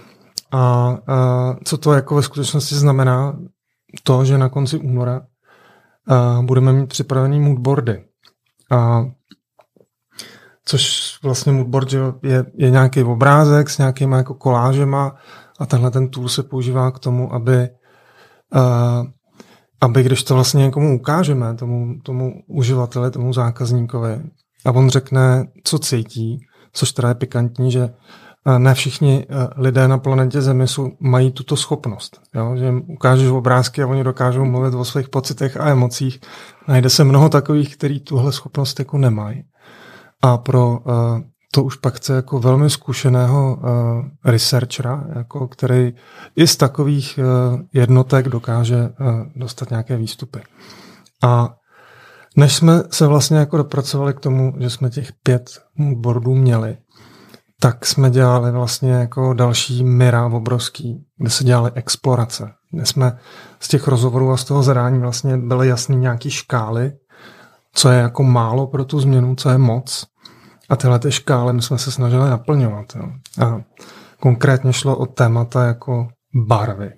A, 0.52 0.60
a 0.60 1.56
co 1.64 1.78
to 1.78 1.94
jako 1.94 2.16
ve 2.16 2.22
skutečnosti 2.24 2.76
znamená? 2.76 3.40
To, 4.04 4.26
že 4.26 4.38
na 4.38 4.50
konci 4.50 4.78
února 4.78 5.22
a, 6.08 6.42
budeme 6.42 6.74
mít 6.74 6.88
připravený 6.88 7.40
moodboardy. 7.40 8.04
A 8.72 9.06
což 10.66 11.14
vlastně 11.24 11.52
moodboard 11.52 11.94
je, 12.24 12.46
je 12.56 12.70
nějaký 12.70 13.04
obrázek 13.04 13.70
s 13.70 13.78
nějakýma 13.78 14.18
jako 14.18 14.34
kolážema 14.34 15.16
a 15.60 15.66
tenhle 15.66 15.92
ten 15.92 16.10
tool 16.10 16.30
se 16.30 16.44
používá 16.44 16.92
k 16.92 17.00
tomu, 17.00 17.34
aby 17.34 17.70
uh, 18.56 19.08
aby 19.82 20.04
když 20.04 20.24
to 20.24 20.34
vlastně 20.34 20.64
někomu 20.64 20.96
ukážeme, 20.96 21.56
tomu, 21.56 22.00
tomu 22.04 22.34
uživateli, 22.48 23.12
tomu 23.12 23.34
zákazníkovi, 23.34 24.22
a 24.66 24.72
on 24.72 24.90
řekne, 24.90 25.48
co 25.64 25.80
cítí, 25.80 26.40
což 26.74 26.92
teda 26.92 27.10
je 27.10 27.16
pikantní, 27.16 27.72
že 27.72 27.90
eh, 28.48 28.60
ne 28.60 28.74
všichni 28.74 29.26
eh, 29.30 29.48
lidé 29.58 29.88
na 29.88 29.98
planetě 29.98 30.42
Zemi 30.42 30.68
jsou, 30.68 30.92
mají 31.00 31.32
tuto 31.32 31.56
schopnost. 31.56 32.22
Jo? 32.36 32.56
Že 32.56 32.66
jim 32.66 32.84
ukážeš 32.88 33.28
obrázky 33.28 33.84
a 33.84 33.88
oni 33.88 34.04
dokážou 34.04 34.46
mluvit 34.46 34.74
o 34.74 34.86
svých 34.86 35.10
pocitech 35.10 35.58
a 35.58 35.70
emocích. 35.70 36.20
Najde 36.68 36.90
se 36.90 37.04
mnoho 37.04 37.30
takových, 37.30 37.78
kteří 37.78 38.00
tuhle 38.00 38.32
schopnost 38.32 38.80
jako 38.80 38.98
nemají. 38.98 39.44
A 40.22 40.38
pro 40.38 40.70
uh, 40.70 41.20
to 41.52 41.64
už 41.64 41.76
pak 41.76 41.94
chce 41.94 42.14
jako 42.14 42.40
velmi 42.40 42.70
zkušeného 42.70 43.56
uh, 43.56 44.06
researchera, 44.26 45.04
jako 45.16 45.48
který 45.48 45.94
i 46.36 46.48
z 46.48 46.56
takových 46.56 47.20
uh, 47.20 47.60
jednotek 47.74 48.30
dokáže 48.30 48.78
uh, 48.78 49.08
dostat 49.36 49.70
nějaké 49.70 49.98
výstupy. 49.98 50.40
A 51.24 51.56
než 52.40 52.56
jsme 52.56 52.84
se 52.92 53.08
vlastně 53.08 53.38
jako 53.38 53.58
dopracovali 53.58 54.14
k 54.14 54.20
tomu, 54.20 54.54
že 54.60 54.70
jsme 54.70 54.90
těch 54.90 55.12
pět 55.24 55.50
boardů 55.78 56.36
měli, 56.36 56.78
tak 57.62 57.86
jsme 57.86 58.10
dělali 58.10 58.52
vlastně 58.52 58.92
jako 58.92 59.34
další 59.34 59.84
myra 59.84 60.26
obrovský, 60.26 61.06
kde 61.18 61.30
se 61.30 61.44
dělali 61.44 61.72
explorace. 61.76 62.52
Kde 62.72 62.86
jsme 62.86 63.18
z 63.60 63.68
těch 63.68 63.88
rozhovorů 63.88 64.32
a 64.32 64.38
z 64.38 64.44
toho 64.44 64.64
zadání 64.64 65.00
vlastně 65.00 65.38
byly 65.38 65.68
jasný 65.68 65.98
nějaký 65.98 66.30
škály, 66.30 66.92
co 67.74 67.90
je 67.90 68.00
jako 68.00 68.24
málo 68.24 68.68
pro 68.68 68.86
tu 68.86 69.00
změnu, 69.00 69.36
co 69.36 69.50
je 69.50 69.58
moc. 69.58 70.06
A 70.70 70.76
tyhle 70.76 71.00
ty 71.00 71.12
škály 71.12 71.54
my 71.54 71.62
jsme 71.62 71.78
se 71.78 71.92
snažili 71.92 72.30
naplňovat. 72.30 72.86
Jo. 72.96 73.10
A 73.46 73.62
konkrétně 74.20 74.74
šlo 74.74 74.98
o 74.98 75.06
témata 75.06 75.66
jako 75.66 76.08
barvy, 76.48 76.92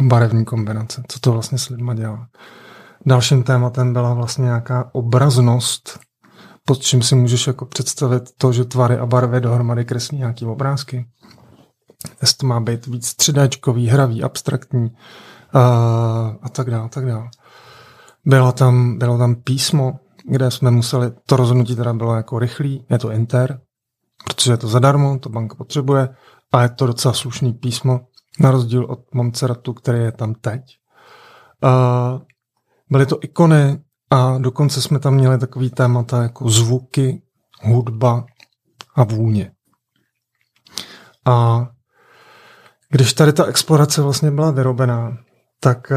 barevní 0.00 0.44
kombinace, 0.44 1.02
co 1.08 1.20
to 1.20 1.32
vlastně 1.32 1.58
s 1.58 1.68
lidma 1.68 1.94
dělá. 1.94 2.26
Dalším 3.06 3.42
tématem 3.42 3.92
byla 3.92 4.14
vlastně 4.14 4.44
nějaká 4.44 4.90
obraznost, 4.92 6.00
pod 6.64 6.78
čím 6.78 7.02
si 7.02 7.14
můžeš 7.14 7.46
jako 7.46 7.66
představit 7.66 8.22
to, 8.38 8.52
že 8.52 8.64
tvary 8.64 8.98
a 8.98 9.06
barvy 9.06 9.40
dohromady 9.40 9.84
kreslí 9.84 10.18
nějaký 10.18 10.46
obrázky. 10.46 11.06
To 12.36 12.46
má 12.46 12.60
být 12.60 12.86
víc 12.86 13.14
3 13.14 13.32
hravý, 13.88 14.22
abstraktní 14.22 14.90
a, 15.52 15.60
a 16.42 16.48
tak 16.48 16.70
dále, 16.70 16.88
tak 16.88 17.06
dále. 17.06 17.28
Bylo 18.24 18.52
tam, 18.52 18.98
bylo 18.98 19.18
tam 19.18 19.34
písmo, 19.34 19.98
kde 20.28 20.50
jsme 20.50 20.70
museli, 20.70 21.12
to 21.26 21.36
rozhodnutí 21.36 21.76
teda 21.76 21.92
bylo 21.92 22.14
jako 22.14 22.38
rychlý, 22.38 22.86
je 22.90 22.98
to 22.98 23.10
Inter, 23.10 23.60
protože 24.24 24.52
je 24.52 24.56
to 24.56 24.68
zadarmo, 24.68 25.18
to 25.18 25.28
banka 25.28 25.54
potřebuje 25.54 26.08
a 26.52 26.62
je 26.62 26.68
to 26.68 26.86
docela 26.86 27.14
slušný 27.14 27.52
písmo, 27.52 28.00
na 28.40 28.50
rozdíl 28.50 28.84
od 28.84 29.14
Montserratu, 29.14 29.72
který 29.72 29.98
je 29.98 30.12
tam 30.12 30.34
teď. 30.34 30.62
Uh, 31.64 32.20
byly 32.90 33.06
to 33.06 33.18
ikony 33.24 33.80
a 34.10 34.38
dokonce 34.38 34.82
jsme 34.82 34.98
tam 34.98 35.14
měli 35.14 35.38
takový 35.38 35.70
témata 35.70 36.22
jako 36.22 36.50
zvuky, 36.50 37.22
hudba 37.62 38.26
a 38.94 39.04
vůně. 39.04 39.52
A 41.24 41.66
když 42.90 43.12
tady 43.14 43.32
ta 43.32 43.44
explorace 43.44 44.02
vlastně 44.02 44.30
byla 44.30 44.50
vyrobená, 44.50 45.18
tak 45.60 45.92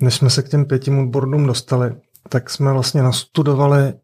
než 0.00 0.14
jsme 0.14 0.30
se 0.30 0.42
k 0.42 0.48
těm 0.48 0.64
pěti 0.64 0.90
moodboardům 0.90 1.46
dostali, 1.46 1.96
tak 2.28 2.50
jsme 2.50 2.72
vlastně 2.72 3.02
nastudovali 3.02 3.94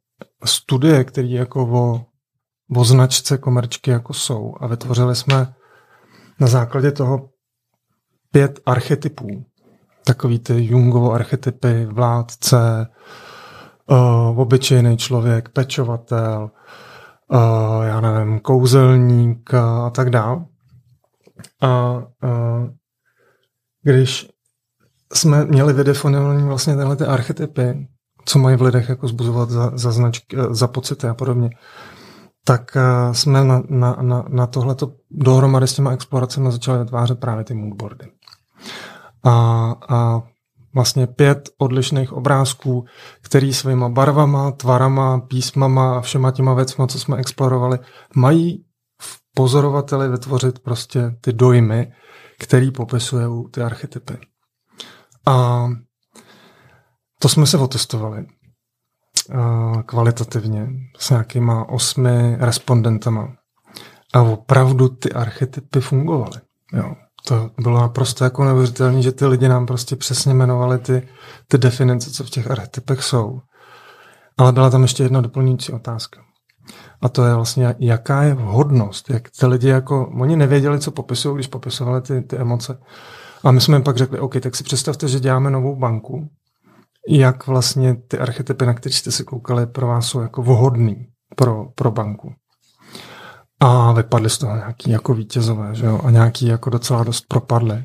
studie, 0.44 1.04
které 1.04 1.28
jako 1.28 1.66
o, 1.66 2.06
o 2.76 2.84
značce 2.84 3.38
komerčky 3.38 3.90
jako 3.90 4.12
jsou 4.12 4.54
a 4.60 4.66
vytvořili 4.66 5.16
jsme 5.16 5.54
na 6.40 6.46
základě 6.46 6.92
toho 6.92 7.30
pět 8.30 8.60
archetypů. 8.66 9.44
Takový 10.04 10.38
ty 10.38 10.64
Jungovo 10.64 11.12
archetypy, 11.12 11.86
vládce, 11.86 12.86
uh, 13.86 14.40
obyčejný 14.40 14.96
člověk, 14.96 15.48
pečovatel, 15.48 16.50
uh, 17.32 17.84
já 17.84 18.00
nevím, 18.00 18.40
kouzelník 18.40 19.54
a 19.54 19.90
tak 19.90 20.10
dále. 20.10 20.44
A 21.60 21.92
uh, 21.92 22.68
když 23.82 24.28
jsme 25.12 25.44
měli 25.44 25.72
vydefinované 25.72 26.44
vlastně 26.44 26.76
tyhle 26.76 26.96
ty 26.96 27.04
archetypy, 27.04 27.88
co 28.24 28.38
mají 28.38 28.56
v 28.56 28.62
lidech 28.62 28.88
jako 28.88 29.08
zbuzovat 29.08 29.50
za, 29.50 29.72
za, 29.74 29.92
značky, 29.92 30.36
za 30.50 30.68
pocity 30.68 31.06
a 31.06 31.14
podobně, 31.14 31.50
tak 32.44 32.76
jsme 33.12 33.44
na, 33.44 33.62
na, 33.68 33.96
na, 34.00 34.24
na 34.28 34.46
tohleto 34.46 34.92
dohromady 35.10 35.66
s 35.66 35.74
těma 35.74 35.92
exploracemi 35.92 36.52
začali 36.52 36.78
vytvářet 36.78 37.20
právě 37.20 37.44
ty 37.44 37.54
moodboardy. 37.54 38.06
A, 39.24 39.74
a 39.88 40.22
vlastně 40.74 41.06
pět 41.06 41.48
odlišných 41.58 42.12
obrázků, 42.12 42.84
který 43.22 43.54
svýma 43.54 43.88
barvama, 43.88 44.52
tvarama, 44.52 45.20
písmama 45.20 45.98
a 45.98 46.00
všema 46.00 46.30
těma 46.30 46.54
věcma, 46.54 46.86
co 46.86 46.98
jsme 46.98 47.16
explorovali, 47.16 47.78
mají 48.14 48.64
v 49.02 49.20
pozorovateli 49.34 50.08
vytvořit 50.08 50.58
prostě 50.58 51.16
ty 51.20 51.32
dojmy, 51.32 51.92
který 52.38 52.70
popisují 52.70 53.44
ty 53.50 53.62
archetypy. 53.62 54.14
A 55.26 55.66
to 57.18 57.28
jsme 57.28 57.46
se 57.46 57.58
otestovali 57.58 58.26
kvalitativně 59.86 60.68
s 60.98 61.10
nějakýma 61.10 61.68
osmi 61.68 62.36
respondentama. 62.36 63.36
A 64.14 64.22
opravdu 64.22 64.88
ty 64.88 65.12
archetypy 65.12 65.80
fungovaly. 65.80 66.40
Jo. 66.72 66.94
To 67.24 67.50
bylo 67.60 67.80
naprosto 67.80 68.24
jako 68.24 68.44
neuvěřitelné, 68.44 69.02
že 69.02 69.12
ty 69.12 69.26
lidi 69.26 69.48
nám 69.48 69.66
prostě 69.66 69.96
přesně 69.96 70.34
jmenovali 70.34 70.78
ty, 70.78 71.08
ty 71.48 71.58
definice, 71.58 72.10
co 72.10 72.24
v 72.24 72.30
těch 72.30 72.50
archetypech 72.50 73.02
jsou. 73.02 73.40
Ale 74.38 74.52
byla 74.52 74.70
tam 74.70 74.82
ještě 74.82 75.02
jedna 75.02 75.20
doplňující 75.20 75.72
otázka. 75.72 76.20
A 77.02 77.08
to 77.08 77.24
je 77.24 77.34
vlastně, 77.34 77.74
jaká 77.78 78.22
je 78.22 78.34
vhodnost, 78.34 79.10
jak 79.10 79.30
ty 79.40 79.46
lidi 79.46 79.68
jako, 79.68 80.12
oni 80.20 80.36
nevěděli, 80.36 80.80
co 80.80 80.90
popisují, 80.90 81.34
když 81.34 81.46
popisovali 81.46 82.02
ty, 82.02 82.22
ty 82.22 82.36
emoce. 82.36 82.78
A 83.44 83.50
my 83.50 83.60
jsme 83.60 83.76
jim 83.76 83.82
pak 83.82 83.96
řekli, 83.96 84.18
OK, 84.18 84.40
tak 84.40 84.56
si 84.56 84.64
představte, 84.64 85.08
že 85.08 85.20
děláme 85.20 85.50
novou 85.50 85.76
banku 85.76 86.28
jak 87.08 87.46
vlastně 87.46 87.94
ty 87.94 88.18
archetypy, 88.18 88.66
na 88.66 88.74
které 88.74 88.92
jste 88.92 89.12
se 89.12 89.24
koukali, 89.24 89.66
pro 89.66 89.86
vás 89.86 90.06
jsou 90.06 90.20
jako 90.20 90.42
vhodný 90.42 91.06
pro, 91.36 91.64
pro 91.74 91.90
banku. 91.90 92.34
A 93.60 93.92
vypadly 93.92 94.30
z 94.30 94.38
toho 94.38 94.56
nějaký 94.56 94.90
jako 94.90 95.14
vítězové, 95.14 95.74
že 95.74 95.86
jo? 95.86 96.00
A 96.04 96.10
nějaký 96.10 96.46
jako 96.46 96.70
docela 96.70 97.04
dost 97.04 97.24
propadly. 97.28 97.84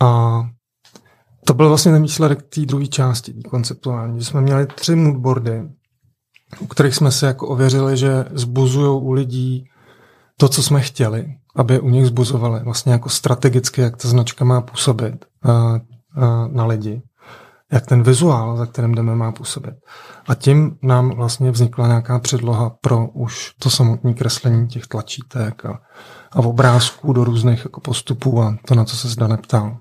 A 0.00 0.40
to 1.46 1.54
byl 1.54 1.68
vlastně 1.68 1.92
ten 1.92 2.02
výsledek 2.02 2.42
té 2.42 2.60
druhé 2.60 2.86
části, 2.86 3.42
konceptuální, 3.42 4.18
že 4.18 4.24
jsme 4.24 4.40
měli 4.40 4.66
tři 4.66 4.94
moodboardy, 4.94 5.62
u 6.60 6.66
kterých 6.66 6.94
jsme 6.94 7.10
se 7.10 7.26
jako 7.26 7.48
ověřili, 7.48 7.96
že 7.96 8.24
zbuzují 8.30 9.02
u 9.02 9.12
lidí 9.12 9.64
to, 10.36 10.48
co 10.48 10.62
jsme 10.62 10.80
chtěli, 10.80 11.34
aby 11.56 11.80
u 11.80 11.88
nich 11.88 12.06
zbuzovali. 12.06 12.60
Vlastně 12.64 12.92
jako 12.92 13.08
strategicky, 13.08 13.80
jak 13.80 13.96
ta 13.96 14.08
značka 14.08 14.44
má 14.44 14.60
působit 14.60 15.24
a, 15.42 15.52
a, 15.52 15.80
na 16.48 16.66
lidi 16.66 17.02
jak 17.72 17.86
ten 17.86 18.02
vizuál, 18.02 18.56
za 18.56 18.66
kterým 18.66 18.94
jdeme, 18.94 19.14
má 19.14 19.32
působit. 19.32 19.74
A 20.28 20.34
tím 20.34 20.76
nám 20.82 21.10
vlastně 21.10 21.50
vznikla 21.50 21.86
nějaká 21.86 22.18
předloha 22.18 22.70
pro 22.80 23.08
už 23.08 23.52
to 23.58 23.70
samotné 23.70 24.14
kreslení 24.14 24.68
těch 24.68 24.86
tlačítek 24.86 25.64
a, 25.64 25.80
a 26.32 26.38
obrázků 26.38 27.12
do 27.12 27.24
různých 27.24 27.64
jako 27.64 27.80
postupů 27.80 28.42
a 28.42 28.56
to, 28.68 28.74
na 28.74 28.84
co 28.84 28.96
se 28.96 29.08
zda 29.08 29.26
neptal. 29.26 29.76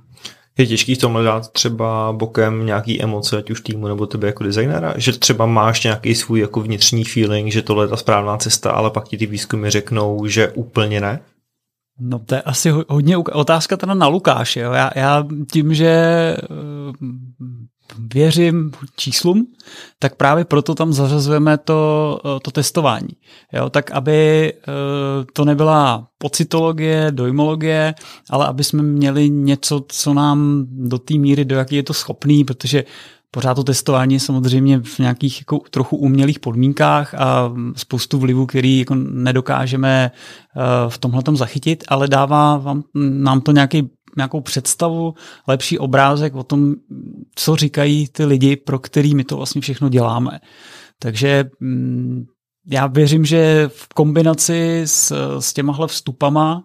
Je 0.57 0.67
těžký 0.67 0.95
v 0.95 0.97
tom 0.97 1.23
dát 1.23 1.51
třeba 1.51 2.13
bokem 2.13 2.65
nějaký 2.65 3.03
emoce, 3.03 3.37
ať 3.37 3.51
už 3.51 3.61
týmu 3.61 3.87
nebo 3.87 4.05
tebe 4.05 4.27
jako 4.27 4.43
designera, 4.43 4.93
že 4.97 5.11
třeba 5.11 5.45
máš 5.45 5.83
nějaký 5.83 6.15
svůj 6.15 6.39
jako 6.39 6.61
vnitřní 6.61 7.03
feeling, 7.03 7.51
že 7.51 7.61
tohle 7.61 7.83
je 7.83 7.87
ta 7.87 7.97
správná 7.97 8.37
cesta, 8.37 8.71
ale 8.71 8.89
pak 8.89 9.07
ti 9.07 9.17
ty 9.17 9.25
výzkumy 9.25 9.69
řeknou, 9.69 10.27
že 10.27 10.49
úplně 10.49 11.01
ne? 11.01 11.19
No 11.99 12.19
to 12.19 12.35
je 12.35 12.41
asi 12.41 12.69
hodně 12.87 13.17
otázka 13.17 13.77
teda 13.77 13.93
na 13.93 14.07
Lukáše. 14.07 14.59
Jo. 14.59 14.71
Já, 14.71 14.89
já 14.95 15.23
tím, 15.51 15.73
že 15.73 16.35
věřím 17.97 18.71
číslům, 18.95 19.47
tak 19.99 20.15
právě 20.15 20.45
proto 20.45 20.75
tam 20.75 20.93
zařazujeme 20.93 21.57
to, 21.57 22.19
eh, 22.25 22.39
to 22.41 22.51
testování. 22.51 23.09
Jo, 23.53 23.69
tak 23.69 23.91
aby 23.91 24.53
eh, 24.53 24.65
to 25.33 25.45
nebyla 25.45 26.07
pocitologie, 26.17 27.07
dojmologie, 27.11 27.93
ale 28.29 28.47
aby 28.47 28.63
jsme 28.63 28.83
měli 28.83 29.29
něco, 29.29 29.85
co 29.87 30.13
nám 30.13 30.65
do 30.69 30.99
té 30.99 31.13
míry, 31.13 31.45
do 31.45 31.55
jaký 31.55 31.75
je 31.75 31.83
to 31.83 31.93
schopný, 31.93 32.43
protože 32.43 32.83
pořád 33.31 33.53
to 33.53 33.63
testování 33.63 34.13
je 34.13 34.19
samozřejmě 34.19 34.79
v 34.79 34.99
nějakých 34.99 35.41
jako 35.41 35.59
trochu 35.71 35.97
umělých 35.97 36.39
podmínkách 36.39 37.13
a 37.13 37.53
spoustu 37.75 38.19
vlivů, 38.19 38.45
který 38.45 38.79
jako 38.79 38.95
nedokážeme 38.95 40.11
eh, 40.11 40.59
v 40.89 40.97
tomhle 40.97 41.21
zachytit, 41.33 41.83
ale 41.87 42.07
dává 42.07 42.57
vám, 42.57 42.83
nám 42.95 43.41
to 43.41 43.51
nějaký 43.51 43.89
nějakou 44.18 44.41
představu, 44.41 45.14
lepší 45.47 45.80
obrázek 45.80 46.36
o 46.36 46.43
tom, 46.43 46.76
co 47.36 47.55
říkají 47.55 48.07
ty 48.07 48.26
lidi, 48.26 48.55
pro 48.55 48.80
který 48.80 49.16
my 49.16 49.24
to 49.24 49.38
vlastně 49.38 49.62
všechno 49.62 49.89
děláme. 49.89 50.39
Takže 50.99 51.49
mm, 51.60 52.26
já 52.72 52.88
věřím, 52.88 53.26
že 53.26 53.70
v 53.74 53.88
kombinaci 53.88 54.82
s, 54.86 55.14
s 55.39 55.53
těmahle 55.53 55.88
vstupama 55.88 56.64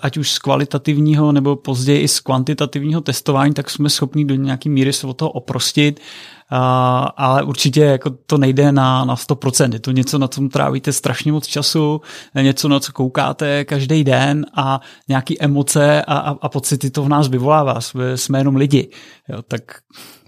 ať 0.00 0.16
už 0.16 0.30
z 0.30 0.38
kvalitativního 0.38 1.32
nebo 1.32 1.56
později 1.56 2.00
i 2.00 2.08
z 2.08 2.20
kvantitativního 2.20 3.00
testování, 3.00 3.54
tak 3.54 3.70
jsme 3.70 3.90
schopni 3.90 4.24
do 4.24 4.34
nějaké 4.34 4.68
míry 4.68 4.92
se 4.92 5.06
od 5.06 5.14
toho 5.14 5.30
oprostit, 5.30 6.00
ale 7.16 7.42
určitě 7.42 7.80
jako 7.80 8.10
to 8.10 8.38
nejde 8.38 8.72
na, 8.72 9.04
na 9.04 9.14
100%. 9.14 9.72
Je 9.72 9.80
to 9.80 9.90
něco, 9.90 10.18
na 10.18 10.28
co 10.28 10.48
trávíte 10.48 10.92
strašně 10.92 11.32
moc 11.32 11.46
času, 11.46 12.00
něco, 12.42 12.68
na 12.68 12.80
co 12.80 12.92
koukáte 12.92 13.64
každý 13.64 14.04
den 14.04 14.46
a 14.56 14.80
nějaké 15.08 15.34
emoce 15.40 16.02
a, 16.02 16.16
a, 16.16 16.30
a 16.30 16.48
pocity 16.48 16.90
to 16.90 17.02
v 17.02 17.08
nás 17.08 17.28
vyvolává. 17.28 17.80
Jsme, 17.80 18.16
jsme 18.16 18.38
jenom 18.38 18.56
lidi. 18.56 18.90
Jo, 19.28 19.42
tak 19.42 19.62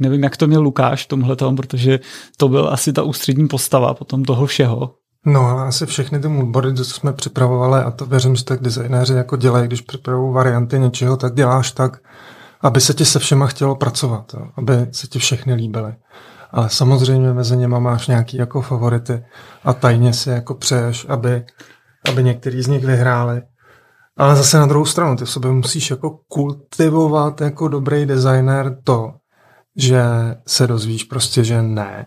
nevím, 0.00 0.22
jak 0.22 0.36
to 0.36 0.46
měl 0.46 0.62
Lukáš 0.62 1.04
v 1.04 1.08
tomhle 1.08 1.36
tom, 1.36 1.56
protože 1.56 2.00
to 2.36 2.48
byl 2.48 2.68
asi 2.68 2.92
ta 2.92 3.02
ústřední 3.02 3.48
postava 3.48 3.94
potom 3.94 4.24
toho 4.24 4.46
všeho. 4.46 4.94
No 5.26 5.46
ale 5.46 5.62
asi 5.62 5.86
všechny 5.86 6.20
ty 6.20 6.28
moodboardy, 6.28 6.74
co 6.74 6.84
jsme 6.84 7.12
připravovali, 7.12 7.82
a 7.82 7.90
to 7.90 8.06
věřím, 8.06 8.36
že 8.36 8.44
tak 8.44 8.60
designéři 8.60 9.14
jako 9.14 9.36
dělají, 9.36 9.66
když 9.66 9.80
připravují 9.80 10.34
varianty 10.34 10.78
něčeho, 10.78 11.16
tak 11.16 11.34
děláš 11.34 11.72
tak, 11.72 11.98
aby 12.60 12.80
se 12.80 12.94
ti 12.94 13.04
se 13.04 13.18
všema 13.18 13.46
chtělo 13.46 13.76
pracovat, 13.76 14.34
jo? 14.34 14.48
aby 14.56 14.86
se 14.90 15.06
ti 15.06 15.18
všechny 15.18 15.54
líbily. 15.54 15.94
Ale 16.50 16.68
samozřejmě 16.68 17.32
mezi 17.32 17.56
něma 17.56 17.78
máš 17.78 18.06
nějaký 18.06 18.36
jako 18.36 18.62
favority 18.62 19.24
a 19.64 19.72
tajně 19.72 20.12
si 20.12 20.30
jako 20.30 20.54
přeješ, 20.54 21.06
aby, 21.08 21.44
aby 22.08 22.24
některý 22.24 22.62
z 22.62 22.66
nich 22.66 22.84
vyhráli. 22.84 23.42
Ale 24.16 24.36
zase 24.36 24.58
na 24.58 24.66
druhou 24.66 24.84
stranu, 24.84 25.16
ty 25.16 25.24
v 25.24 25.30
sobě 25.30 25.50
musíš 25.50 25.90
jako 25.90 26.18
kultivovat 26.28 27.40
jako 27.40 27.68
dobrý 27.68 28.06
designer 28.06 28.78
to, 28.84 29.12
že 29.76 30.02
se 30.46 30.66
dozvíš 30.66 31.04
prostě, 31.04 31.44
že 31.44 31.62
ne. 31.62 32.06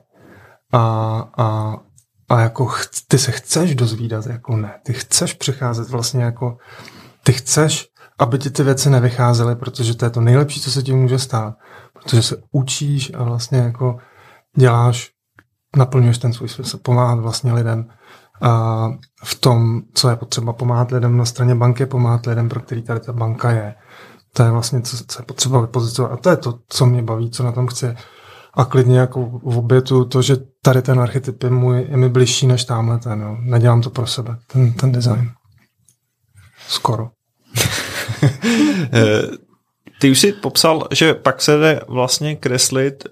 A, 0.74 1.24
a 1.38 1.78
a 2.30 2.42
jako 2.42 2.72
ty 3.08 3.18
se 3.18 3.32
chceš 3.32 3.76
dozvídat, 3.76 4.26
jako 4.26 4.56
ne. 4.56 4.80
Ty 4.84 4.94
chceš 4.94 5.34
přicházet 5.34 5.90
vlastně 5.90 6.24
jako, 6.24 6.58
ty 7.24 7.34
chceš, 7.34 7.88
aby 8.20 8.40
ti 8.40 8.50
ty 8.50 8.64
věci 8.64 8.90
nevycházely, 8.90 9.56
protože 9.56 9.96
to 9.96 10.06
je 10.06 10.10
to 10.10 10.22
nejlepší, 10.22 10.62
co 10.62 10.72
se 10.72 10.84
ti 10.84 10.94
může 10.94 11.20
stát. 11.20 11.56
Protože 11.94 12.24
se 12.24 12.38
učíš 12.52 13.12
a 13.16 13.24
vlastně 13.24 13.60
jako 13.60 13.98
děláš, 14.58 15.12
naplňuješ 15.76 16.18
ten 16.18 16.34
svůj 16.34 16.50
smysl, 16.50 16.78
pomáhat 16.78 17.20
vlastně 17.20 17.54
lidem 17.54 17.90
a 18.42 18.86
v 19.24 19.36
tom, 19.36 19.82
co 19.94 20.10
je 20.10 20.16
potřeba 20.16 20.54
pomáhat 20.54 20.92
lidem 20.92 21.18
na 21.18 21.26
straně 21.26 21.56
banky, 21.56 21.86
pomáhat 21.86 22.26
lidem, 22.26 22.50
pro 22.50 22.60
který 22.60 22.84
tady 22.84 23.00
ta 23.00 23.14
banka 23.14 23.52
je. 23.52 23.76
To 24.34 24.44
je 24.44 24.52
vlastně, 24.52 24.82
co, 24.82 24.98
co 25.08 25.22
je 25.22 25.26
potřeba 25.26 25.62
vypozicovat. 25.62 26.12
A 26.12 26.18
to 26.18 26.30
je 26.30 26.38
to, 26.38 26.60
co 26.68 26.86
mě 26.86 27.04
baví, 27.04 27.32
co 27.32 27.44
na 27.44 27.52
tom 27.52 27.68
chci 27.68 27.96
a 28.54 28.66
klidně 28.66 29.00
jako 29.00 29.26
v 29.44 29.58
obětu 29.58 30.06
to, 30.06 30.22
že 30.22 30.38
tady 30.62 30.82
ten 30.82 31.00
archetyp 31.00 31.44
je, 31.44 31.50
můj, 31.50 31.86
je 31.90 31.98
mi 31.98 32.10
bližší 32.10 32.48
než 32.48 32.66
tamhle 32.66 33.00
ten. 33.00 33.22
Jo. 33.22 33.38
Nedělám 33.40 33.82
to 33.82 33.90
pro 33.90 34.08
sebe, 34.08 34.38
ten, 34.48 34.74
ten 34.74 34.92
design. 34.92 35.32
Skoro. 36.68 37.10
Eh, 38.94 39.22
ty 40.00 40.12
už 40.12 40.20
si 40.20 40.34
popsal, 40.34 40.88
že 40.92 41.14
pak 41.14 41.42
se 41.42 41.58
jde 41.58 41.82
vlastně 41.88 42.36
kreslit, 42.36 43.04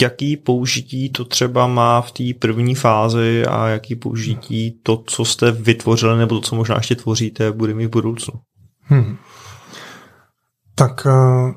jaký 0.00 0.36
použití 0.36 1.10
to 1.10 1.24
třeba 1.24 1.66
má 1.66 2.00
v 2.00 2.12
té 2.12 2.24
první 2.38 2.74
fázi 2.74 3.46
a 3.46 3.68
jaký 3.68 3.94
použití 3.94 4.80
to, 4.82 5.02
co 5.06 5.24
jste 5.24 5.52
vytvořili, 5.52 6.18
nebo 6.18 6.34
to, 6.34 6.40
co 6.40 6.56
možná 6.56 6.76
ještě 6.76 6.94
tvoříte, 6.94 7.52
bude 7.52 7.74
mít 7.74 7.86
v 7.86 7.90
budoucnu. 7.90 8.34
Hmm. 8.80 9.16
Tak 10.74 11.06
uh, 11.06 11.52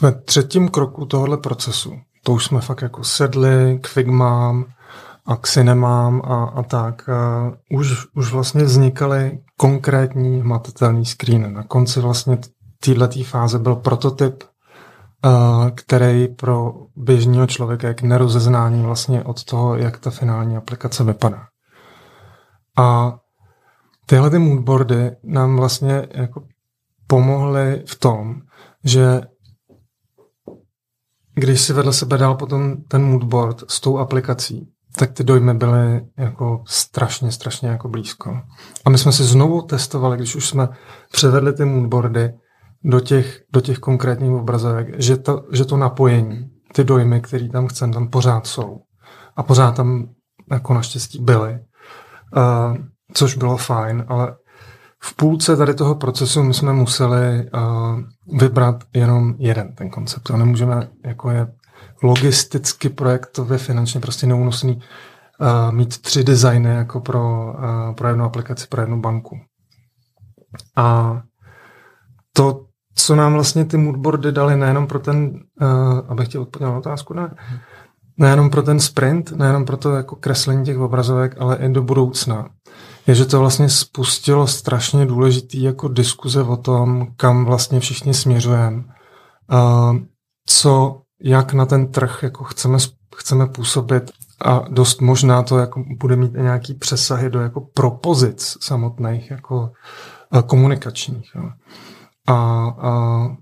ve 0.00 0.22
třetím 0.22 0.68
kroku 0.68 1.06
tohohle 1.06 1.36
procesu 1.36 1.92
to 2.24 2.32
už 2.32 2.44
jsme 2.44 2.60
fakt 2.60 2.82
jako 2.82 3.04
sedli 3.04 3.78
k 3.82 3.86
Figmám 3.86 4.64
a 5.26 5.36
k 5.36 5.48
Cinemám 5.48 6.22
a, 6.24 6.44
a 6.44 6.62
tak. 6.62 7.08
A 7.08 7.52
už, 7.70 8.06
už 8.16 8.32
vlastně 8.32 8.64
vznikaly 8.64 9.38
konkrétní 9.56 10.40
hmatatelný 10.40 11.04
screen. 11.04 11.54
Na 11.54 11.62
konci 11.62 12.00
vlastně 12.00 12.38
této 12.80 13.22
fáze 13.24 13.58
byl 13.58 13.76
prototyp, 13.76 14.44
který 15.74 16.28
pro 16.28 16.74
běžného 16.96 17.46
člověka 17.46 17.88
je 17.88 17.94
k 17.94 18.02
nerozeznání 18.02 18.82
vlastně 18.82 19.24
od 19.24 19.44
toho, 19.44 19.76
jak 19.76 19.98
ta 19.98 20.10
finální 20.10 20.56
aplikace 20.56 21.04
vypadá. 21.04 21.46
A 22.78 23.16
tyhle 24.06 24.30
ty 24.30 24.38
moodboardy 24.38 25.10
nám 25.24 25.56
vlastně 25.56 26.08
jako 26.14 26.42
pomohly 27.06 27.82
v 27.86 27.94
tom, 27.98 28.34
že 28.84 29.20
když 31.34 31.60
si 31.60 31.72
vedle 31.72 31.92
sebe 31.92 32.18
dal 32.18 32.34
potom 32.34 32.76
ten 32.88 33.04
moodboard 33.04 33.64
s 33.68 33.80
tou 33.80 33.98
aplikací, 33.98 34.68
tak 34.96 35.12
ty 35.12 35.24
dojmy 35.24 35.54
byly 35.54 36.06
jako 36.18 36.62
strašně, 36.66 37.32
strašně 37.32 37.68
jako 37.68 37.88
blízko. 37.88 38.40
A 38.84 38.90
my 38.90 38.98
jsme 38.98 39.12
si 39.12 39.24
znovu 39.24 39.62
testovali, 39.62 40.16
když 40.16 40.36
už 40.36 40.48
jsme 40.48 40.68
převedli 41.12 41.52
ty 41.52 41.64
moodboardy 41.64 42.34
do 42.84 43.00
těch, 43.00 43.42
do 43.52 43.60
těch 43.60 43.78
konkrétních 43.78 44.30
obrazovek, 44.30 45.00
že 45.00 45.16
to, 45.16 45.44
že 45.52 45.64
to 45.64 45.76
napojení, 45.76 46.50
ty 46.72 46.84
dojmy, 46.84 47.20
které 47.20 47.48
tam 47.48 47.66
chceme, 47.66 47.92
tam 47.92 48.08
pořád 48.08 48.46
jsou. 48.46 48.80
A 49.36 49.42
pořád 49.42 49.76
tam 49.76 50.08
jako 50.50 50.74
naštěstí 50.74 51.22
byly. 51.22 51.52
Uh, 52.36 52.76
což 53.12 53.36
bylo 53.36 53.56
fajn, 53.56 54.04
ale 54.08 54.36
v 55.04 55.16
půlce 55.16 55.56
tady 55.56 55.74
toho 55.74 55.94
procesu 55.94 56.42
my 56.42 56.54
jsme 56.54 56.72
museli 56.72 57.50
uh, 57.54 58.00
vybrat 58.38 58.84
jenom 58.94 59.34
jeden 59.38 59.74
ten 59.74 59.90
koncept. 59.90 60.22
To 60.22 60.36
nemůžeme, 60.36 60.88
jako 61.06 61.30
je 61.30 61.46
logisticky 62.02 62.88
projektově 62.88 63.58
finančně 63.58 64.00
prostě 64.00 64.26
neúnosný 64.26 64.74
uh, 64.76 65.72
mít 65.72 66.02
tři 66.02 66.24
designy 66.24 66.74
jako 66.74 67.00
pro, 67.00 67.54
uh, 67.58 67.94
pro 67.94 68.08
jednu 68.08 68.24
aplikaci, 68.24 68.66
pro 68.66 68.80
jednu 68.80 69.00
banku. 69.00 69.36
A 70.76 71.20
to, 72.32 72.64
co 72.94 73.16
nám 73.16 73.32
vlastně 73.32 73.64
ty 73.64 73.76
moodboardy 73.76 74.32
dali 74.32 74.56
nejenom 74.56 74.86
pro 74.86 74.98
ten, 74.98 75.30
uh, 75.60 76.00
abych 76.08 76.28
chtěl 76.28 76.42
odpovědět 76.42 76.72
na 76.72 76.78
otázku, 76.78 77.14
ne, 77.14 77.34
nejenom 78.16 78.50
pro 78.50 78.62
ten 78.62 78.80
sprint, 78.80 79.32
nejenom 79.32 79.64
pro 79.64 79.76
to 79.76 79.92
jako 79.92 80.16
kreslení 80.16 80.64
těch 80.64 80.78
obrazovek, 80.78 81.36
ale 81.38 81.56
i 81.56 81.68
do 81.68 81.82
budoucna 81.82 82.48
je, 83.06 83.14
že 83.14 83.24
to 83.24 83.40
vlastně 83.40 83.68
spustilo 83.68 84.46
strašně 84.46 85.06
důležitý 85.06 85.62
jako 85.62 85.88
diskuze 85.88 86.42
o 86.42 86.56
tom, 86.56 87.06
kam 87.16 87.44
vlastně 87.44 87.80
všichni 87.80 88.14
směřujeme. 88.14 88.84
Co, 90.46 91.00
jak 91.20 91.52
na 91.52 91.66
ten 91.66 91.92
trh 91.92 92.22
jako 92.22 92.44
chceme, 92.44 92.78
chceme 93.16 93.46
působit 93.46 94.10
a 94.44 94.64
dost 94.68 95.00
možná 95.00 95.42
to 95.42 95.58
jako 95.58 95.84
bude 95.98 96.16
mít 96.16 96.32
nějaký 96.32 96.74
přesahy 96.74 97.30
do 97.30 97.40
jako 97.40 97.60
propozic 97.60 98.56
samotných 98.60 99.30
jako 99.30 99.70
komunikačních. 100.46 101.36
A, 102.26 102.34
a 102.34 103.36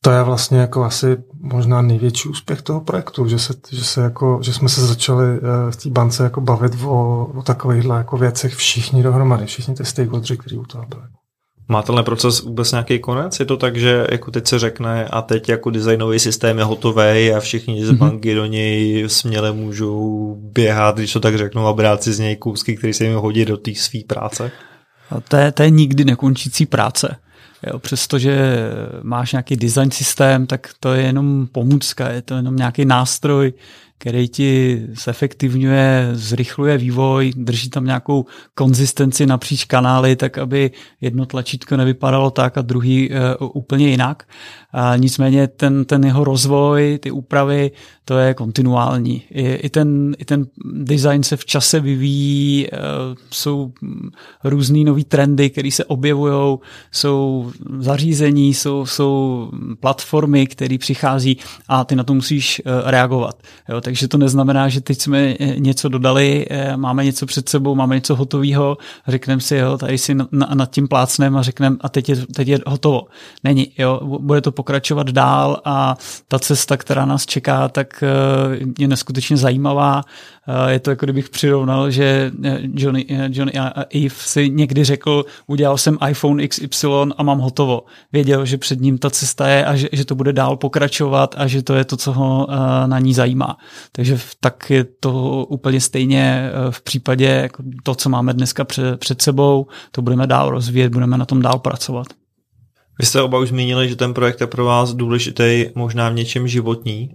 to 0.00 0.10
je 0.10 0.22
vlastně 0.22 0.58
jako 0.58 0.84
asi 0.84 1.16
možná 1.42 1.82
největší 1.82 2.28
úspěch 2.28 2.62
toho 2.62 2.80
projektu, 2.80 3.28
že, 3.28 3.38
se, 3.38 3.54
že, 3.72 3.84
se 3.84 4.00
jako, 4.00 4.38
že 4.42 4.52
jsme 4.52 4.68
se 4.68 4.86
začali 4.86 5.24
eh, 5.26 5.70
v 5.70 5.76
té 5.76 5.90
bance 5.90 6.24
jako 6.24 6.40
bavit 6.40 6.72
o, 6.84 7.26
o 7.34 7.42
takovýchhle 7.42 7.98
jako 7.98 8.16
věcech 8.16 8.54
všichni 8.54 9.02
dohromady, 9.02 9.46
všichni 9.46 9.74
ty 9.74 9.84
stakeholders, 9.84 10.38
kteří 10.38 10.58
u 10.58 10.64
toho 10.64 10.86
byli. 10.86 11.02
Má 11.68 11.82
tenhle 11.82 12.02
proces 12.02 12.42
vůbec 12.42 12.72
nějaký 12.72 12.98
konec? 12.98 13.40
Je 13.40 13.46
to 13.46 13.56
tak, 13.56 13.76
že 13.76 14.06
jako 14.10 14.30
teď 14.30 14.46
se 14.46 14.58
řekne 14.58 15.04
a 15.04 15.22
teď 15.22 15.48
jako 15.48 15.70
designový 15.70 16.18
systém 16.18 16.58
je 16.58 16.64
hotový 16.64 17.32
a 17.36 17.40
všichni 17.40 17.84
z 17.86 17.90
mhm. 17.90 17.98
banky 17.98 18.34
do 18.34 18.46
něj 18.46 19.04
směle 19.06 19.52
můžou 19.52 20.34
běhat, 20.38 20.96
když 20.96 21.12
to 21.12 21.20
tak 21.20 21.38
řeknu, 21.38 21.66
a 21.66 21.72
brát 21.72 22.02
si 22.02 22.12
z 22.12 22.18
něj 22.18 22.36
kousky, 22.36 22.76
které 22.76 22.94
se 22.94 23.04
jim 23.04 23.14
hodí 23.14 23.44
do 23.44 23.56
té 23.56 23.74
své 23.74 24.00
práce? 24.06 24.50
A 25.10 25.20
to, 25.20 25.36
je, 25.36 25.52
to 25.52 25.62
je 25.62 25.70
nikdy 25.70 26.04
nekončící 26.04 26.66
práce. 26.66 27.16
Jo, 27.66 27.78
přestože 27.78 28.56
máš 29.02 29.32
nějaký 29.32 29.56
design 29.56 29.90
systém, 29.90 30.46
tak 30.46 30.70
to 30.80 30.92
je 30.94 31.02
jenom 31.02 31.48
pomůcka, 31.52 32.08
je 32.10 32.22
to 32.22 32.34
jenom 32.34 32.56
nějaký 32.56 32.84
nástroj, 32.84 33.52
který 34.02 34.28
ti 34.28 34.82
zefektivňuje, 35.04 36.08
zrychluje 36.12 36.78
vývoj, 36.78 37.32
drží 37.36 37.70
tam 37.70 37.84
nějakou 37.84 38.26
konzistenci 38.54 39.26
napříč 39.26 39.64
kanály, 39.64 40.16
tak 40.16 40.38
aby 40.38 40.70
jedno 41.00 41.26
tlačítko 41.26 41.76
nevypadalo 41.76 42.30
tak 42.30 42.58
a 42.58 42.62
druhý 42.62 43.10
uh, 43.10 43.16
úplně 43.54 43.88
jinak. 43.88 44.28
A 44.72 44.96
nicméně 44.96 45.48
ten, 45.48 45.84
ten 45.84 46.04
jeho 46.04 46.24
rozvoj, 46.24 46.98
ty 47.02 47.10
úpravy, 47.10 47.70
to 48.04 48.18
je 48.18 48.34
kontinuální. 48.34 49.22
I, 49.30 49.52
i, 49.54 49.68
ten, 49.68 50.16
I 50.18 50.24
ten 50.24 50.46
design 50.64 51.22
se 51.22 51.36
v 51.36 51.44
čase 51.44 51.80
vyvíjí, 51.80 52.66
uh, 52.66 52.78
jsou 53.30 53.72
různý 54.44 54.84
nový 54.84 55.04
trendy, 55.04 55.50
které 55.50 55.70
se 55.70 55.84
objevují, 55.84 56.58
jsou 56.92 57.52
zařízení, 57.78 58.54
jsou, 58.54 58.86
jsou 58.86 59.50
platformy, 59.80 60.46
které 60.46 60.78
přichází 60.78 61.38
a 61.68 61.84
ty 61.84 61.96
na 61.96 62.04
to 62.04 62.14
musíš 62.14 62.62
uh, 62.66 62.90
reagovat. 62.90 63.42
Jo, 63.68 63.80
takže 63.80 64.08
to 64.08 64.18
neznamená, 64.18 64.68
že 64.68 64.80
teď 64.80 65.00
jsme 65.00 65.36
něco 65.58 65.88
dodali, 65.88 66.46
máme 66.76 67.04
něco 67.04 67.26
před 67.26 67.48
sebou, 67.48 67.74
máme 67.74 67.94
něco 67.94 68.14
hotového, 68.14 68.78
řekneme 69.08 69.40
si, 69.40 69.56
jo, 69.56 69.78
tady 69.78 69.98
si 69.98 70.16
nad 70.54 70.70
tím 70.70 70.88
plácnem 70.88 71.36
a 71.36 71.42
řekneme, 71.42 71.76
a 71.80 71.88
teď 71.88 72.08
je, 72.08 72.16
teď 72.16 72.48
je 72.48 72.58
hotovo. 72.66 73.02
Není, 73.44 73.72
jo, 73.78 74.00
bude 74.20 74.40
to 74.40 74.52
pokračovat 74.62 75.10
dál 75.10 75.60
a 75.64 75.96
ta 76.28 76.38
cesta, 76.38 76.76
která 76.76 77.04
nás 77.04 77.26
čeká, 77.26 77.68
tak 77.68 78.04
je 78.78 78.88
neskutečně 78.88 79.36
zajímavá. 79.36 80.02
Je 80.68 80.80
to 80.80 80.90
jako 80.90 81.06
kdybych 81.06 81.30
přirovnal, 81.30 81.90
že 81.90 82.30
Johnny, 82.74 83.06
Johnny 83.28 83.52
a 83.58 83.84
Eve 83.94 84.14
si 84.14 84.50
někdy 84.50 84.84
řekl, 84.84 85.24
udělal 85.46 85.78
jsem 85.78 85.98
iPhone 86.08 86.48
XY 86.48 86.86
a 87.16 87.22
mám 87.22 87.38
hotovo. 87.38 87.82
Věděl, 88.12 88.44
že 88.44 88.58
před 88.58 88.80
ním 88.80 88.98
ta 88.98 89.10
cesta 89.10 89.48
je 89.48 89.64
a 89.66 89.76
že, 89.76 89.88
že 89.92 90.04
to 90.04 90.14
bude 90.14 90.32
dál 90.32 90.56
pokračovat 90.56 91.34
a 91.38 91.46
že 91.46 91.62
to 91.62 91.74
je 91.74 91.84
to, 91.84 91.96
co 91.96 92.12
ho 92.12 92.46
na 92.86 92.98
ní 92.98 93.14
zajímá. 93.14 93.56
Takže 93.92 94.18
tak 94.40 94.70
je 94.70 94.84
to 94.84 95.12
úplně 95.48 95.80
stejně 95.80 96.50
v 96.70 96.82
případě 96.82 97.26
jako 97.26 97.62
to, 97.82 97.94
co 97.94 98.08
máme 98.08 98.34
dneska 98.34 98.64
před, 98.64 99.00
před 99.00 99.22
sebou, 99.22 99.66
to 99.90 100.02
budeme 100.02 100.26
dál 100.26 100.50
rozvíjet, 100.50 100.92
budeme 100.92 101.18
na 101.18 101.24
tom 101.24 101.42
dál 101.42 101.58
pracovat. 101.58 102.06
Vy 103.02 103.06
jste 103.06 103.22
oba 103.22 103.38
už 103.38 103.48
zmínili, 103.48 103.88
že 103.88 103.96
ten 103.96 104.14
projekt 104.14 104.40
je 104.40 104.46
pro 104.46 104.64
vás 104.64 104.94
důležitý, 104.94 105.66
možná 105.74 106.08
v 106.08 106.14
něčem 106.14 106.48
životní. 106.48 107.10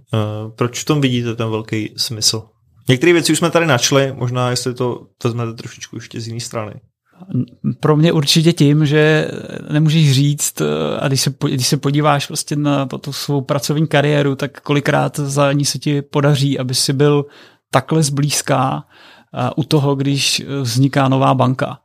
Proč 0.56 0.80
v 0.80 0.84
tom 0.84 1.00
vidíte 1.00 1.34
ten 1.34 1.50
velký 1.50 1.94
smysl? 1.96 2.42
Některé 2.88 3.12
věci 3.12 3.32
už 3.32 3.38
jsme 3.38 3.50
tady 3.50 3.66
načli, 3.66 4.12
možná 4.16 4.50
jestli 4.50 4.74
to 4.74 5.06
vezmete 5.24 5.52
trošičku 5.52 5.96
ještě 5.96 6.20
z 6.20 6.26
jiné 6.26 6.40
strany. 6.40 6.72
Pro 7.80 7.96
mě 7.96 8.12
určitě 8.12 8.52
tím, 8.52 8.86
že 8.86 9.30
nemůžeš 9.72 10.12
říct, 10.12 10.62
a 11.00 11.08
když 11.08 11.20
se, 11.20 11.34
když 11.44 11.66
se 11.66 11.76
podíváš 11.76 12.26
prostě 12.26 12.56
na 12.56 12.86
tu 12.86 13.12
svou 13.12 13.40
pracovní 13.40 13.86
kariéru, 13.86 14.34
tak 14.34 14.60
kolikrát 14.60 15.18
za 15.18 15.52
ní 15.52 15.64
se 15.64 15.78
ti 15.78 16.02
podaří, 16.02 16.58
aby 16.58 16.74
si 16.74 16.92
byl 16.92 17.24
takhle 17.70 18.02
zblízká 18.02 18.84
u 19.56 19.64
toho, 19.64 19.94
když 19.94 20.42
vzniká 20.62 21.08
nová 21.08 21.34
banka. 21.34 21.78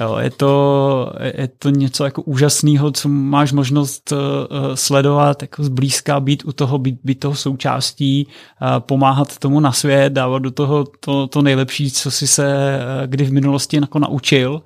Jo, 0.00 0.16
je, 0.18 0.30
to, 0.30 1.12
je 1.20 1.48
to 1.58 1.70
něco 1.70 2.04
jako 2.04 2.22
úžasného, 2.22 2.90
co 2.90 3.08
máš 3.08 3.52
možnost 3.52 4.12
uh, 4.12 4.18
sledovat 4.74 5.42
jako 5.42 5.64
zblízka, 5.64 6.20
být 6.20 6.44
u 6.44 6.52
toho, 6.52 6.78
být, 6.78 7.00
být 7.04 7.20
toho 7.20 7.34
součástí, 7.34 8.26
uh, 8.26 8.80
pomáhat 8.80 9.38
tomu 9.38 9.60
na 9.60 9.72
svět, 9.72 10.12
dávat 10.12 10.38
do 10.38 10.50
toho 10.50 10.84
to, 11.00 11.26
to 11.26 11.42
nejlepší, 11.42 11.90
co 11.90 12.10
si 12.10 12.26
se 12.26 12.78
uh, 12.78 13.06
kdy 13.06 13.24
v 13.24 13.32
minulosti 13.32 13.76
jako 13.76 13.98
naučil. 13.98 14.62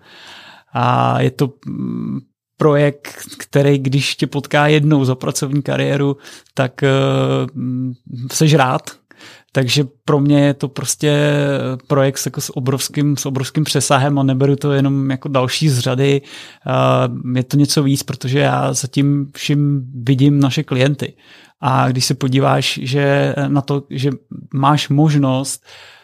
A 0.73 1.21
je 1.21 1.31
to 1.31 1.53
um, 1.67 2.21
projekt, 2.57 3.19
který 3.39 3.79
když 3.79 4.17
tě 4.17 4.27
potká 4.27 4.67
jednou 4.67 5.05
za 5.05 5.15
pracovní 5.15 5.63
kariéru, 5.63 6.17
tak 6.55 6.83
uh, 6.83 7.63
seš 8.33 8.55
rád, 8.55 8.91
takže 9.53 9.85
pro 10.05 10.21
mě 10.21 10.41
je 10.41 10.55
to 10.55 10.69
prostě 10.69 11.33
projekt 11.87 12.21
jako 12.27 12.41
s 12.41 12.57
obrovským, 12.57 13.17
s 13.17 13.27
obrovským 13.27 13.65
přesahem 13.65 14.19
a 14.19 14.23
neberu 14.23 14.57
to 14.57 14.73
jenom 14.73 15.11
jako 15.11 15.29
další 15.29 15.69
z 15.69 15.79
řady. 15.79 16.23
Je 17.35 17.43
to 17.43 17.57
něco 17.57 17.83
víc, 17.83 18.03
protože 18.03 18.39
já 18.39 18.73
zatím 18.73 19.31
vším 19.35 19.91
vidím 19.95 20.41
naše 20.41 20.63
klienty. 20.63 21.13
A 21.61 21.89
když 21.89 22.05
se 22.05 22.15
podíváš 22.15 22.81
že 22.83 23.35
na 23.49 23.61
to, 23.61 23.83
že 23.91 24.11
máš 24.55 24.89
možnost 24.89 25.65
Eh, 25.65 25.98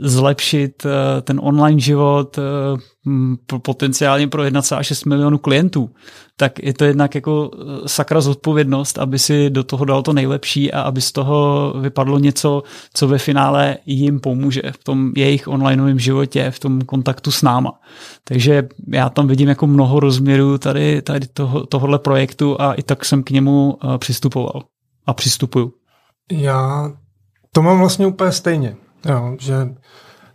zlepšit 0.00 0.86
eh, 0.86 1.22
ten 1.22 1.40
online 1.42 1.80
život 1.80 2.38
eh, 2.38 3.58
potenciálně 3.58 4.28
pro 4.28 4.42
1,6 4.42 5.08
milionů 5.08 5.38
klientů, 5.38 5.90
tak 6.36 6.62
je 6.62 6.74
to 6.74 6.84
jednak 6.84 7.14
jako 7.14 7.50
sakra 7.86 8.20
zodpovědnost, 8.20 8.98
aby 8.98 9.18
si 9.18 9.50
do 9.50 9.64
toho 9.64 9.84
dal 9.84 10.02
to 10.02 10.12
nejlepší 10.12 10.72
a 10.72 10.80
aby 10.80 11.00
z 11.00 11.12
toho 11.12 11.72
vypadlo 11.80 12.18
něco, 12.18 12.62
co 12.94 13.08
ve 13.08 13.18
finále 13.18 13.76
jim 13.86 14.20
pomůže 14.20 14.62
v 14.70 14.84
tom 14.84 15.12
jejich 15.16 15.48
onlineovém 15.48 15.98
životě, 15.98 16.50
v 16.50 16.58
tom 16.58 16.80
kontaktu 16.80 17.30
s 17.30 17.42
náma. 17.42 17.72
Takže 18.24 18.68
já 18.92 19.08
tam 19.08 19.26
vidím 19.26 19.48
jako 19.48 19.66
mnoho 19.66 20.00
rozměrů 20.00 20.58
tady, 20.58 21.02
tady 21.02 21.26
toho, 21.26 21.66
tohohle 21.66 21.98
projektu 21.98 22.60
a 22.60 22.72
i 22.74 22.82
tak 22.82 23.04
jsem 23.04 23.22
k 23.22 23.30
němu 23.30 23.78
přistupoval 23.98 24.62
a 25.06 25.14
přistupuju. 25.14 25.72
Já 26.32 26.92
to 27.52 27.62
mám 27.62 27.78
vlastně 27.78 28.06
úplně 28.06 28.32
stejně. 28.32 28.76
Jo, 29.08 29.36
že 29.38 29.68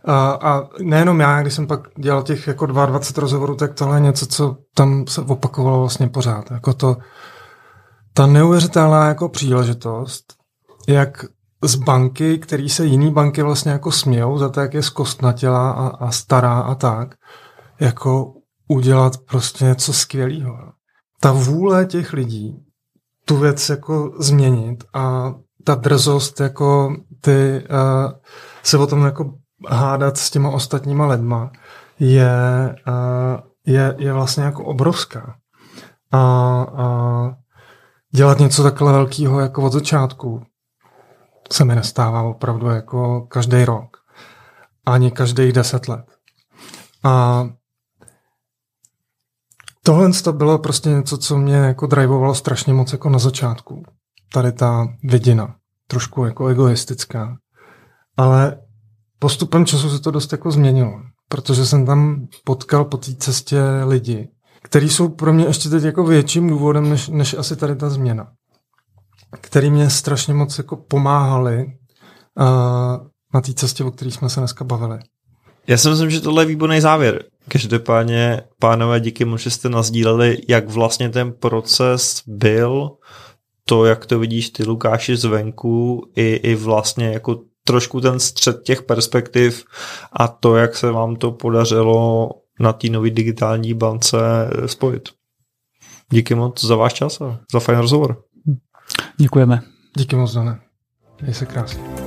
a, 0.05 0.31
a 0.31 0.69
nejenom 0.81 1.19
já, 1.19 1.41
když 1.41 1.53
jsem 1.53 1.67
pak 1.67 1.87
dělal 1.97 2.23
těch 2.23 2.47
jako 2.47 2.65
22 2.65 3.21
rozhovorů, 3.21 3.55
tak 3.55 3.73
tohle 3.73 3.97
je 3.97 4.01
něco, 4.01 4.25
co 4.25 4.57
tam 4.75 5.07
se 5.07 5.21
opakovalo 5.21 5.79
vlastně 5.79 6.07
pořád. 6.07 6.51
Jako 6.51 6.73
to, 6.73 6.97
ta 8.13 8.25
neuvěřitelná 8.27 9.07
jako 9.07 9.29
příležitost, 9.29 10.33
jak 10.87 11.25
z 11.63 11.75
banky, 11.75 12.37
který 12.37 12.69
se 12.69 12.85
jiný 12.85 13.11
banky 13.11 13.41
vlastně 13.41 13.71
jako 13.71 13.91
smějou 13.91 14.37
za 14.37 14.49
to, 14.49 14.59
jak 14.59 14.73
je 14.73 14.83
zkostnatělá 14.83 15.71
a, 15.71 15.87
a 15.87 16.11
stará 16.11 16.59
a 16.59 16.75
tak, 16.75 17.15
jako 17.79 18.33
udělat 18.67 19.17
prostě 19.17 19.65
něco 19.65 19.93
skvělého. 19.93 20.57
Ta 21.19 21.31
vůle 21.31 21.85
těch 21.85 22.13
lidí 22.13 22.57
tu 23.25 23.37
věc 23.37 23.69
jako 23.69 24.11
změnit 24.19 24.83
a 24.93 25.33
ta 25.63 25.75
drzost 25.75 26.39
jako 26.39 26.95
ty 27.21 27.63
uh, 27.69 28.11
se 28.63 28.77
o 28.77 28.87
tom 28.87 29.05
jako 29.05 29.33
hádat 29.69 30.17
s 30.17 30.29
těma 30.31 30.49
ostatníma 30.49 31.07
lidma 31.07 31.51
je, 31.99 32.31
je, 33.65 33.95
je 33.97 34.13
vlastně 34.13 34.43
jako 34.43 34.63
obrovská. 34.65 35.35
A, 36.11 36.19
a 36.61 36.87
dělat 38.11 38.39
něco 38.39 38.63
takhle 38.63 38.91
velkého 38.91 39.39
jako 39.39 39.63
od 39.63 39.73
začátku 39.73 40.43
se 41.51 41.65
mi 41.65 41.75
nestává 41.75 42.21
opravdu 42.21 42.67
jako 42.67 43.21
každý 43.21 43.65
rok. 43.65 43.97
Ani 44.85 45.11
každých 45.11 45.53
deset 45.53 45.87
let. 45.87 46.05
A 47.03 47.45
tohle 49.83 50.11
to 50.11 50.33
bylo 50.33 50.57
prostě 50.57 50.89
něco, 50.89 51.17
co 51.17 51.37
mě 51.37 51.55
jako 51.55 51.87
drivovalo 51.87 52.35
strašně 52.35 52.73
moc 52.73 52.91
jako 52.91 53.09
na 53.09 53.19
začátku. 53.19 53.83
Tady 54.33 54.51
ta 54.51 54.87
vidina, 55.03 55.55
trošku 55.87 56.25
jako 56.25 56.47
egoistická. 56.47 57.37
Ale 58.21 58.57
postupem 59.19 59.65
času 59.65 59.89
se 59.89 59.99
to 59.99 60.11
dost 60.11 60.31
jako 60.31 60.51
změnilo, 60.51 61.01
protože 61.29 61.65
jsem 61.65 61.85
tam 61.85 62.27
potkal 62.43 62.85
po 62.85 62.97
té 62.97 63.15
cestě 63.15 63.61
lidi, 63.87 64.29
kteří 64.63 64.89
jsou 64.89 65.09
pro 65.09 65.33
mě 65.33 65.45
ještě 65.45 65.69
teď 65.69 65.83
jako 65.83 66.03
větším 66.03 66.49
důvodem, 66.49 66.89
než, 66.89 67.07
než 67.07 67.33
asi 67.33 67.55
tady 67.55 67.75
ta 67.75 67.89
změna. 67.89 68.27
Který 69.41 69.69
mě 69.69 69.89
strašně 69.89 70.33
moc 70.33 70.57
jako 70.57 70.75
pomáhali 70.75 71.65
uh, 71.65 72.45
na 73.33 73.41
té 73.41 73.53
cestě, 73.53 73.83
o 73.83 73.91
které 73.91 74.11
jsme 74.11 74.29
se 74.29 74.39
dneska 74.39 74.63
bavili. 74.63 74.99
Já 75.67 75.77
si 75.77 75.89
myslím, 75.89 76.09
že 76.09 76.21
tohle 76.21 76.43
je 76.43 76.47
výborný 76.47 76.81
závěr. 76.81 77.23
Každopádně, 77.47 78.41
pánové, 78.59 78.99
díky 78.99 79.25
moc, 79.25 79.41
že 79.41 79.49
jste 79.49 79.69
nazdíleli, 79.69 80.37
jak 80.49 80.69
vlastně 80.69 81.09
ten 81.09 81.33
proces 81.33 82.21
byl, 82.27 82.89
to, 83.65 83.85
jak 83.85 84.05
to 84.05 84.19
vidíš 84.19 84.49
ty, 84.49 84.63
Lukáši, 84.63 85.17
zvenku, 85.17 86.01
i, 86.15 86.33
i 86.33 86.55
vlastně 86.55 87.07
jako 87.07 87.50
trošku 87.63 88.01
ten 88.01 88.19
střed 88.19 88.61
těch 88.63 88.81
perspektiv 88.81 89.65
a 90.13 90.27
to, 90.27 90.55
jak 90.55 90.75
se 90.75 90.91
vám 90.91 91.15
to 91.15 91.31
podařilo 91.31 92.29
na 92.59 92.73
té 92.73 92.89
nové 92.89 93.09
digitální 93.09 93.73
bance 93.73 94.17
spojit. 94.65 95.09
Díky 96.11 96.35
moc 96.35 96.63
za 96.63 96.75
váš 96.75 96.93
čas 96.93 97.21
a 97.21 97.39
za 97.53 97.59
fajn 97.59 97.79
rozhovor. 97.79 98.23
Děkujeme. 99.17 99.61
Díky 99.97 100.15
moc, 100.15 100.33
Dane. 100.33 100.59
Měj 101.21 101.33
se 101.33 101.45
krásně. 101.45 102.00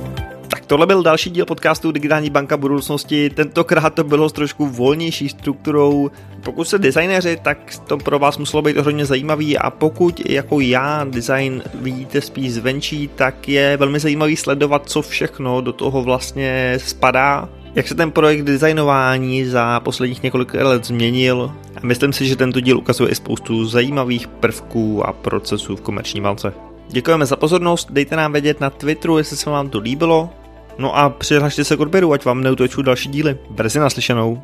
Tohle 0.67 0.87
byl 0.87 1.03
další 1.03 1.29
díl 1.29 1.45
podcastu 1.45 1.91
Digitální 1.91 2.29
banka 2.29 2.57
budoucnosti. 2.57 3.29
Tentokrát 3.29 3.93
to 3.93 4.03
bylo 4.03 4.29
s 4.29 4.33
trošku 4.33 4.65
volnější 4.67 5.29
strukturou. 5.29 6.11
Pokud 6.43 6.67
jste 6.67 6.77
designéři, 6.77 7.39
tak 7.41 7.57
to 7.87 7.97
pro 7.97 8.19
vás 8.19 8.37
muselo 8.37 8.61
být 8.61 8.77
hodně 8.77 9.05
zajímavý 9.05 9.57
a 9.57 9.69
pokud 9.69 10.29
jako 10.29 10.59
já 10.59 11.03
design 11.03 11.63
vidíte 11.73 12.21
spíš 12.21 12.53
zvenčí, 12.53 13.09
tak 13.15 13.49
je 13.49 13.77
velmi 13.77 13.99
zajímavý 13.99 14.35
sledovat, 14.35 14.89
co 14.89 15.01
všechno 15.01 15.61
do 15.61 15.73
toho 15.73 16.03
vlastně 16.03 16.77
spadá 16.77 17.49
jak 17.75 17.87
se 17.87 17.95
ten 17.95 18.11
projekt 18.11 18.41
designování 18.41 19.45
za 19.45 19.79
posledních 19.79 20.23
několik 20.23 20.53
let 20.53 20.85
změnil 20.85 21.51
a 21.75 21.79
myslím 21.83 22.13
si, 22.13 22.27
že 22.27 22.35
tento 22.35 22.59
díl 22.59 22.77
ukazuje 22.77 23.11
i 23.11 23.15
spoustu 23.15 23.65
zajímavých 23.65 24.27
prvků 24.27 25.07
a 25.07 25.13
procesů 25.13 25.75
v 25.75 25.81
komerční 25.81 26.21
bance. 26.21 26.53
Děkujeme 26.89 27.25
za 27.25 27.35
pozornost, 27.35 27.87
dejte 27.91 28.15
nám 28.15 28.31
vědět 28.31 28.61
na 28.61 28.69
Twitteru, 28.69 29.17
jestli 29.17 29.37
se 29.37 29.49
vám 29.49 29.69
to 29.69 29.79
líbilo, 29.79 30.29
No 30.77 30.97
a 30.97 31.09
přihlašte 31.09 31.63
se 31.63 31.77
k 31.77 31.79
odběru, 31.79 32.13
ať 32.13 32.25
vám 32.25 32.43
neutočou 32.43 32.81
další 32.81 33.09
díly. 33.09 33.37
Brzy 33.49 33.79
naslyšenou. 33.79 34.41